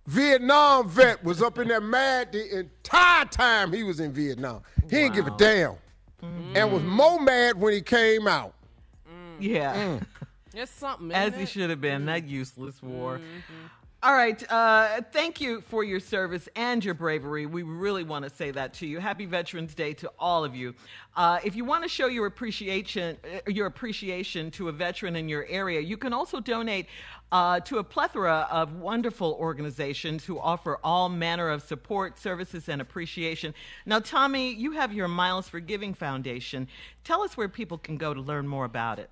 [0.06, 4.62] Vietnam vet, was up in there mad the entire time he was in Vietnam.
[4.84, 5.74] He didn't give a damn.
[6.22, 6.56] Mm.
[6.56, 8.54] And was more mad when he came out.
[9.08, 9.36] Mm.
[9.40, 9.74] Yeah.
[9.74, 10.06] Mm.
[10.54, 11.12] It's something.
[11.12, 11.48] As isn't he it?
[11.48, 12.34] should have been, that mm-hmm.
[12.34, 13.18] useless war.
[13.18, 13.66] Mm-hmm.
[14.02, 14.42] All right.
[14.50, 17.44] Uh, thank you for your service and your bravery.
[17.44, 18.98] We really want to say that to you.
[18.98, 20.74] Happy Veterans Day to all of you.
[21.14, 25.28] Uh, if you want to show your appreciation, uh, your appreciation to a veteran in
[25.28, 26.86] your area, you can also donate
[27.30, 32.80] uh, to a plethora of wonderful organizations who offer all manner of support, services, and
[32.80, 33.52] appreciation.
[33.84, 36.68] Now, Tommy, you have your Miles of Giving Foundation.
[37.04, 39.10] Tell us where people can go to learn more about it.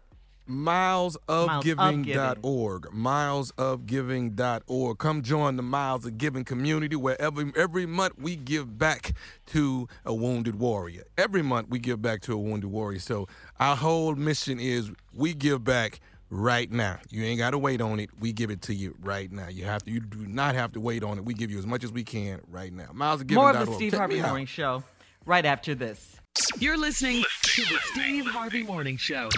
[0.48, 8.78] milesofgiving.org milesofgiving.org come join the miles of giving community where every, every month we give
[8.78, 9.12] back
[9.46, 11.04] to a wounded warrior.
[11.16, 12.98] Every month we give back to a wounded warrior.
[12.98, 13.28] So
[13.60, 16.00] our whole mission is we give back
[16.30, 16.98] right now.
[17.10, 18.10] You ain't got to wait on it.
[18.18, 19.48] We give it to you right now.
[19.48, 21.24] You have to you do not have to wait on it.
[21.24, 22.88] We give you as much as we can right now.
[22.94, 24.22] Milesofgiving.org More of the Steve Check Harvey.
[24.22, 24.82] Morning Show
[25.24, 26.16] right after this.
[26.58, 29.28] You're listening to the Steve Harvey Morning Show.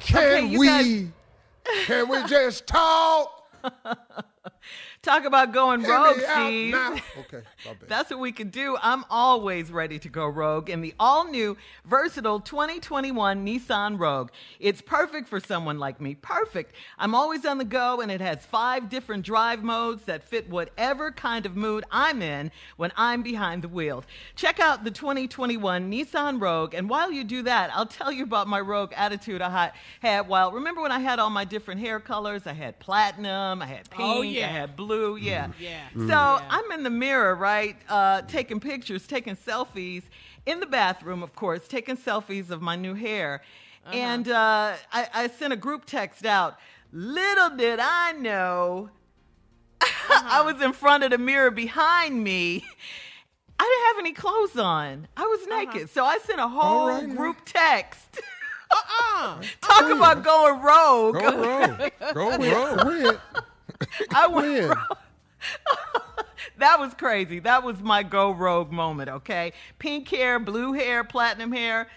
[0.00, 1.04] Can Okay, we guys-
[1.86, 3.34] can we just talk?
[5.08, 6.72] Talk about going rogue, Steve.
[6.72, 6.94] now.
[7.18, 7.42] Okay.
[7.88, 8.76] That's what we can do.
[8.80, 14.30] I'm always ready to go rogue in the all new, versatile 2021 Nissan Rogue.
[14.60, 16.14] It's perfect for someone like me.
[16.14, 16.74] Perfect.
[16.98, 21.10] I'm always on the go, and it has five different drive modes that fit whatever
[21.10, 24.04] kind of mood I'm in when I'm behind the wheel.
[24.36, 28.46] Check out the 2021 Nissan Rogue, and while you do that, I'll tell you about
[28.46, 30.52] my Rogue attitude I had while.
[30.52, 32.46] Remember when I had all my different hair colors?
[32.46, 34.97] I had platinum, I had oh, pink, Oh, I had blue.
[35.16, 35.48] Yeah.
[35.60, 35.88] Yeah.
[35.94, 40.02] So I'm in the mirror, right, uh, taking pictures, taking selfies
[40.46, 43.42] in the bathroom, of course, taking selfies of my new hair.
[43.86, 43.96] Uh-huh.
[43.96, 46.58] And uh, I, I sent a group text out.
[46.92, 48.90] Little did I know
[49.80, 50.28] uh-huh.
[50.30, 52.64] I was in front of the mirror behind me.
[53.58, 55.08] I didn't have any clothes on.
[55.16, 55.64] I was uh-huh.
[55.64, 55.90] naked.
[55.90, 57.14] So I sent a whole right, now.
[57.14, 58.20] group text.
[58.70, 59.42] Uh-uh.
[59.60, 59.96] Talk uh-uh.
[59.96, 61.14] about going rogue.
[61.14, 61.92] Go rogue.
[62.14, 63.18] Go rogue.
[64.14, 64.76] I went
[66.58, 67.38] that was crazy.
[67.40, 69.52] That was my go rogue moment, okay?
[69.78, 71.88] Pink hair, blue hair, platinum hair.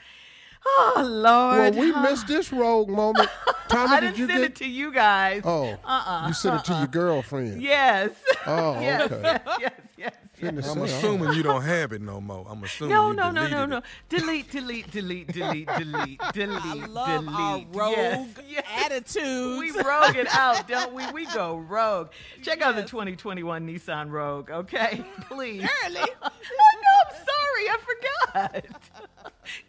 [0.64, 1.76] Oh, Lord!
[1.76, 3.30] Well, we missed this rogue moment.
[3.68, 4.52] Tommy, I did didn't you send get?
[4.52, 5.42] it to you guys.
[5.44, 6.28] oh, Uh-uh.
[6.28, 6.86] you sent it to your uh-uh.
[6.88, 7.62] girlfriend.
[7.62, 8.12] Yes.
[8.46, 9.22] Oh, yes, okay.
[9.24, 10.14] yes, yes, yes.
[10.42, 12.46] Finna I'm assuming you don't have it no more.
[12.50, 13.78] I'm assuming No, you no, no, no, no.
[13.78, 13.84] it.
[14.10, 16.66] Delete, delete, delete, delete, delete, delete.
[16.66, 18.66] I love our rogue Yes, yes.
[18.86, 19.60] attitudes.
[19.60, 21.10] We rogue it out, don't we?
[21.12, 22.10] We go rogue.
[22.42, 25.04] Check out the 2021 Nissan Rogue, okay?
[25.30, 25.62] Please.
[25.86, 26.00] Early.
[26.00, 28.66] I know, I'm sorry, I forgot.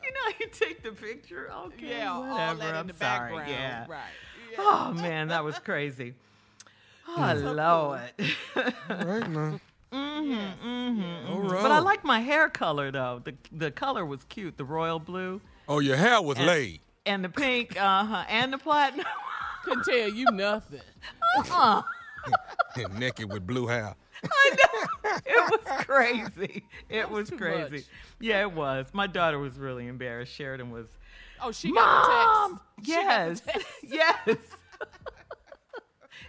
[0.03, 1.51] you know, you take the picture.
[1.66, 2.59] Okay, Yeah, all whatever.
[2.59, 3.36] that in I'm the sorry.
[3.36, 3.51] background.
[3.51, 3.86] Yeah.
[3.89, 4.01] Right.
[4.59, 6.15] Oh man, that was crazy.
[7.09, 8.12] Oh Lord.
[8.89, 9.61] Right now.
[9.93, 11.62] Mm-hmm, mm-hmm, All mhm.
[11.62, 13.20] But I like my hair color though.
[13.24, 16.81] The the color was cute, the royal blue Oh, your hair was And- laid.
[17.06, 19.06] and the pink, uh huh, and the platinum.
[19.64, 20.81] Couldn't tell you nothing.
[21.39, 21.82] Uh-uh.
[22.77, 23.94] and naked with blue hair.
[24.24, 25.10] I know.
[25.27, 26.64] It was crazy.
[26.89, 27.70] It was too crazy.
[27.77, 27.82] much.
[28.20, 28.86] Yeah, it was.
[28.93, 30.32] My daughter was really embarrassed.
[30.32, 30.86] Sheridan was.
[31.40, 32.60] Oh, she got Mom!
[32.78, 32.85] the text.
[32.85, 33.66] She got Yes, the text.
[34.28, 34.36] yes.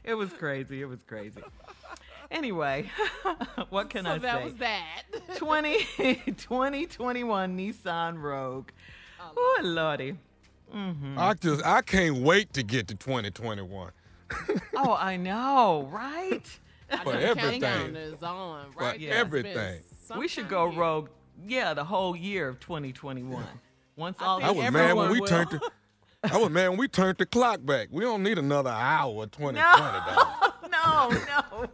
[0.03, 0.81] it was crazy.
[0.81, 1.41] It was crazy.
[2.33, 2.89] Anyway,
[3.69, 4.37] what can so I that say?
[4.37, 5.35] That was that.
[5.37, 5.77] 20,
[6.37, 8.69] 2021 Nissan Rogue.
[9.21, 10.15] Oh, lordy.
[10.75, 11.17] Mm-hmm.
[11.17, 13.91] I just I can't wait to get to 2021.
[14.75, 16.41] Oh, I know, right?
[16.91, 17.95] I For everything.
[17.95, 18.99] is on, For right?
[18.99, 19.11] Yeah.
[19.11, 19.81] Everything.
[20.17, 20.79] we should go here.
[20.79, 21.09] rogue.
[21.47, 23.43] Yeah, the whole year of 2021.
[23.95, 25.27] Once I all think I was mad when we will.
[25.27, 25.59] turned the
[26.23, 27.89] I was mad when we turned the clock back.
[27.91, 30.53] We don't need another hour 2020, dog.
[30.71, 31.69] no, no.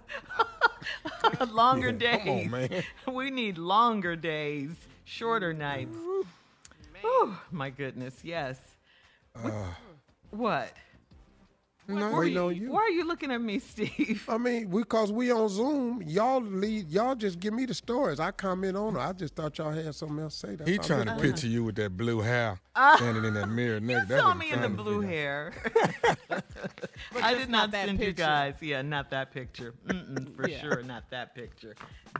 [1.52, 2.46] longer Yeah, days.
[2.46, 2.84] on, man.
[3.12, 4.72] We need longer days,
[5.06, 5.98] shorter nights.
[7.04, 8.58] Oh my goodness, yes.
[9.34, 9.54] What?
[9.54, 9.74] Uh.
[11.90, 12.14] What?
[12.20, 12.72] Waiting on you.
[12.72, 14.26] Why are you looking at me, Steve?
[14.30, 18.20] I mean, because we on Zoom, y'all lead, y'all just give me the stories.
[18.20, 19.00] I comment on it.
[19.00, 20.56] I just thought y'all had something else to say.
[20.56, 22.96] That's He trying to I'm picture you with that blue hair Ah.
[22.98, 24.02] standing in that mirror naked.
[24.04, 25.54] You That's saw me I'm in the blue hair.
[27.22, 28.24] I did not not that send you picture.
[28.24, 28.56] guys.
[28.62, 29.74] Yeah, not that picture.
[29.88, 30.60] Mm-mm, for Yeah.
[30.62, 31.76] sure, not that picture.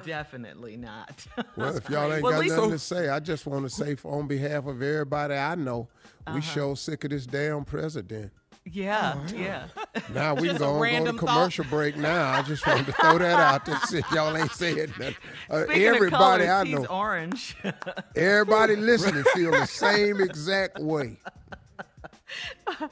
[0.06, 1.26] Definitely not.
[1.56, 3.96] Well, if y'all ain't Well, got least- nothing to say, I just want to say
[3.96, 5.88] for, on behalf of everybody I know,
[6.28, 6.36] Uh-huh.
[6.36, 8.32] we sure sick of this damn president.
[8.72, 9.68] Yeah, yeah.
[10.14, 11.34] Now we can Just a go, on, go random to thought.
[11.36, 12.32] commercial break now.
[12.32, 15.16] I just wanted to throw that out there since y'all ain't saying nothing.
[15.50, 17.56] Uh, everybody of colors, I he's know, orange.
[18.16, 21.18] everybody listening feel the same exact way.
[22.80, 22.88] All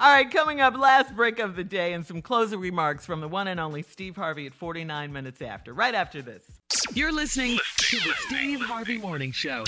[0.00, 3.48] right, coming up, last break of the day and some closing remarks from the one
[3.48, 6.44] and only Steve Harvey at 49 minutes after, right after this.
[6.92, 9.64] You're listening to the Steve Harvey Morning Show.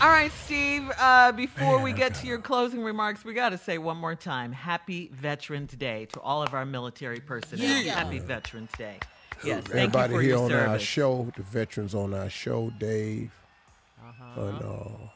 [0.00, 3.76] All right, Steve, uh, before we get to your closing remarks, we got to say
[3.76, 7.82] one more time Happy Veterans Day to all of our military personnel.
[7.82, 7.94] Yeah.
[8.02, 8.96] Happy Veterans Day.
[9.44, 12.70] Yes, thank Everybody you for here your on our show, the veterans on our show,
[12.78, 13.30] Dave,
[14.02, 14.40] Uh-huh.
[14.42, 15.08] and uh,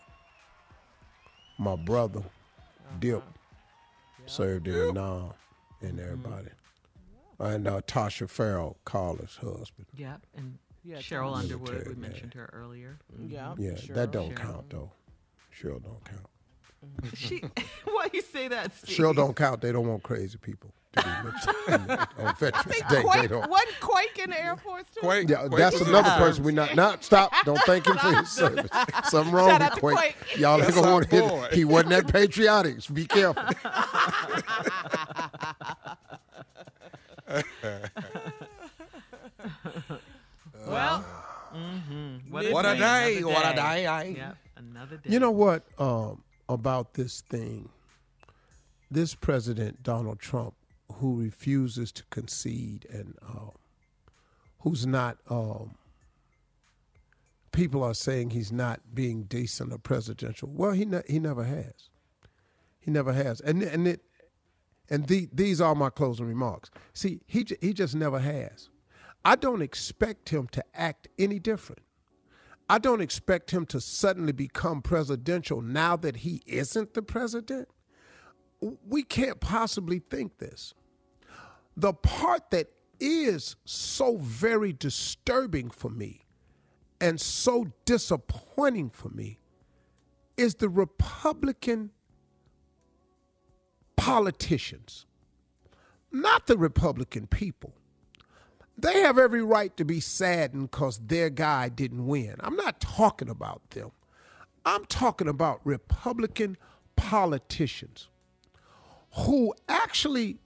[1.59, 2.23] my brother,
[3.01, 3.23] Dip,
[4.27, 5.33] served in Vietnam,
[5.81, 6.49] and everybody.
[7.39, 9.87] And uh, Tasha Farrell, Carla's husband.
[9.97, 11.41] Yep, and Yeah, Cheryl Tom.
[11.41, 12.11] Underwood, we Military man.
[12.11, 12.99] mentioned her earlier.
[13.13, 13.33] Mm-hmm.
[13.33, 13.97] Yeah, Yeah, sure.
[13.97, 14.37] that don't Cheryl.
[14.37, 14.93] count though.
[15.59, 16.27] Cheryl don't count.
[17.03, 17.15] Mm-hmm.
[17.17, 17.43] She,
[17.91, 18.97] why you say that, Steve?
[18.99, 19.63] Cheryl don't count.
[19.63, 22.83] They don't want crazy people to be mentioned on Veterans Day.
[22.91, 23.49] They Quake, don't.
[23.51, 25.01] wasn't Quake in the Air Force too?
[25.01, 27.33] Quake, Yeah, Quake that's another in- person we not not stop.
[27.47, 28.69] Don't thank him for his service.
[29.09, 29.97] Something wrong Shout with out Quake.
[29.97, 30.17] Quake.
[30.39, 31.41] Y'all ain't gonna want to boy.
[31.45, 31.55] hit.
[31.55, 32.83] He wasn't that patriotic.
[32.83, 33.43] So be careful.
[40.75, 41.05] Well,
[41.55, 42.33] Mm-hmm.
[42.33, 44.03] What a day, what a day, eh?
[44.17, 45.11] Yep, another day.
[45.11, 47.69] You know what um, about this thing?
[48.91, 50.55] This president Donald Trump,
[50.95, 53.53] who refuses to concede and um,
[54.61, 55.19] who's not.
[55.31, 55.77] Um,
[57.53, 60.49] people are saying he's not being decent or presidential.
[60.53, 61.89] Well, he ne- he never has.
[62.81, 64.01] He never has, and and it
[64.91, 66.71] and the, these are my closing remarks.
[66.95, 68.69] See, he j- he just never has.
[69.25, 71.83] I don't expect him to act any different.
[72.69, 77.69] I don't expect him to suddenly become presidential now that he isn't the president.
[78.87, 80.75] We can't possibly think this.
[81.77, 82.69] The part that
[83.01, 86.25] is so very disturbing for me
[87.01, 89.41] and so disappointing for me
[90.37, 91.91] is the Republican
[93.97, 95.07] politicians,
[96.11, 97.75] not the Republican people.
[98.77, 102.37] They have every right to be saddened because their guy didn't win.
[102.41, 103.91] I'm not talking about them.
[104.67, 106.57] I'm talking about Republican
[106.97, 108.09] politicians
[109.13, 110.39] who actually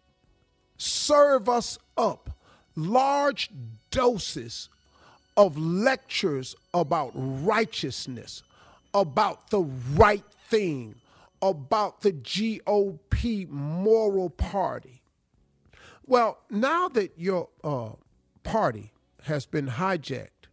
[0.77, 2.31] serve us up
[2.77, 3.51] large
[3.91, 4.69] doses
[5.37, 8.43] of lectures about righteousness,
[8.93, 9.61] about the
[9.95, 10.95] right thing,
[11.41, 15.03] about the GOP moral party.
[16.07, 17.91] Well, now that your uh,
[18.49, 18.93] party
[19.25, 20.49] has been hijacked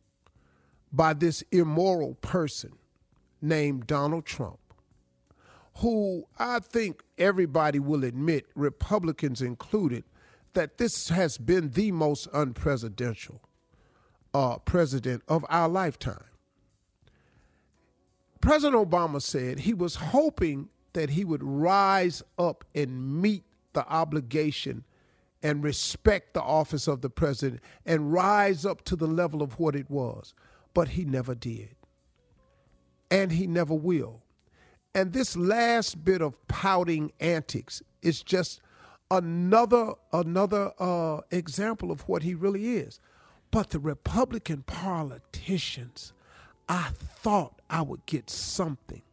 [0.92, 2.74] by this immoral person
[3.42, 4.60] named Donald Trump,
[5.78, 10.04] who I think everybody will admit, Republicans included,
[10.56, 13.40] that this has been the most unpresidential
[14.34, 16.26] uh, president of our lifetime.
[18.42, 24.84] President Obama said he was hoping that he would rise up and meet the obligation
[25.46, 29.76] and respect the office of the president and rise up to the level of what
[29.76, 30.34] it was.
[30.74, 31.76] But he never did.
[33.12, 34.24] And he never will.
[34.96, 38.60] And this last bit of pouting antics is just
[39.12, 43.00] another another uh, example of what he really is.
[43.52, 46.12] But the Republican politicians,
[46.68, 49.04] I thought I would get something.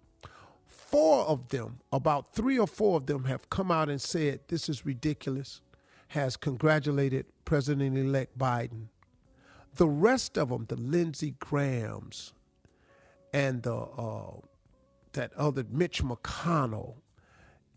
[0.64, 4.70] Four of them, about three or four of them, have come out and said this
[4.70, 5.60] is ridiculous,
[6.12, 8.89] has congratulated President elect Biden.
[9.76, 12.34] The rest of them, the Lindsey Grahams
[13.32, 14.32] and the uh,
[15.14, 16.97] that other Mitch McConnell,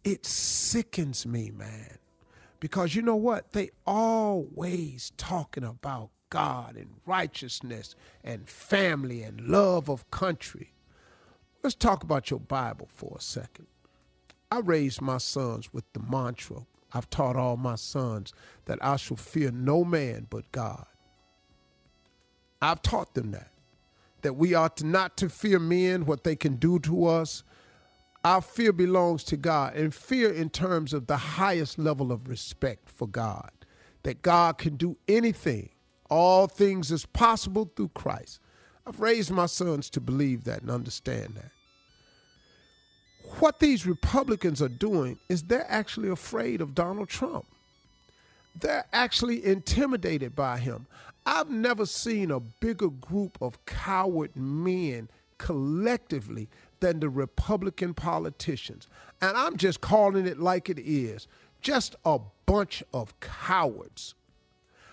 [0.03, 1.97] it sickens me, man.
[2.59, 3.53] Because you know what?
[3.53, 10.73] They always talking about God and righteousness and family and love of country.
[11.63, 13.67] Let's talk about your Bible for a second.
[14.51, 18.33] I raised my sons with the mantra I've taught all my sons
[18.65, 20.85] that I shall fear no man but God.
[22.61, 23.51] I've taught them that.
[24.21, 27.43] That we ought not to fear men, what they can do to us.
[28.23, 32.89] Our fear belongs to God, and fear in terms of the highest level of respect
[32.89, 33.51] for God.
[34.01, 35.69] That God can do anything.
[36.09, 38.39] All things is possible through Christ.
[38.87, 41.51] I've raised my sons to believe that and understand that.
[43.39, 47.45] What these Republicans are doing is they're actually afraid of Donald Trump.
[48.59, 50.87] They're actually intimidated by him.
[51.25, 56.47] I've never seen a bigger group of coward men collectively
[56.79, 58.87] than the Republican politicians.
[59.21, 61.27] And I'm just calling it like it is
[61.61, 64.13] just a bunch of cowards.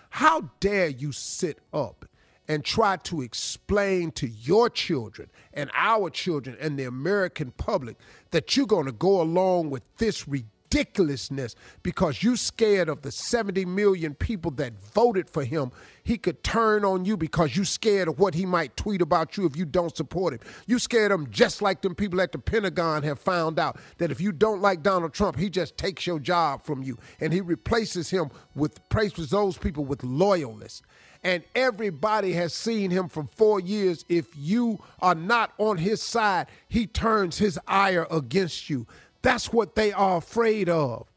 [0.09, 2.05] How dare you sit up
[2.47, 7.97] and try to explain to your children and our children and the American public
[8.31, 13.63] that you're going to go along with this ridiculousness because you're scared of the 70
[13.65, 15.71] million people that voted for him.
[16.03, 19.45] He could turn on you because you're scared of what he might tweet about you
[19.45, 20.39] if you don't support him.
[20.65, 24.19] You scared him just like them people at the pentagon have found out that if
[24.19, 26.97] you don't like donald trump he just takes your job from you.
[27.21, 30.81] And he replaces him with replaces those people with loyalists
[31.23, 34.03] and everybody has seen him for four years.
[34.09, 38.85] If you are not on his side, he turns his ire against you.
[39.21, 41.07] That's what they are afraid of.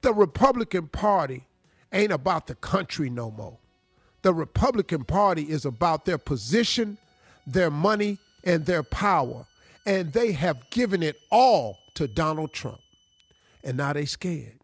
[0.00, 1.44] The Republican Party
[1.92, 3.58] ain't about the country no more.
[4.22, 6.98] The Republican Party is about their position,
[7.46, 9.46] their money, and their power.
[9.86, 12.80] And they have given it all to Donald Trump.
[13.62, 14.58] And now they scared.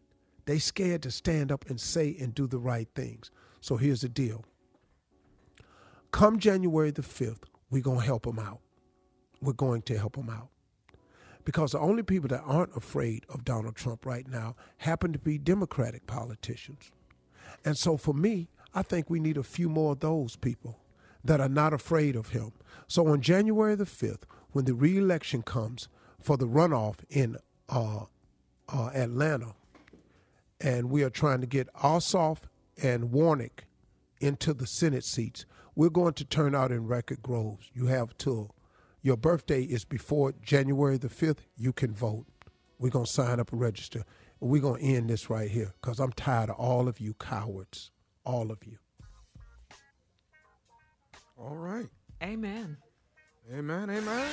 [0.46, 3.30] They scared to stand up and say and do the right things.
[3.60, 4.44] So here's the deal.
[6.10, 8.60] Come January the 5th, we're going to help them out.
[9.40, 10.48] We're going to help them out.
[11.44, 15.38] Because the only people that aren't afraid of Donald Trump right now happen to be
[15.38, 16.90] Democratic politicians.
[17.64, 20.78] And so for me, I think we need a few more of those people
[21.24, 22.52] that are not afraid of him.
[22.88, 24.22] So on January the 5th,
[24.52, 25.88] when the reelection comes
[26.20, 27.36] for the runoff in
[27.68, 28.04] uh,
[28.68, 29.54] uh, Atlanta,
[30.60, 32.38] and we are trying to get Ossoff
[32.82, 33.64] and Warnock
[34.20, 35.44] into the Senate seats,
[35.76, 37.70] we're going to turn out in Record Groves.
[37.74, 38.54] You have till
[39.02, 41.40] your birthday is before January the 5th.
[41.56, 42.26] You can vote.
[42.78, 44.04] We're going to sign up and register.
[44.40, 47.90] We're going to end this right here because I'm tired of all of you cowards.
[48.24, 48.78] All of you.
[51.38, 51.88] All right.
[52.22, 52.78] Amen.
[53.52, 53.90] Amen.
[53.90, 54.32] Amen.